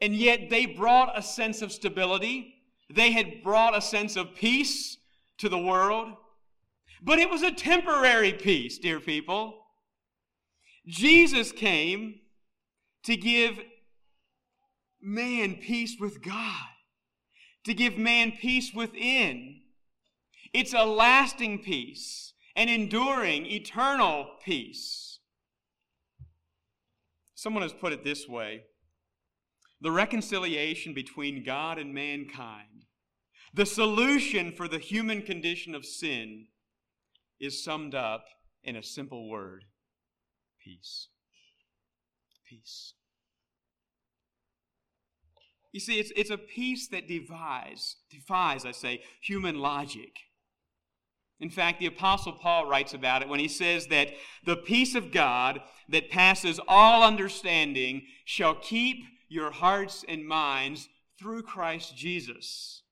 And 0.01 0.15
yet 0.15 0.51
they 0.51 0.67
brought 0.67 1.19
a 1.19 1.23
sense 1.23 1.63
of 1.63 1.73
stability. 1.73 2.55
They 2.93 3.13
had 3.13 3.43
brought 3.43 3.77
a 3.77 3.81
sense 3.81 4.17
of 4.17 4.35
peace 4.35 4.99
to 5.39 5.49
the 5.49 5.59
world. 5.59 6.13
But 7.03 7.19
it 7.19 7.31
was 7.31 7.43
a 7.43 7.53
temporary 7.53 8.33
peace, 8.33 8.79
dear 8.79 9.01
people. 9.01 9.55
Jesus 10.87 11.53
came 11.53 12.21
to 13.05 13.17
give 13.17 13.59
man 15.01 15.57
peace 15.57 15.97
with 15.99 16.23
God, 16.23 16.69
to 17.65 17.75
give 17.75 17.99
man 17.99 18.33
peace 18.33 18.73
within. 18.75 19.61
It's 20.53 20.75
a 20.75 20.85
lasting 20.85 21.61
peace 21.61 22.27
an 22.57 22.71
enduring 22.71 23.45
eternal 23.47 24.31
peace. 24.43 25.19
Someone 27.35 27.63
has 27.63 27.75
put 27.75 27.93
it 27.93 28.03
this 28.03 28.27
way 28.27 28.63
the 29.83 29.93
reconciliation 29.93 30.95
between 30.95 31.45
God 31.45 31.79
and 31.79 31.93
mankind, 31.93 32.87
the 33.53 33.67
solution 33.67 34.51
for 34.51 34.67
the 34.67 34.79
human 34.79 35.21
condition 35.21 35.75
of 35.75 35.85
sin, 35.85 36.47
is 37.41 37.63
summed 37.63 37.95
up 37.95 38.25
in 38.63 38.77
a 38.77 38.83
simple 38.83 39.29
word 39.29 39.65
peace. 40.63 41.09
Peace. 42.49 42.95
You 45.73 45.81
see, 45.81 45.99
it's, 45.99 46.13
it's 46.17 46.31
a 46.31 46.39
peace 46.39 46.89
that 46.89 47.07
defies, 47.07 47.97
defies, 48.11 48.65
I 48.65 48.73
say, 48.73 49.03
human 49.21 49.59
logic. 49.59 50.11
In 51.39 51.51
fact, 51.51 51.81
the 51.81 51.87
Apostle 51.87 52.33
Paul 52.33 52.67
writes 52.67 52.95
about 52.95 53.23
it 53.23 53.29
when 53.29 53.41
he 53.41 53.49
says 53.49 53.89
that 53.89 54.09
the 54.45 54.57
peace 54.57 54.95
of 54.95 55.13
God 55.13 55.61
that 55.91 56.11
passes 56.11 56.59
all 56.67 57.03
understanding 57.03 58.03
shall 58.25 58.55
keep 58.55 59.05
your 59.29 59.51
hearts 59.51 60.05
and 60.09 60.27
minds 60.27 60.89
through 61.19 61.43
Christ 61.43 61.97
Jesus. 61.97 62.83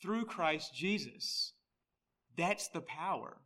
Through 0.00 0.26
Christ 0.26 0.74
Jesus. 0.74 1.54
That's 2.36 2.68
the 2.68 2.80
power. 2.80 3.36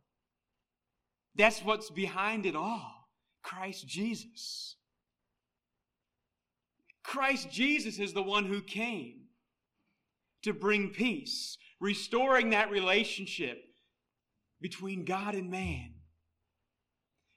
That's 1.35 1.61
what's 1.61 1.89
behind 1.89 2.45
it 2.45 2.55
all 2.55 3.09
Christ 3.43 3.87
Jesus. 3.87 4.75
Christ 7.03 7.51
Jesus 7.51 7.99
is 7.99 8.13
the 8.13 8.23
one 8.23 8.45
who 8.45 8.61
came 8.61 9.25
to 10.43 10.53
bring 10.53 10.89
peace, 10.89 11.57
restoring 11.79 12.49
that 12.51 12.71
relationship 12.71 13.61
between 14.61 15.05
God 15.05 15.35
and 15.35 15.51
man. 15.51 15.91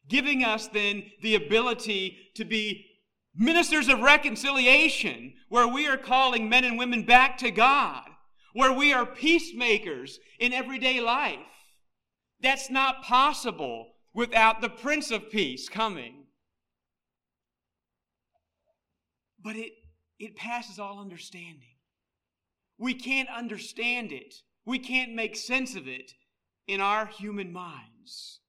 Giving 0.08 0.42
us 0.42 0.68
then 0.68 1.04
the 1.22 1.34
ability 1.34 2.16
to 2.36 2.44
be 2.44 2.86
ministers 3.34 3.88
of 3.88 4.00
reconciliation, 4.00 5.34
where 5.48 5.68
we 5.68 5.86
are 5.86 5.98
calling 5.98 6.48
men 6.48 6.64
and 6.64 6.78
women 6.78 7.02
back 7.02 7.36
to 7.38 7.50
God, 7.50 8.07
where 8.58 8.72
we 8.72 8.92
are 8.92 9.06
peacemakers 9.06 10.18
in 10.40 10.52
everyday 10.52 11.00
life. 11.00 11.38
That's 12.40 12.68
not 12.68 13.04
possible 13.04 13.92
without 14.12 14.60
the 14.60 14.68
Prince 14.68 15.12
of 15.12 15.30
Peace 15.30 15.68
coming. 15.68 16.24
But 19.40 19.54
it, 19.54 19.70
it 20.18 20.34
passes 20.34 20.80
all 20.80 20.98
understanding. 20.98 21.76
We 22.78 22.94
can't 22.94 23.28
understand 23.28 24.10
it, 24.10 24.34
we 24.66 24.80
can't 24.80 25.14
make 25.14 25.36
sense 25.36 25.76
of 25.76 25.86
it 25.86 26.14
in 26.66 26.80
our 26.80 27.06
human 27.06 27.52
minds. 27.52 28.40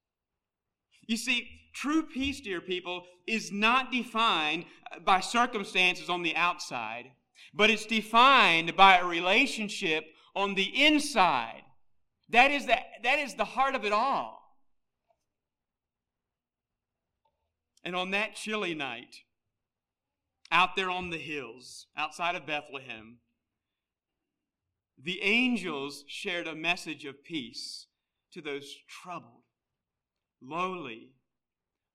You 1.06 1.16
see, 1.16 1.48
true 1.72 2.02
peace, 2.02 2.40
dear 2.40 2.60
people, 2.60 3.04
is 3.28 3.52
not 3.52 3.92
defined 3.92 4.64
by 5.04 5.20
circumstances 5.20 6.08
on 6.08 6.24
the 6.24 6.34
outside, 6.34 7.12
but 7.52 7.70
it's 7.70 7.86
defined 7.86 8.76
by 8.76 8.98
a 8.98 9.04
relationship 9.04 10.04
on 10.34 10.54
the 10.54 10.84
inside. 10.84 11.62
That 12.28 12.50
is 12.50 12.66
the, 12.66 12.76
that 13.02 13.18
is 13.18 13.34
the 13.34 13.44
heart 13.44 13.74
of 13.74 13.84
it 13.84 13.92
all. 13.92 14.40
And 17.82 17.96
on 17.96 18.10
that 18.10 18.34
chilly 18.34 18.74
night, 18.74 19.16
out 20.52 20.76
there 20.76 20.90
on 20.90 21.10
the 21.10 21.18
hills 21.18 21.86
outside 21.96 22.34
of 22.34 22.46
Bethlehem, 22.46 23.18
the 25.02 25.22
angels 25.22 26.04
shared 26.06 26.46
a 26.46 26.54
message 26.54 27.04
of 27.04 27.24
peace 27.24 27.86
to 28.32 28.42
those 28.42 28.76
troubled, 28.86 29.42
lowly, 30.42 31.14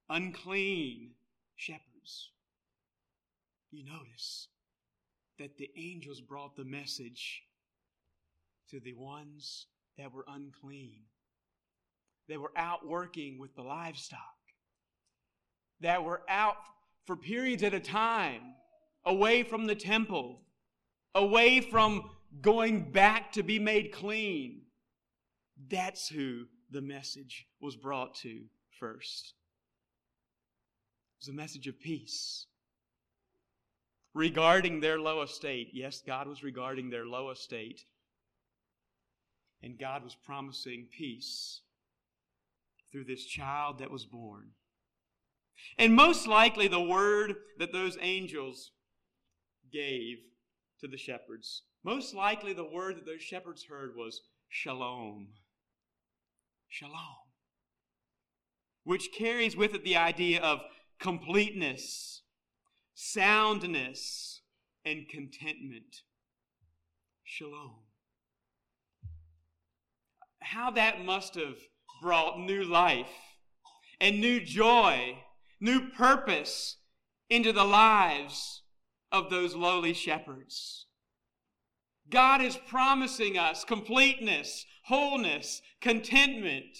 unclean 0.10 1.12
shepherds. 1.56 2.32
You 3.72 3.86
notice 3.86 4.48
that 5.40 5.58
the 5.58 5.70
angels 5.78 6.22
brought 6.22 6.56
the 6.56 6.66
message 6.66 7.44
to 8.70 8.80
the 8.80 8.94
ones 8.94 9.68
that 9.98 10.12
were 10.12 10.26
unclean. 10.28 11.02
They 12.28 12.38
were 12.38 12.52
out 12.56 12.88
working 12.88 13.38
with 13.38 13.56
the 13.56 13.62
livestock, 13.62 14.20
that 15.82 16.04
were 16.04 16.22
out 16.28 16.56
for 17.06 17.16
periods 17.16 17.64
at 17.64 17.74
a 17.74 17.80
time, 17.80 18.42
away 19.06 19.44
from 19.44 19.68
the 19.68 19.76
temple, 19.76 20.42
away 21.14 21.62
from 21.62 22.10
going 22.42 22.92
back 22.92 23.32
to 23.34 23.44
be 23.44 23.60
made 23.60 23.92
clean. 23.92 24.62
That's 25.70 26.10
who 26.10 26.46
the 26.72 26.82
message 26.82 27.46
was 27.62 27.76
brought 27.76 28.16
to 28.16 28.42
first. 28.80 29.36
It 31.18 31.26
was 31.26 31.30
a 31.30 31.38
message 31.38 31.68
of 31.68 31.80
peace. 31.80 32.48
Regarding 34.16 34.80
their 34.80 34.98
low 34.98 35.22
estate. 35.22 35.70
Yes, 35.74 36.02
God 36.02 36.28
was 36.28 36.42
regarding 36.42 36.90
their 36.90 37.06
low 37.06 37.30
estate. 37.30 37.82
And 39.62 39.78
God 39.78 40.04
was 40.04 40.16
promising 40.26 40.88
peace 40.98 41.62
through 42.92 43.04
this 43.04 43.26
child 43.26 43.80
that 43.80 43.92
was 43.92 44.06
born. 44.06 44.52
And 45.78 45.94
most 45.94 46.28
likely, 46.28 46.68
the 46.68 46.82
word 46.82 47.36
that 47.60 47.74
those 47.74 47.98
angels 48.02 48.72
gave 49.72 50.18
to 50.80 50.88
the 50.88 50.98
shepherds, 50.98 51.64
most 51.84 52.14
likely 52.14 52.54
the 52.54 52.64
word 52.64 52.96
that 52.96 53.06
those 53.06 53.22
shepherds 53.22 53.66
heard 53.70 53.96
was 53.98 54.22
shalom. 54.48 55.28
Shalom. 56.70 57.18
Which 58.84 59.12
carries 59.12 59.58
with 59.58 59.74
it 59.74 59.84
the 59.84 59.98
idea 59.98 60.42
of 60.42 60.62
completeness, 61.00 62.22
soundness, 62.96 64.42
and 64.84 65.08
contentment. 65.08 66.02
Shalom. 67.24 67.76
How 70.42 70.72
that 70.72 71.06
must 71.06 71.36
have 71.36 71.58
brought 72.02 72.40
new 72.40 72.64
life 72.64 73.10
and 74.00 74.20
new 74.20 74.40
joy 74.40 75.18
new 75.60 75.90
purpose 75.90 76.78
into 77.30 77.52
the 77.52 77.64
lives 77.64 78.62
of 79.12 79.30
those 79.30 79.56
lowly 79.56 79.94
shepherds. 79.94 80.86
God 82.10 82.42
is 82.42 82.58
promising 82.68 83.38
us 83.38 83.64
completeness, 83.64 84.66
wholeness, 84.84 85.62
contentment. 85.82 86.78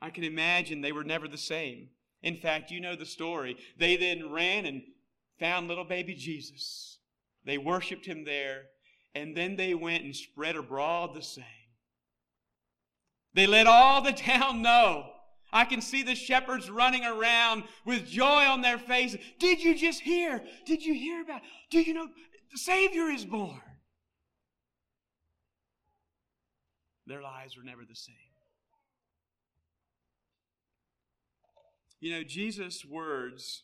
I 0.00 0.10
can 0.10 0.22
imagine 0.22 0.80
they 0.80 0.92
were 0.92 1.04
never 1.04 1.26
the 1.26 1.38
same. 1.38 1.88
In 2.24 2.36
fact, 2.36 2.70
you 2.70 2.80
know 2.80 2.96
the 2.96 3.04
story. 3.04 3.58
They 3.78 3.96
then 3.96 4.32
ran 4.32 4.64
and 4.64 4.82
found 5.38 5.68
little 5.68 5.84
baby 5.84 6.14
Jesus. 6.14 6.98
They 7.44 7.58
worshiped 7.58 8.06
him 8.06 8.24
there, 8.24 8.62
and 9.14 9.36
then 9.36 9.56
they 9.56 9.74
went 9.74 10.04
and 10.04 10.16
spread 10.16 10.56
abroad 10.56 11.14
the 11.14 11.20
saying. 11.20 11.46
They 13.34 13.46
let 13.46 13.66
all 13.66 14.00
the 14.00 14.12
town 14.30 14.62
know 14.62 15.10
I 15.52 15.66
can 15.66 15.82
see 15.82 16.02
the 16.02 16.14
shepherds 16.14 16.70
running 16.70 17.04
around 17.04 17.64
with 17.84 18.08
joy 18.08 18.46
on 18.46 18.62
their 18.62 18.78
faces. 18.78 19.20
Did 19.38 19.62
you 19.62 19.76
just 19.76 20.00
hear? 20.00 20.42
Did 20.64 20.82
you 20.82 20.94
hear 20.94 21.20
about? 21.20 21.42
Do 21.70 21.78
you 21.78 21.92
know 21.92 22.08
the 22.50 22.58
Savior 22.58 23.10
is 23.10 23.26
born? 23.26 23.60
Their 27.06 27.20
lives 27.20 27.54
were 27.54 27.62
never 27.62 27.84
the 27.84 27.94
same. 27.94 28.33
You 32.04 32.10
know, 32.10 32.22
Jesus' 32.22 32.84
words 32.84 33.62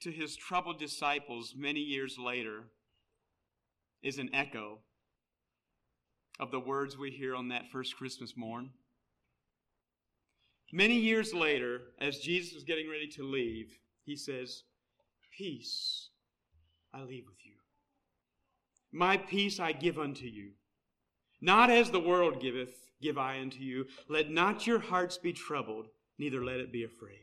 to 0.00 0.10
his 0.10 0.34
troubled 0.34 0.78
disciples 0.78 1.52
many 1.54 1.80
years 1.80 2.16
later 2.18 2.70
is 4.02 4.16
an 4.16 4.34
echo 4.34 4.78
of 6.40 6.50
the 6.50 6.58
words 6.58 6.96
we 6.96 7.10
hear 7.10 7.36
on 7.36 7.48
that 7.48 7.70
first 7.70 7.98
Christmas 7.98 8.32
morn. 8.34 8.70
Many 10.72 10.96
years 10.96 11.34
later, 11.34 11.82
as 12.00 12.20
Jesus 12.20 12.54
was 12.54 12.64
getting 12.64 12.88
ready 12.88 13.08
to 13.08 13.24
leave, 13.24 13.76
he 14.06 14.16
says, 14.16 14.62
Peace 15.36 16.08
I 16.94 17.02
leave 17.02 17.26
with 17.26 17.44
you. 17.44 17.56
My 18.90 19.18
peace 19.18 19.60
I 19.60 19.72
give 19.72 19.98
unto 19.98 20.24
you. 20.24 20.52
Not 21.42 21.68
as 21.68 21.90
the 21.90 22.00
world 22.00 22.40
giveth, 22.40 22.83
give 23.00 23.18
I 23.18 23.40
unto 23.40 23.58
you. 23.58 23.86
Let 24.08 24.30
not 24.30 24.66
your 24.66 24.78
hearts 24.78 25.18
be 25.18 25.32
troubled, 25.32 25.86
neither 26.18 26.44
let 26.44 26.60
it 26.60 26.72
be 26.72 26.84
afraid. 26.84 27.18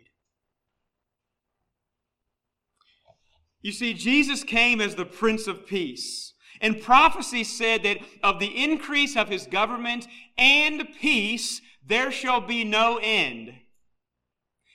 You 3.61 3.71
see, 3.71 3.93
Jesus 3.93 4.43
came 4.43 4.81
as 4.81 4.95
the 4.95 5.05
Prince 5.05 5.47
of 5.47 5.65
Peace. 5.65 6.33
And 6.59 6.81
prophecy 6.81 7.43
said 7.43 7.83
that 7.83 7.97
of 8.21 8.39
the 8.39 8.63
increase 8.63 9.15
of 9.15 9.29
his 9.29 9.47
government 9.47 10.07
and 10.37 10.87
peace, 10.99 11.61
there 11.85 12.11
shall 12.11 12.41
be 12.41 12.63
no 12.63 12.99
end. 13.01 13.53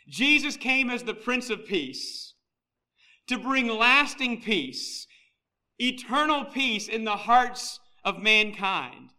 Jesus 0.08 0.56
came 0.56 0.90
as 0.90 1.04
the 1.04 1.14
Prince 1.14 1.50
of 1.50 1.66
Peace 1.66 2.34
to 3.28 3.38
bring 3.38 3.68
lasting 3.68 4.40
peace, 4.40 5.06
eternal 5.78 6.44
peace 6.44 6.88
in 6.88 7.04
the 7.04 7.16
hearts 7.16 7.80
of 8.04 8.22
mankind. 8.22 9.10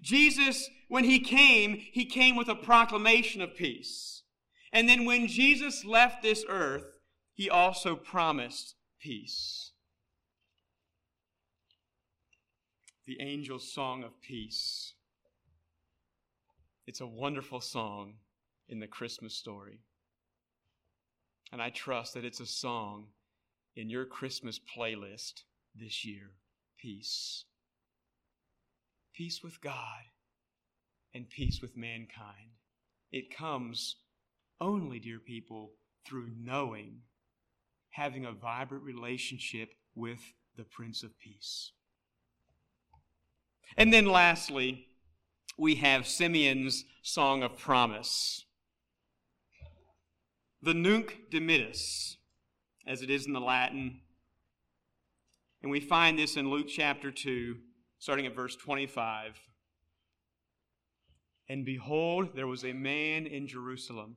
Jesus, 0.00 0.68
when 0.88 1.04
he 1.04 1.20
came, 1.20 1.76
he 1.92 2.04
came 2.04 2.36
with 2.36 2.48
a 2.48 2.54
proclamation 2.54 3.40
of 3.42 3.56
peace. 3.56 4.22
And 4.72 4.88
then 4.88 5.04
when 5.04 5.26
Jesus 5.26 5.84
left 5.84 6.22
this 6.22 6.44
earth, 6.48 6.98
he 7.32 7.48
also 7.50 7.96
promised 7.96 8.74
peace. 9.00 9.72
the 13.06 13.20
angel's 13.20 13.72
song 13.72 14.02
of 14.02 14.20
peace. 14.20 14.94
It's 16.86 17.00
a 17.00 17.06
wonderful 17.06 17.60
song 17.60 18.14
in 18.68 18.80
the 18.80 18.86
Christmas 18.86 19.34
story. 19.34 19.80
And 21.52 21.62
I 21.62 21.70
trust 21.70 22.14
that 22.14 22.24
it's 22.24 22.40
a 22.40 22.46
song 22.46 23.06
in 23.76 23.88
your 23.88 24.04
Christmas 24.04 24.58
playlist 24.76 25.44
this 25.74 26.04
year 26.04 26.32
peace. 26.80 27.44
Peace 29.14 29.42
with 29.42 29.60
God 29.60 30.10
and 31.16 31.28
peace 31.30 31.60
with 31.62 31.76
mankind. 31.76 32.50
It 33.10 33.34
comes 33.34 33.96
only, 34.60 34.98
dear 34.98 35.18
people, 35.18 35.72
through 36.06 36.28
knowing, 36.38 36.98
having 37.90 38.26
a 38.26 38.32
vibrant 38.32 38.84
relationship 38.84 39.70
with 39.94 40.20
the 40.56 40.64
Prince 40.64 41.02
of 41.02 41.18
Peace. 41.18 41.72
And 43.76 43.92
then 43.92 44.06
lastly, 44.06 44.88
we 45.56 45.76
have 45.76 46.06
Simeon's 46.06 46.84
Song 47.02 47.42
of 47.42 47.58
Promise. 47.58 48.44
The 50.62 50.74
Nunc 50.74 51.18
Dimittis, 51.30 52.16
as 52.86 53.00
it 53.00 53.08
is 53.08 53.26
in 53.26 53.32
the 53.32 53.40
Latin. 53.40 54.00
And 55.62 55.70
we 55.70 55.80
find 55.80 56.18
this 56.18 56.36
in 56.36 56.50
Luke 56.50 56.68
chapter 56.68 57.10
2, 57.10 57.56
starting 57.98 58.26
at 58.26 58.34
verse 58.34 58.54
25. 58.54 59.40
And 61.48 61.64
behold, 61.64 62.34
there 62.34 62.46
was 62.46 62.64
a 62.64 62.72
man 62.72 63.26
in 63.26 63.46
Jerusalem 63.46 64.16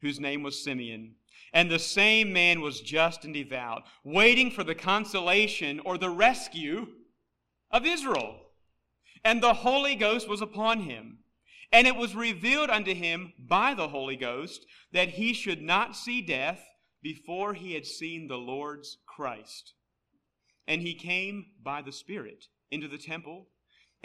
whose 0.00 0.20
name 0.20 0.42
was 0.42 0.62
Simeon. 0.62 1.14
And 1.52 1.70
the 1.70 1.78
same 1.78 2.32
man 2.32 2.60
was 2.60 2.80
just 2.80 3.24
and 3.24 3.34
devout, 3.34 3.84
waiting 4.04 4.50
for 4.50 4.64
the 4.64 4.74
consolation 4.74 5.80
or 5.80 5.98
the 5.98 6.10
rescue 6.10 6.88
of 7.70 7.86
Israel. 7.86 8.40
and 9.24 9.42
the 9.42 9.54
Holy 9.54 9.96
Ghost 9.96 10.28
was 10.28 10.40
upon 10.40 10.82
him. 10.82 11.18
And 11.72 11.86
it 11.86 11.96
was 11.96 12.14
revealed 12.14 12.70
unto 12.70 12.94
him 12.94 13.32
by 13.38 13.74
the 13.74 13.88
Holy 13.88 14.14
Ghost 14.14 14.64
that 14.92 15.08
he 15.10 15.32
should 15.32 15.60
not 15.60 15.96
see 15.96 16.22
death 16.22 16.64
before 17.02 17.52
he 17.52 17.74
had 17.74 17.84
seen 17.84 18.28
the 18.28 18.38
Lord's 18.38 18.98
Christ. 19.04 19.74
And 20.68 20.80
he 20.80 20.94
came 20.94 21.46
by 21.60 21.82
the 21.82 21.90
Spirit 21.90 22.46
into 22.70 22.86
the 22.86 22.98
temple. 22.98 23.48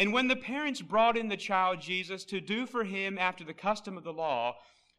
And 0.01 0.11
when 0.11 0.27
the 0.27 0.35
parents 0.35 0.81
brought 0.81 1.15
in 1.15 1.27
the 1.27 1.37
child 1.37 1.79
Jesus 1.79 2.23
to 2.25 2.41
do 2.41 2.65
for 2.65 2.83
him 2.83 3.19
after 3.19 3.43
the 3.43 3.53
custom 3.53 3.97
of 3.99 4.03
the 4.03 4.11
law, 4.11 4.55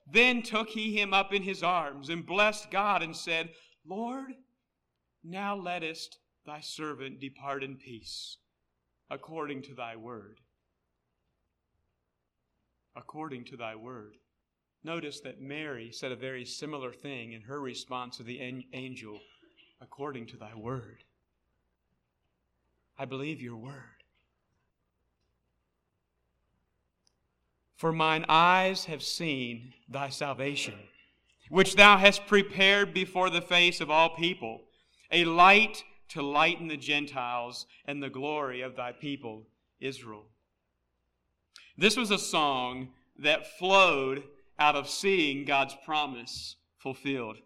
then 0.06 0.42
took 0.42 0.68
he 0.68 0.96
him 0.96 1.12
up 1.12 1.34
in 1.34 1.42
his 1.42 1.60
arms 1.60 2.08
and 2.08 2.24
blessed 2.24 2.70
God 2.70 3.02
and 3.02 3.16
said, 3.16 3.50
Lord, 3.84 4.30
now 5.24 5.56
lettest 5.56 6.18
thy 6.46 6.60
servant 6.60 7.18
depart 7.18 7.64
in 7.64 7.78
peace 7.78 8.36
according 9.10 9.62
to 9.62 9.74
thy 9.74 9.96
word. 9.96 10.38
According 12.94 13.46
to 13.46 13.56
thy 13.56 13.74
word. 13.74 14.18
Notice 14.84 15.18
that 15.22 15.40
Mary 15.40 15.90
said 15.90 16.12
a 16.12 16.16
very 16.16 16.44
similar 16.44 16.92
thing 16.92 17.32
in 17.32 17.42
her 17.42 17.60
response 17.60 18.18
to 18.18 18.22
the 18.22 18.40
angel, 18.72 19.18
according 19.80 20.28
to 20.28 20.36
thy 20.36 20.54
word. 20.54 21.02
I 22.96 23.04
believe 23.04 23.42
your 23.42 23.56
word. 23.56 24.01
For 27.82 27.90
mine 27.90 28.24
eyes 28.28 28.84
have 28.84 29.02
seen 29.02 29.74
thy 29.88 30.08
salvation, 30.08 30.78
which 31.48 31.74
thou 31.74 31.96
hast 31.96 32.28
prepared 32.28 32.94
before 32.94 33.28
the 33.28 33.40
face 33.40 33.80
of 33.80 33.90
all 33.90 34.10
people, 34.10 34.60
a 35.10 35.24
light 35.24 35.82
to 36.10 36.22
lighten 36.22 36.68
the 36.68 36.76
Gentiles 36.76 37.66
and 37.84 38.00
the 38.00 38.08
glory 38.08 38.60
of 38.60 38.76
thy 38.76 38.92
people, 38.92 39.48
Israel. 39.80 40.26
This 41.76 41.96
was 41.96 42.12
a 42.12 42.18
song 42.18 42.90
that 43.18 43.58
flowed 43.58 44.22
out 44.60 44.76
of 44.76 44.88
seeing 44.88 45.44
God's 45.44 45.74
promise 45.84 46.54
fulfilled. 46.78 47.38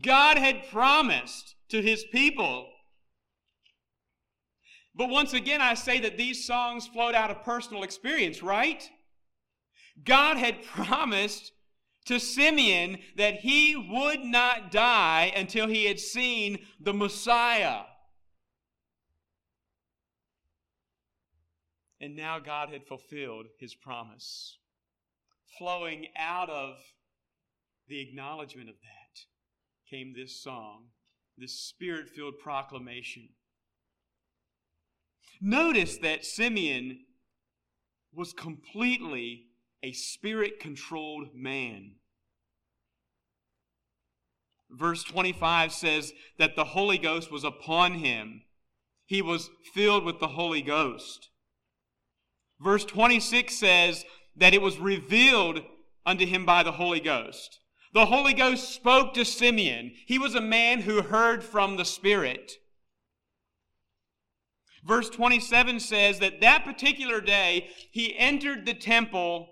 God 0.00 0.38
had 0.38 0.70
promised 0.70 1.54
to 1.68 1.82
his 1.82 2.04
people. 2.04 2.70
But 4.94 5.08
once 5.08 5.32
again, 5.32 5.60
I 5.60 5.74
say 5.74 6.00
that 6.00 6.18
these 6.18 6.44
songs 6.44 6.86
flowed 6.86 7.14
out 7.14 7.30
of 7.30 7.44
personal 7.44 7.82
experience, 7.82 8.42
right? 8.42 8.88
God 10.04 10.36
had 10.36 10.62
promised 10.64 11.52
to 12.06 12.18
Simeon 12.18 12.98
that 13.16 13.36
he 13.36 13.76
would 13.76 14.24
not 14.24 14.70
die 14.70 15.32
until 15.36 15.68
he 15.68 15.84
had 15.84 16.00
seen 16.00 16.58
the 16.80 16.94
Messiah. 16.94 17.82
And 22.00 22.16
now 22.16 22.38
God 22.38 22.70
had 22.70 22.86
fulfilled 22.86 23.46
his 23.58 23.74
promise. 23.74 24.56
Flowing 25.58 26.06
out 26.16 26.48
of 26.48 26.76
the 27.88 28.00
acknowledgement 28.00 28.70
of 28.70 28.76
that 28.76 29.20
came 29.90 30.14
this 30.14 30.42
song, 30.42 30.86
this 31.36 31.52
spirit 31.52 32.08
filled 32.08 32.38
proclamation. 32.38 33.28
Notice 35.40 35.96
that 35.98 36.24
Simeon 36.24 37.00
was 38.12 38.32
completely 38.32 39.46
a 39.82 39.92
spirit 39.92 40.60
controlled 40.60 41.28
man. 41.34 41.92
Verse 44.70 45.02
25 45.02 45.72
says 45.72 46.12
that 46.38 46.56
the 46.56 46.64
Holy 46.64 46.98
Ghost 46.98 47.32
was 47.32 47.44
upon 47.44 47.94
him. 47.94 48.42
He 49.06 49.22
was 49.22 49.50
filled 49.74 50.04
with 50.04 50.20
the 50.20 50.28
Holy 50.28 50.62
Ghost. 50.62 51.30
Verse 52.60 52.84
26 52.84 53.56
says 53.56 54.04
that 54.36 54.54
it 54.54 54.62
was 54.62 54.78
revealed 54.78 55.62
unto 56.04 56.26
him 56.26 56.44
by 56.44 56.62
the 56.62 56.72
Holy 56.72 57.00
Ghost. 57.00 57.58
The 57.92 58.06
Holy 58.06 58.34
Ghost 58.34 58.72
spoke 58.72 59.14
to 59.14 59.24
Simeon. 59.24 59.92
He 60.06 60.18
was 60.18 60.34
a 60.34 60.40
man 60.40 60.82
who 60.82 61.02
heard 61.02 61.42
from 61.42 61.76
the 61.76 61.84
Spirit. 61.84 62.52
Verse 64.84 65.10
27 65.10 65.80
says 65.80 66.18
that 66.20 66.40
that 66.40 66.64
particular 66.64 67.20
day 67.20 67.68
he 67.90 68.16
entered 68.16 68.64
the 68.64 68.74
temple 68.74 69.48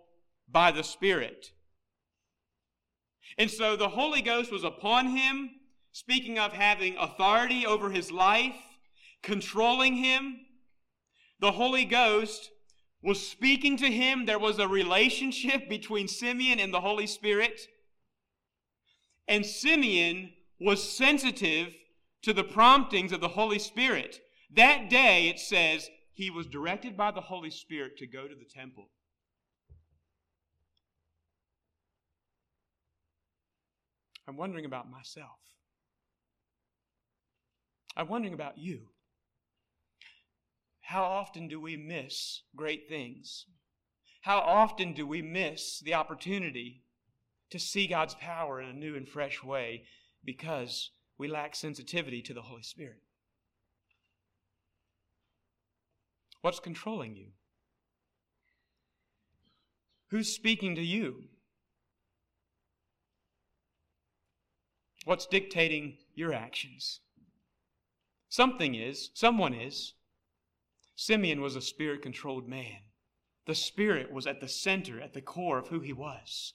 by 0.50 0.70
the 0.70 0.82
Spirit. 0.82 1.52
And 3.36 3.50
so 3.50 3.76
the 3.76 3.90
Holy 3.90 4.22
Ghost 4.22 4.50
was 4.50 4.64
upon 4.64 5.08
him, 5.08 5.50
speaking 5.92 6.38
of 6.38 6.52
having 6.52 6.96
authority 6.96 7.66
over 7.66 7.90
his 7.90 8.10
life, 8.10 8.56
controlling 9.22 9.94
him. 9.94 10.40
The 11.40 11.52
Holy 11.52 11.84
Ghost 11.84 12.50
was 13.02 13.24
speaking 13.24 13.76
to 13.76 13.86
him. 13.86 14.26
There 14.26 14.38
was 14.38 14.58
a 14.58 14.66
relationship 14.66 15.68
between 15.68 16.08
Simeon 16.08 16.58
and 16.58 16.72
the 16.72 16.80
Holy 16.80 17.06
Spirit. 17.06 17.60
And 19.28 19.44
Simeon 19.44 20.32
was 20.60 20.82
sensitive 20.82 21.76
to 22.22 22.32
the 22.32 22.42
promptings 22.42 23.12
of 23.12 23.20
the 23.20 23.28
Holy 23.28 23.58
Spirit. 23.58 24.20
That 24.51 24.88
day, 24.88 25.28
it 25.28 25.38
says, 25.38 25.88
he 26.12 26.30
was 26.30 26.46
directed 26.46 26.96
by 26.96 27.11
the 27.11 27.20
Holy 27.20 27.51
Spirit 27.51 27.96
to 27.99 28.07
go 28.07 28.26
to 28.26 28.34
the 28.34 28.44
temple. 28.44 28.90
I'm 34.26 34.36
wondering 34.36 34.64
about 34.64 34.90
myself. 34.90 35.38
I'm 37.96 38.09
wondering 38.09 38.34
about 38.34 38.59
you. 38.59 38.88
How 40.82 41.05
often 41.05 41.49
do 41.49 41.61
we 41.61 41.76
miss 41.76 42.42
great 42.57 42.88
things? 42.88 43.46
How 44.22 44.38
often 44.38 44.92
do 44.92 45.07
we 45.07 45.22
miss 45.22 45.80
the 45.80 45.94
opportunity 45.94 46.82
to 47.51 47.59
see 47.59 47.86
God's 47.86 48.14
power 48.14 48.61
in 48.61 48.68
a 48.68 48.72
new 48.72 48.96
and 48.96 49.09
fresh 49.09 49.42
way 49.42 49.84
because 50.24 50.90
we 51.16 51.28
lack 51.28 51.55
sensitivity 51.55 52.22
to 52.22 52.34
the 52.34 52.42
Holy 52.42 52.62
Spirit? 52.62 53.01
What's 56.41 56.61
controlling 56.61 57.16
you? 57.16 57.28
Who's 60.11 60.32
speaking 60.32 60.74
to 60.76 60.82
you? 60.82 61.24
What's 65.05 65.26
dictating 65.26 65.99
your 66.14 66.32
actions? 66.32 67.01
Something 68.28 68.74
is, 68.74 69.11
someone 69.14 69.55
is. 69.55 69.95
Simeon 70.97 71.41
was 71.41 71.57
a 71.57 71.62
spirit 71.62 72.03
controlled 72.03 72.49
man. 72.49 72.78
The 73.47 73.55
Spirit 73.55 74.12
was 74.12 74.26
at 74.26 74.43
the 74.43 74.49
center, 74.49 75.01
at 75.01 75.14
the 75.14 75.22
core 75.22 75.59
of 75.59 75.68
who 75.68 75.80
he 75.80 75.95
was. 75.95 76.53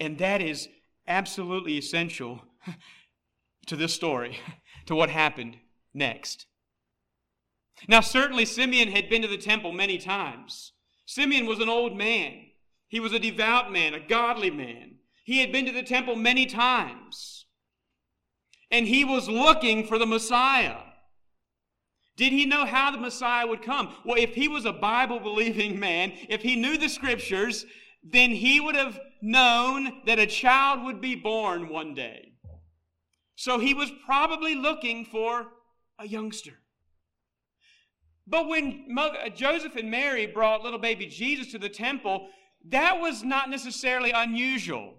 And 0.00 0.16
that 0.18 0.40
is 0.40 0.68
absolutely 1.06 1.76
essential 1.76 2.42
to 3.66 3.76
this 3.76 3.92
story, 3.92 4.38
to 4.86 4.94
what 4.94 5.10
happened 5.10 5.58
next. 5.92 6.46
Now, 7.88 8.00
certainly, 8.00 8.44
Simeon 8.44 8.90
had 8.90 9.08
been 9.08 9.22
to 9.22 9.28
the 9.28 9.38
temple 9.38 9.72
many 9.72 9.98
times. 9.98 10.72
Simeon 11.06 11.46
was 11.46 11.60
an 11.60 11.68
old 11.68 11.96
man. 11.96 12.46
He 12.88 13.00
was 13.00 13.12
a 13.12 13.18
devout 13.18 13.72
man, 13.72 13.94
a 13.94 14.00
godly 14.00 14.50
man. 14.50 14.96
He 15.24 15.38
had 15.38 15.52
been 15.52 15.66
to 15.66 15.72
the 15.72 15.82
temple 15.82 16.16
many 16.16 16.46
times 16.46 17.40
and 18.70 18.86
he 18.86 19.04
was 19.04 19.28
looking 19.28 19.86
for 19.86 19.98
the 19.98 20.06
Messiah. 20.06 20.78
Did 22.16 22.32
he 22.32 22.44
know 22.44 22.66
how 22.66 22.90
the 22.90 22.98
Messiah 22.98 23.46
would 23.46 23.62
come? 23.62 23.94
Well, 24.04 24.18
if 24.18 24.34
he 24.34 24.46
was 24.46 24.64
a 24.64 24.72
Bible 24.72 25.20
believing 25.20 25.80
man, 25.80 26.12
if 26.28 26.42
he 26.42 26.56
knew 26.56 26.76
the 26.76 26.88
scriptures, 26.88 27.64
then 28.04 28.30
he 28.30 28.60
would 28.60 28.74
have 28.74 28.98
known 29.22 30.02
that 30.06 30.18
a 30.18 30.26
child 30.26 30.84
would 30.84 31.00
be 31.00 31.14
born 31.14 31.68
one 31.68 31.94
day. 31.94 32.32
So 33.36 33.58
he 33.58 33.74
was 33.74 33.90
probably 34.04 34.54
looking 34.54 35.06
for 35.06 35.46
a 35.98 36.06
youngster. 36.06 36.59
But 38.26 38.48
when 38.48 38.86
uh, 38.96 39.28
Joseph 39.30 39.76
and 39.76 39.90
Mary 39.90 40.26
brought 40.26 40.62
little 40.62 40.78
baby 40.78 41.06
Jesus 41.06 41.50
to 41.52 41.58
the 41.58 41.68
temple, 41.68 42.28
that 42.68 43.00
was 43.00 43.22
not 43.22 43.50
necessarily 43.50 44.10
unusual. 44.10 44.94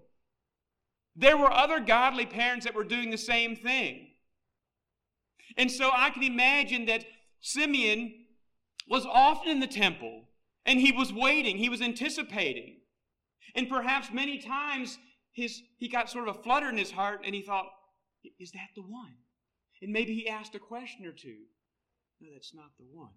There 1.15 1.37
were 1.37 1.51
other 1.51 1.79
godly 1.79 2.25
parents 2.25 2.65
that 2.65 2.75
were 2.75 2.83
doing 2.83 3.11
the 3.11 3.17
same 3.17 3.55
thing. 3.55 4.07
And 5.57 5.69
so 5.69 5.91
I 5.93 6.09
can 6.09 6.23
imagine 6.23 6.85
that 6.85 7.05
Simeon 7.41 8.13
was 8.87 9.05
often 9.05 9.51
in 9.51 9.59
the 9.59 9.67
temple 9.67 10.23
and 10.65 10.79
he 10.79 10.91
was 10.91 11.11
waiting, 11.11 11.57
he 11.57 11.69
was 11.69 11.81
anticipating. 11.81 12.77
And 13.55 13.67
perhaps 13.67 14.09
many 14.13 14.39
times 14.39 14.97
his, 15.33 15.61
he 15.77 15.89
got 15.89 16.09
sort 16.09 16.27
of 16.27 16.37
a 16.37 16.43
flutter 16.43 16.69
in 16.69 16.77
his 16.77 16.91
heart 16.91 17.21
and 17.25 17.35
he 17.35 17.41
thought, 17.41 17.67
Is 18.39 18.51
that 18.51 18.69
the 18.75 18.81
one? 18.81 19.15
And 19.81 19.91
maybe 19.91 20.13
he 20.13 20.29
asked 20.29 20.55
a 20.55 20.59
question 20.59 21.05
or 21.05 21.11
two. 21.11 21.37
No, 22.21 22.29
that's 22.33 22.53
not 22.53 22.71
the 22.77 22.85
one. 22.91 23.09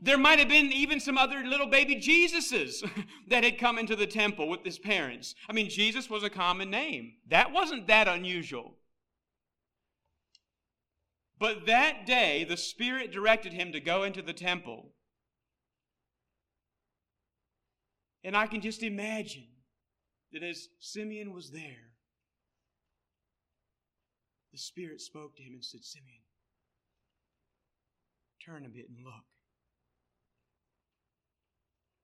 There 0.00 0.18
might 0.18 0.40
have 0.40 0.48
been 0.48 0.72
even 0.72 0.98
some 0.98 1.16
other 1.16 1.44
little 1.44 1.68
baby 1.68 1.96
Jesuses 1.96 2.88
that 3.28 3.44
had 3.44 3.58
come 3.58 3.78
into 3.78 3.94
the 3.94 4.06
temple 4.06 4.48
with 4.48 4.64
his 4.64 4.78
parents. 4.78 5.36
I 5.48 5.52
mean, 5.52 5.70
Jesus 5.70 6.10
was 6.10 6.24
a 6.24 6.30
common 6.30 6.68
name. 6.70 7.14
That 7.28 7.52
wasn't 7.52 7.86
that 7.86 8.08
unusual. 8.08 8.74
But 11.38 11.66
that 11.66 12.06
day, 12.06 12.44
the 12.44 12.56
Spirit 12.56 13.12
directed 13.12 13.52
him 13.52 13.72
to 13.72 13.80
go 13.80 14.02
into 14.02 14.22
the 14.22 14.32
temple. 14.32 14.92
And 18.24 18.36
I 18.36 18.46
can 18.46 18.60
just 18.60 18.82
imagine 18.82 19.46
that 20.32 20.42
as 20.42 20.68
Simeon 20.80 21.32
was 21.32 21.50
there, 21.50 21.92
the 24.52 24.58
Spirit 24.58 25.00
spoke 25.00 25.36
to 25.36 25.42
him 25.42 25.54
and 25.54 25.64
said, 25.64 25.84
Simeon, 25.84 26.22
turn 28.44 28.64
a 28.66 28.68
bit 28.68 28.88
and 28.88 28.98
look. 29.04 29.24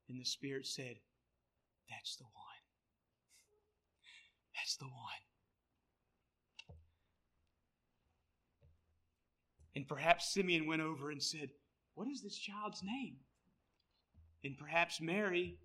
And 0.08 0.20
the 0.20 0.24
Spirit 0.24 0.66
said, 0.66 0.96
That's 1.88 2.16
the 2.16 2.24
one. 2.24 2.62
That's 4.56 4.76
the 4.76 4.86
one. 4.86 4.94
And 9.76 9.86
perhaps 9.86 10.32
Simeon 10.32 10.66
went 10.66 10.82
over 10.82 11.10
and 11.10 11.22
said, 11.22 11.50
What 11.94 12.08
is 12.08 12.22
this 12.22 12.36
child's 12.36 12.82
name? 12.82 13.16
And 14.42 14.56
perhaps 14.58 15.00
Mary, 15.00 15.58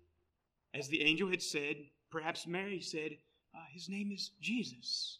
as 0.74 0.88
the 0.88 1.02
angel 1.02 1.28
had 1.30 1.42
said, 1.42 1.76
perhaps 2.10 2.46
Mary 2.46 2.80
said, 2.80 3.16
uh, 3.54 3.64
His 3.72 3.88
name 3.88 4.12
is 4.12 4.30
Jesus. 4.40 5.18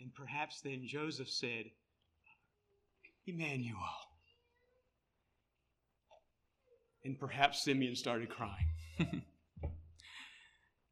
And 0.00 0.14
perhaps 0.14 0.60
then 0.60 0.82
Joseph 0.86 1.28
said, 1.28 1.70
Emmanuel. 3.28 3.78
And 7.04 7.18
perhaps 7.18 7.62
Simeon 7.62 7.94
started 7.94 8.28
crying. 8.28 8.68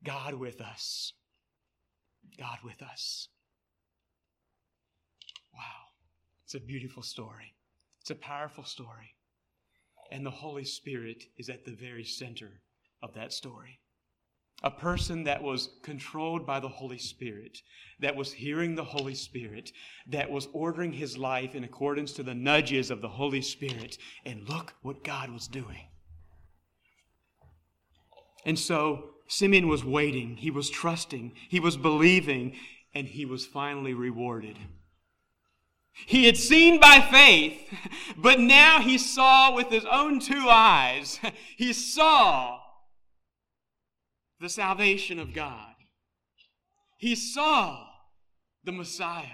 God 0.04 0.34
with 0.34 0.60
us. 0.60 1.12
God 2.38 2.58
with 2.62 2.82
us. 2.82 3.28
Wow. 5.52 5.60
It's 6.44 6.54
a 6.54 6.60
beautiful 6.60 7.02
story. 7.02 7.54
It's 8.00 8.10
a 8.10 8.14
powerful 8.14 8.64
story. 8.64 9.16
And 10.12 10.24
the 10.24 10.30
Holy 10.30 10.64
Spirit 10.64 11.24
is 11.36 11.48
at 11.48 11.64
the 11.64 11.74
very 11.74 12.04
center 12.04 12.60
of 13.02 13.14
that 13.14 13.32
story. 13.32 13.80
A 14.62 14.70
person 14.70 15.24
that 15.24 15.42
was 15.42 15.68
controlled 15.82 16.46
by 16.46 16.60
the 16.60 16.68
Holy 16.68 16.98
Spirit, 16.98 17.58
that 18.00 18.16
was 18.16 18.32
hearing 18.32 18.74
the 18.74 18.84
Holy 18.84 19.14
Spirit, 19.14 19.70
that 20.08 20.30
was 20.30 20.48
ordering 20.52 20.92
his 20.92 21.18
life 21.18 21.54
in 21.54 21.62
accordance 21.62 22.12
to 22.12 22.22
the 22.22 22.34
nudges 22.34 22.90
of 22.90 23.00
the 23.00 23.08
Holy 23.08 23.42
Spirit. 23.42 23.98
And 24.24 24.48
look 24.48 24.74
what 24.82 25.04
God 25.04 25.30
was 25.30 25.46
doing. 25.46 25.88
And 28.46 28.58
so 28.58 29.10
Simeon 29.28 29.68
was 29.68 29.84
waiting, 29.84 30.36
he 30.36 30.50
was 30.50 30.70
trusting, 30.70 31.32
he 31.48 31.60
was 31.60 31.76
believing, 31.76 32.54
and 32.94 33.06
he 33.06 33.24
was 33.26 33.44
finally 33.44 33.92
rewarded. 33.92 34.56
He 36.06 36.26
had 36.26 36.36
seen 36.36 36.78
by 36.78 37.00
faith, 37.00 37.60
but 38.16 38.38
now 38.38 38.80
he 38.80 38.98
saw 38.98 39.54
with 39.54 39.68
his 39.68 39.84
own 39.84 40.20
two 40.20 40.46
eyes. 40.48 41.18
He 41.56 41.72
saw 41.72 42.60
the 44.40 44.48
salvation 44.48 45.18
of 45.18 45.32
God. 45.32 45.74
He 46.96 47.14
saw 47.14 47.86
the 48.64 48.72
Messiah. 48.72 49.24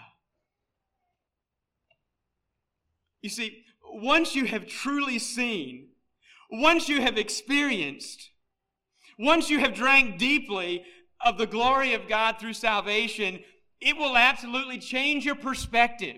You 3.20 3.30
see, 3.30 3.64
once 3.84 4.34
you 4.34 4.46
have 4.46 4.66
truly 4.66 5.18
seen, 5.18 5.88
once 6.50 6.88
you 6.88 7.00
have 7.00 7.16
experienced, 7.16 8.30
once 9.18 9.48
you 9.48 9.60
have 9.60 9.74
drank 9.74 10.18
deeply 10.18 10.84
of 11.24 11.38
the 11.38 11.46
glory 11.46 11.94
of 11.94 12.08
God 12.08 12.38
through 12.38 12.54
salvation, 12.54 13.40
it 13.80 13.96
will 13.96 14.16
absolutely 14.16 14.78
change 14.78 15.24
your 15.24 15.34
perspective. 15.34 16.16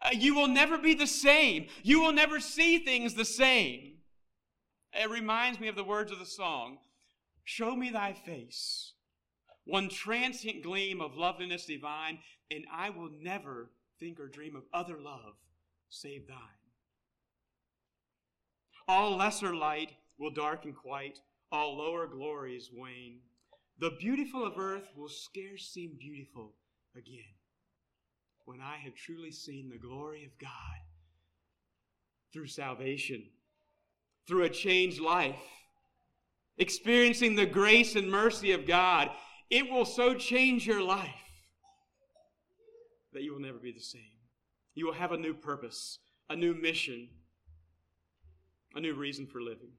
Uh, 0.00 0.10
you 0.12 0.34
will 0.34 0.48
never 0.48 0.78
be 0.78 0.94
the 0.94 1.06
same. 1.06 1.66
You 1.82 2.00
will 2.00 2.12
never 2.12 2.38
see 2.38 2.78
things 2.78 3.14
the 3.14 3.24
same. 3.24 3.94
It 4.92 5.10
reminds 5.10 5.58
me 5.58 5.68
of 5.68 5.76
the 5.76 5.84
words 5.84 6.12
of 6.12 6.18
the 6.18 6.26
song 6.26 6.78
Show 7.50 7.74
me 7.74 7.88
thy 7.88 8.12
face, 8.12 8.92
one 9.64 9.88
transient 9.88 10.62
gleam 10.62 11.00
of 11.00 11.16
loveliness 11.16 11.64
divine, 11.64 12.18
and 12.50 12.66
I 12.70 12.90
will 12.90 13.08
never 13.22 13.70
think 13.98 14.20
or 14.20 14.28
dream 14.28 14.54
of 14.54 14.64
other 14.70 15.00
love 15.00 15.36
save 15.88 16.26
thine. 16.26 16.36
All 18.86 19.16
lesser 19.16 19.54
light 19.56 19.92
will 20.18 20.30
darken 20.30 20.74
quite, 20.74 21.20
all 21.50 21.78
lower 21.78 22.06
glories 22.06 22.68
wane. 22.70 23.20
The 23.78 23.96
beautiful 23.98 24.44
of 24.44 24.58
earth 24.58 24.90
will 24.94 25.08
scarce 25.08 25.70
seem 25.72 25.96
beautiful 25.98 26.52
again 26.94 27.32
when 28.44 28.60
I 28.60 28.76
have 28.76 28.94
truly 28.94 29.32
seen 29.32 29.70
the 29.70 29.78
glory 29.78 30.22
of 30.26 30.38
God 30.38 30.50
through 32.30 32.48
salvation, 32.48 33.24
through 34.26 34.44
a 34.44 34.50
changed 34.50 35.00
life 35.00 35.40
experiencing 36.58 37.34
the 37.34 37.46
grace 37.46 37.94
and 37.94 38.10
mercy 38.10 38.52
of 38.52 38.66
God, 38.66 39.10
it 39.50 39.70
will 39.70 39.84
so 39.84 40.14
change 40.14 40.66
your 40.66 40.82
life 40.82 41.08
that 43.12 43.22
you 43.22 43.32
will 43.32 43.40
never 43.40 43.58
be 43.58 43.72
the 43.72 43.80
same. 43.80 44.02
You 44.74 44.86
will 44.86 44.94
have 44.94 45.12
a 45.12 45.16
new 45.16 45.34
purpose, 45.34 45.98
a 46.28 46.36
new 46.36 46.54
mission, 46.54 47.08
a 48.74 48.80
new 48.80 48.94
reason 48.94 49.26
for 49.26 49.40
living. 49.40 49.72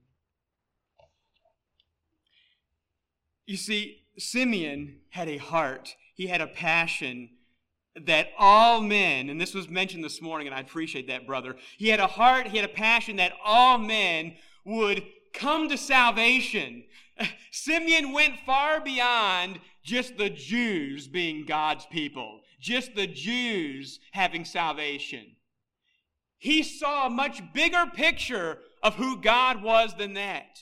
You 3.45 3.57
see, 3.57 4.03
Simeon 4.17 4.99
had 5.09 5.27
a 5.27 5.38
heart, 5.38 5.95
he 6.15 6.27
had 6.27 6.41
a 6.41 6.47
passion 6.47 7.30
that 8.05 8.27
all 8.38 8.82
men, 8.82 9.30
and 9.30 9.41
this 9.41 9.53
was 9.53 9.69
mentioned 9.69 10.03
this 10.03 10.21
morning, 10.21 10.47
and 10.47 10.55
I 10.55 10.59
appreciate 10.59 11.07
that, 11.07 11.25
brother. 11.25 11.55
He 11.77 11.89
had 11.89 11.99
a 11.99 12.07
heart, 12.07 12.47
he 12.47 12.57
had 12.57 12.69
a 12.69 12.73
passion 12.73 13.15
that 13.17 13.34
all 13.43 13.77
men 13.77 14.36
would 14.65 15.03
come 15.34 15.69
to 15.69 15.77
salvation. 15.77 16.84
Simeon 17.51 18.13
went 18.13 18.39
far 18.45 18.82
beyond 18.82 19.59
just 19.84 20.17
the 20.17 20.30
Jews 20.30 21.07
being 21.07 21.45
God's 21.45 21.86
people, 21.86 22.41
just 22.59 22.95
the 22.95 23.07
Jews 23.07 23.99
having 24.11 24.45
salvation. 24.45 25.36
He 26.38 26.63
saw 26.63 27.07
a 27.07 27.09
much 27.09 27.41
bigger 27.53 27.86
picture 27.93 28.59
of 28.82 28.95
who 28.95 29.21
God 29.21 29.61
was 29.61 29.93
than 29.97 30.13
that. 30.13 30.59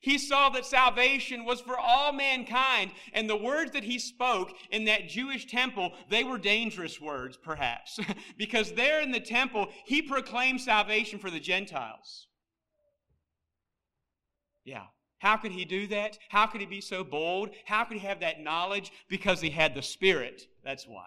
He 0.00 0.16
saw 0.16 0.48
that 0.50 0.64
salvation 0.64 1.44
was 1.44 1.60
for 1.60 1.76
all 1.76 2.12
mankind, 2.12 2.92
and 3.12 3.28
the 3.28 3.36
words 3.36 3.72
that 3.72 3.82
he 3.82 3.98
spoke 3.98 4.52
in 4.70 4.84
that 4.84 5.08
Jewish 5.08 5.46
temple, 5.46 5.92
they 6.08 6.22
were 6.22 6.38
dangerous 6.38 7.00
words, 7.00 7.36
perhaps, 7.36 7.98
because 8.38 8.72
there 8.72 9.00
in 9.00 9.10
the 9.10 9.20
temple, 9.20 9.66
he 9.84 10.00
proclaimed 10.00 10.60
salvation 10.60 11.18
for 11.18 11.30
the 11.30 11.40
Gentiles. 11.40 12.27
Yeah. 14.68 14.84
How 15.20 15.38
could 15.38 15.52
he 15.52 15.64
do 15.64 15.86
that? 15.86 16.18
How 16.28 16.46
could 16.46 16.60
he 16.60 16.66
be 16.66 16.82
so 16.82 17.02
bold? 17.02 17.48
How 17.64 17.84
could 17.84 17.96
he 17.96 18.06
have 18.06 18.20
that 18.20 18.40
knowledge? 18.40 18.92
Because 19.08 19.40
he 19.40 19.48
had 19.48 19.74
the 19.74 19.80
Spirit. 19.80 20.42
That's 20.62 20.86
why. 20.86 21.06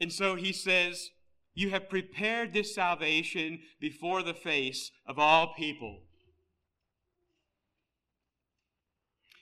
And 0.00 0.12
so 0.12 0.34
he 0.34 0.52
says, 0.52 1.10
You 1.54 1.70
have 1.70 1.88
prepared 1.88 2.52
this 2.52 2.74
salvation 2.74 3.60
before 3.80 4.24
the 4.24 4.34
face 4.34 4.90
of 5.06 5.16
all 5.16 5.54
people. 5.54 6.00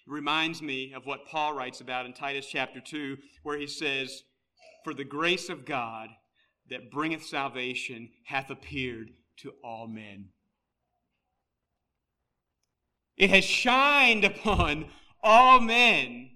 It 0.07 0.12
reminds 0.12 0.61
me 0.61 0.92
of 0.92 1.07
what 1.07 1.26
Paul 1.26 1.55
writes 1.55 1.80
about 1.80 2.05
in 2.05 2.12
Titus 2.12 2.46
chapter 2.46 2.78
2, 2.78 3.16
where 3.42 3.59
he 3.59 3.66
says, 3.66 4.22
For 4.84 4.92
the 4.92 5.02
grace 5.02 5.48
of 5.48 5.64
God 5.64 6.11
that 6.68 6.90
bringeth 6.90 7.24
salvation 7.24 8.11
hath 8.26 8.50
appeared 8.50 9.09
to 9.39 9.53
all 9.62 9.87
men. 9.87 10.28
It 13.16 13.30
has 13.30 13.45
shined 13.45 14.24
upon 14.24 14.87
all 15.22 15.61
men. 15.61 16.30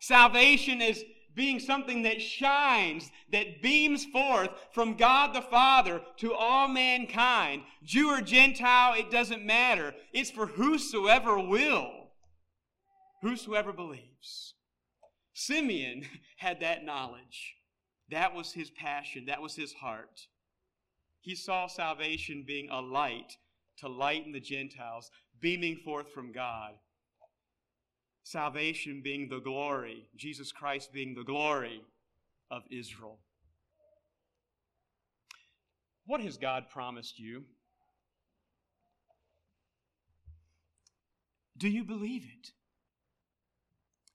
Salvation 0.00 0.80
is 0.80 1.04
being 1.34 1.60
something 1.60 2.02
that 2.02 2.20
shines, 2.20 3.10
that 3.30 3.62
beams 3.62 4.04
forth 4.06 4.50
from 4.72 4.96
God 4.96 5.34
the 5.34 5.42
Father 5.42 6.02
to 6.16 6.34
all 6.34 6.66
mankind. 6.66 7.62
Jew 7.84 8.10
or 8.10 8.20
Gentile, 8.20 8.98
it 8.98 9.10
doesn't 9.10 9.46
matter. 9.46 9.94
It's 10.12 10.32
for 10.32 10.46
whosoever 10.46 11.38
will, 11.38 12.08
whosoever 13.22 13.72
believes. 13.72 14.54
Simeon 15.32 16.02
had 16.38 16.60
that 16.60 16.84
knowledge. 16.84 17.54
That 18.10 18.34
was 18.34 18.52
his 18.52 18.70
passion, 18.70 19.26
that 19.26 19.42
was 19.42 19.54
his 19.54 19.74
heart. 19.74 20.26
He 21.28 21.34
saw 21.34 21.66
salvation 21.66 22.42
being 22.46 22.70
a 22.70 22.80
light 22.80 23.36
to 23.80 23.86
lighten 23.86 24.32
the 24.32 24.40
Gentiles, 24.40 25.10
beaming 25.42 25.76
forth 25.76 26.10
from 26.10 26.32
God. 26.32 26.72
Salvation 28.22 29.02
being 29.04 29.28
the 29.28 29.38
glory, 29.38 30.08
Jesus 30.16 30.52
Christ 30.52 30.90
being 30.90 31.14
the 31.14 31.24
glory 31.24 31.82
of 32.50 32.62
Israel. 32.70 33.18
What 36.06 36.22
has 36.22 36.38
God 36.38 36.70
promised 36.70 37.18
you? 37.18 37.44
Do 41.58 41.68
you 41.68 41.84
believe 41.84 42.24
it? 42.24 42.52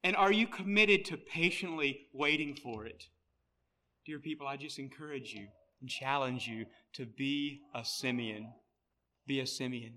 And 0.03 0.15
are 0.15 0.31
you 0.31 0.47
committed 0.47 1.05
to 1.05 1.17
patiently 1.17 2.07
waiting 2.11 2.55
for 2.55 2.87
it? 2.87 3.03
Dear 4.03 4.17
people, 4.17 4.47
I 4.47 4.57
just 4.57 4.79
encourage 4.79 5.31
you 5.31 5.49
and 5.83 5.89
challenge 5.89 6.47
you 6.47 6.65
to 6.93 7.05
be 7.05 7.59
a 7.75 7.83
Simeon. 7.83 8.53
Be 9.27 9.41
a 9.41 9.45
Simeon. 9.45 9.95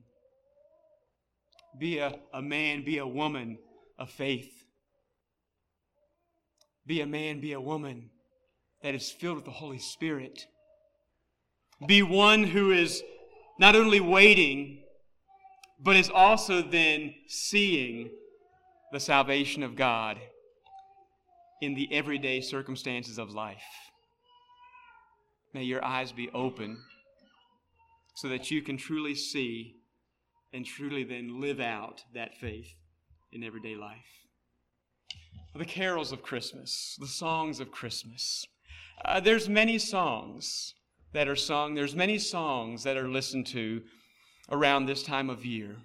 Be 1.78 1.98
a, 1.98 2.18
a 2.34 2.42
man, 2.42 2.84
be 2.84 2.98
a 2.98 3.06
woman 3.06 3.58
of 3.96 4.10
faith. 4.10 4.64
Be 6.84 7.00
a 7.02 7.06
man, 7.06 7.40
be 7.40 7.52
a 7.52 7.60
woman 7.60 8.10
that 8.82 8.96
is 8.96 9.10
filled 9.10 9.36
with 9.36 9.44
the 9.44 9.52
Holy 9.52 9.78
Spirit. 9.78 10.46
Be 11.86 12.02
one 12.02 12.42
who 12.42 12.72
is 12.72 13.04
not 13.60 13.76
only 13.76 14.00
waiting, 14.00 14.82
but 15.78 15.94
is 15.94 16.10
also 16.10 16.62
then 16.62 17.14
seeing 17.28 18.10
the 18.92 18.98
salvation 18.98 19.62
of 19.62 19.76
God 19.76 20.18
in 21.62 21.74
the 21.74 21.88
everyday 21.92 22.40
circumstances 22.40 23.18
of 23.18 23.30
life. 23.30 23.85
May 25.56 25.62
your 25.62 25.82
eyes 25.82 26.12
be 26.12 26.28
open 26.34 26.82
so 28.14 28.28
that 28.28 28.50
you 28.50 28.60
can 28.60 28.76
truly 28.76 29.14
see 29.14 29.76
and 30.52 30.66
truly 30.66 31.02
then 31.02 31.40
live 31.40 31.60
out 31.60 32.02
that 32.12 32.36
faith 32.36 32.74
in 33.32 33.42
everyday 33.42 33.74
life. 33.74 34.26
The 35.54 35.64
carols 35.64 36.12
of 36.12 36.22
Christmas, 36.22 36.98
the 37.00 37.06
songs 37.06 37.58
of 37.58 37.70
Christmas. 37.70 38.44
Uh, 39.02 39.18
there's 39.18 39.48
many 39.48 39.78
songs 39.78 40.74
that 41.14 41.26
are 41.26 41.34
sung, 41.34 41.74
there's 41.74 41.96
many 41.96 42.18
songs 42.18 42.82
that 42.82 42.98
are 42.98 43.08
listened 43.08 43.46
to 43.46 43.80
around 44.50 44.84
this 44.84 45.02
time 45.02 45.30
of 45.30 45.46
year. 45.46 45.76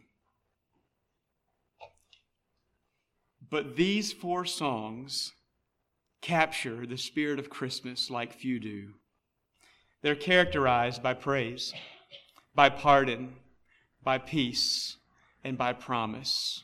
But 3.50 3.78
these 3.78 4.12
four 4.12 4.44
songs 4.44 5.32
capture 6.20 6.86
the 6.86 6.98
spirit 6.98 7.40
of 7.40 7.50
Christmas 7.50 8.10
like 8.10 8.34
few 8.34 8.60
do. 8.60 8.96
They're 10.02 10.16
characterized 10.16 11.04
by 11.04 11.14
praise, 11.14 11.74
by 12.56 12.70
pardon, 12.70 13.36
by 14.04 14.18
peace, 14.18 14.98
and 15.44 15.58
by 15.58 15.74
promise. 15.74 16.64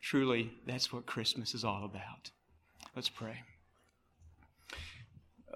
Truly, 0.00 0.52
that's 0.66 0.92
what 0.92 1.04
Christmas 1.04 1.54
is 1.54 1.64
all 1.64 1.84
about. 1.84 2.30
Let's 2.96 3.10
pray. 3.10 3.42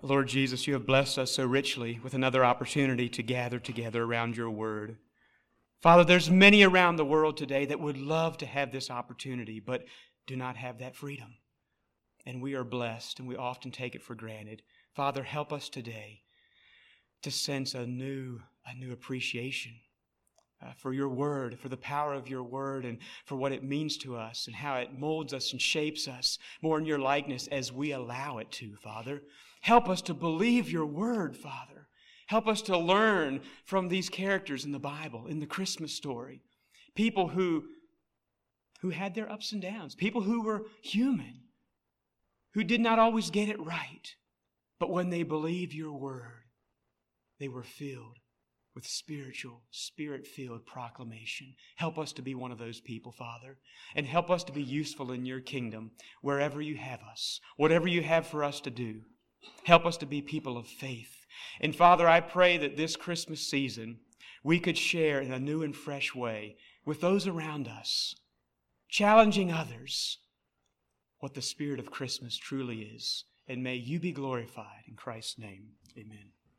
Lord 0.02 0.28
Jesus, 0.28 0.66
you 0.66 0.74
have 0.74 0.86
blessed 0.86 1.18
us 1.18 1.30
so 1.30 1.46
richly 1.46 1.98
with 2.02 2.12
another 2.12 2.44
opportunity 2.44 3.08
to 3.08 3.22
gather 3.22 3.58
together 3.58 4.02
around 4.02 4.36
your 4.36 4.50
word. 4.50 4.98
Father, 5.80 6.04
there's 6.04 6.30
many 6.30 6.62
around 6.62 6.96
the 6.96 7.04
world 7.04 7.36
today 7.36 7.64
that 7.66 7.80
would 7.80 7.96
love 7.96 8.36
to 8.38 8.46
have 8.46 8.70
this 8.70 8.90
opportunity, 8.90 9.60
but 9.60 9.84
do 10.26 10.36
not 10.36 10.56
have 10.56 10.78
that 10.78 10.96
freedom. 10.96 11.36
And 12.26 12.42
we 12.42 12.54
are 12.54 12.64
blessed, 12.64 13.18
and 13.18 13.26
we 13.26 13.36
often 13.36 13.70
take 13.70 13.94
it 13.94 14.02
for 14.02 14.14
granted. 14.14 14.62
Father, 14.94 15.22
help 15.22 15.52
us 15.52 15.68
today 15.68 16.21
to 17.22 17.30
sense 17.30 17.74
a 17.74 17.86
new, 17.86 18.40
a 18.66 18.74
new 18.74 18.92
appreciation 18.92 19.72
uh, 20.62 20.72
for 20.76 20.92
your 20.92 21.08
word, 21.08 21.58
for 21.58 21.68
the 21.68 21.76
power 21.76 22.14
of 22.14 22.28
your 22.28 22.42
word, 22.42 22.84
and 22.84 22.98
for 23.24 23.36
what 23.36 23.52
it 23.52 23.64
means 23.64 23.96
to 23.98 24.16
us, 24.16 24.46
and 24.46 24.54
how 24.54 24.76
it 24.76 24.98
molds 24.98 25.32
us 25.32 25.52
and 25.52 25.60
shapes 25.60 26.06
us 26.06 26.38
more 26.60 26.78
in 26.78 26.84
your 26.84 26.98
likeness 26.98 27.48
as 27.48 27.72
we 27.72 27.92
allow 27.92 28.38
it 28.38 28.50
to, 28.50 28.76
Father. 28.76 29.22
Help 29.60 29.88
us 29.88 30.02
to 30.02 30.14
believe 30.14 30.70
your 30.70 30.86
word, 30.86 31.36
Father. 31.36 31.88
Help 32.26 32.46
us 32.46 32.62
to 32.62 32.78
learn 32.78 33.40
from 33.64 33.88
these 33.88 34.08
characters 34.08 34.64
in 34.64 34.72
the 34.72 34.78
Bible, 34.78 35.26
in 35.26 35.40
the 35.40 35.46
Christmas 35.46 35.92
story. 35.92 36.42
People 36.94 37.28
who, 37.28 37.64
who 38.80 38.90
had 38.90 39.14
their 39.14 39.30
ups 39.30 39.52
and 39.52 39.62
downs, 39.62 39.94
people 39.94 40.22
who 40.22 40.42
were 40.42 40.66
human, 40.82 41.40
who 42.54 42.64
did 42.64 42.80
not 42.80 42.98
always 42.98 43.30
get 43.30 43.48
it 43.48 43.60
right. 43.60 44.14
But 44.78 44.90
when 44.90 45.10
they 45.10 45.22
believe 45.22 45.72
your 45.74 45.92
word, 45.92 46.41
they 47.38 47.48
were 47.48 47.62
filled 47.62 48.18
with 48.74 48.86
spiritual, 48.86 49.62
spirit 49.70 50.26
filled 50.26 50.64
proclamation. 50.64 51.54
Help 51.76 51.98
us 51.98 52.12
to 52.12 52.22
be 52.22 52.34
one 52.34 52.52
of 52.52 52.58
those 52.58 52.80
people, 52.80 53.12
Father, 53.12 53.58
and 53.94 54.06
help 54.06 54.30
us 54.30 54.44
to 54.44 54.52
be 54.52 54.62
useful 54.62 55.12
in 55.12 55.26
your 55.26 55.40
kingdom 55.40 55.90
wherever 56.22 56.60
you 56.60 56.76
have 56.76 57.00
us, 57.02 57.40
whatever 57.56 57.86
you 57.86 58.02
have 58.02 58.26
for 58.26 58.42
us 58.42 58.60
to 58.60 58.70
do. 58.70 59.02
Help 59.64 59.84
us 59.84 59.96
to 59.98 60.06
be 60.06 60.22
people 60.22 60.56
of 60.56 60.66
faith. 60.66 61.26
And 61.60 61.74
Father, 61.74 62.08
I 62.08 62.20
pray 62.20 62.56
that 62.58 62.76
this 62.76 62.96
Christmas 62.96 63.48
season 63.48 63.98
we 64.44 64.58
could 64.58 64.78
share 64.78 65.20
in 65.20 65.32
a 65.32 65.38
new 65.38 65.62
and 65.62 65.74
fresh 65.74 66.14
way 66.14 66.56
with 66.84 67.00
those 67.00 67.26
around 67.26 67.68
us, 67.68 68.14
challenging 68.88 69.52
others 69.52 70.18
what 71.18 71.34
the 71.34 71.42
spirit 71.42 71.78
of 71.78 71.90
Christmas 71.90 72.36
truly 72.36 72.80
is. 72.80 73.24
And 73.46 73.62
may 73.62 73.76
you 73.76 74.00
be 74.00 74.12
glorified 74.12 74.84
in 74.88 74.94
Christ's 74.94 75.38
name. 75.38 75.70
Amen. 75.96 76.30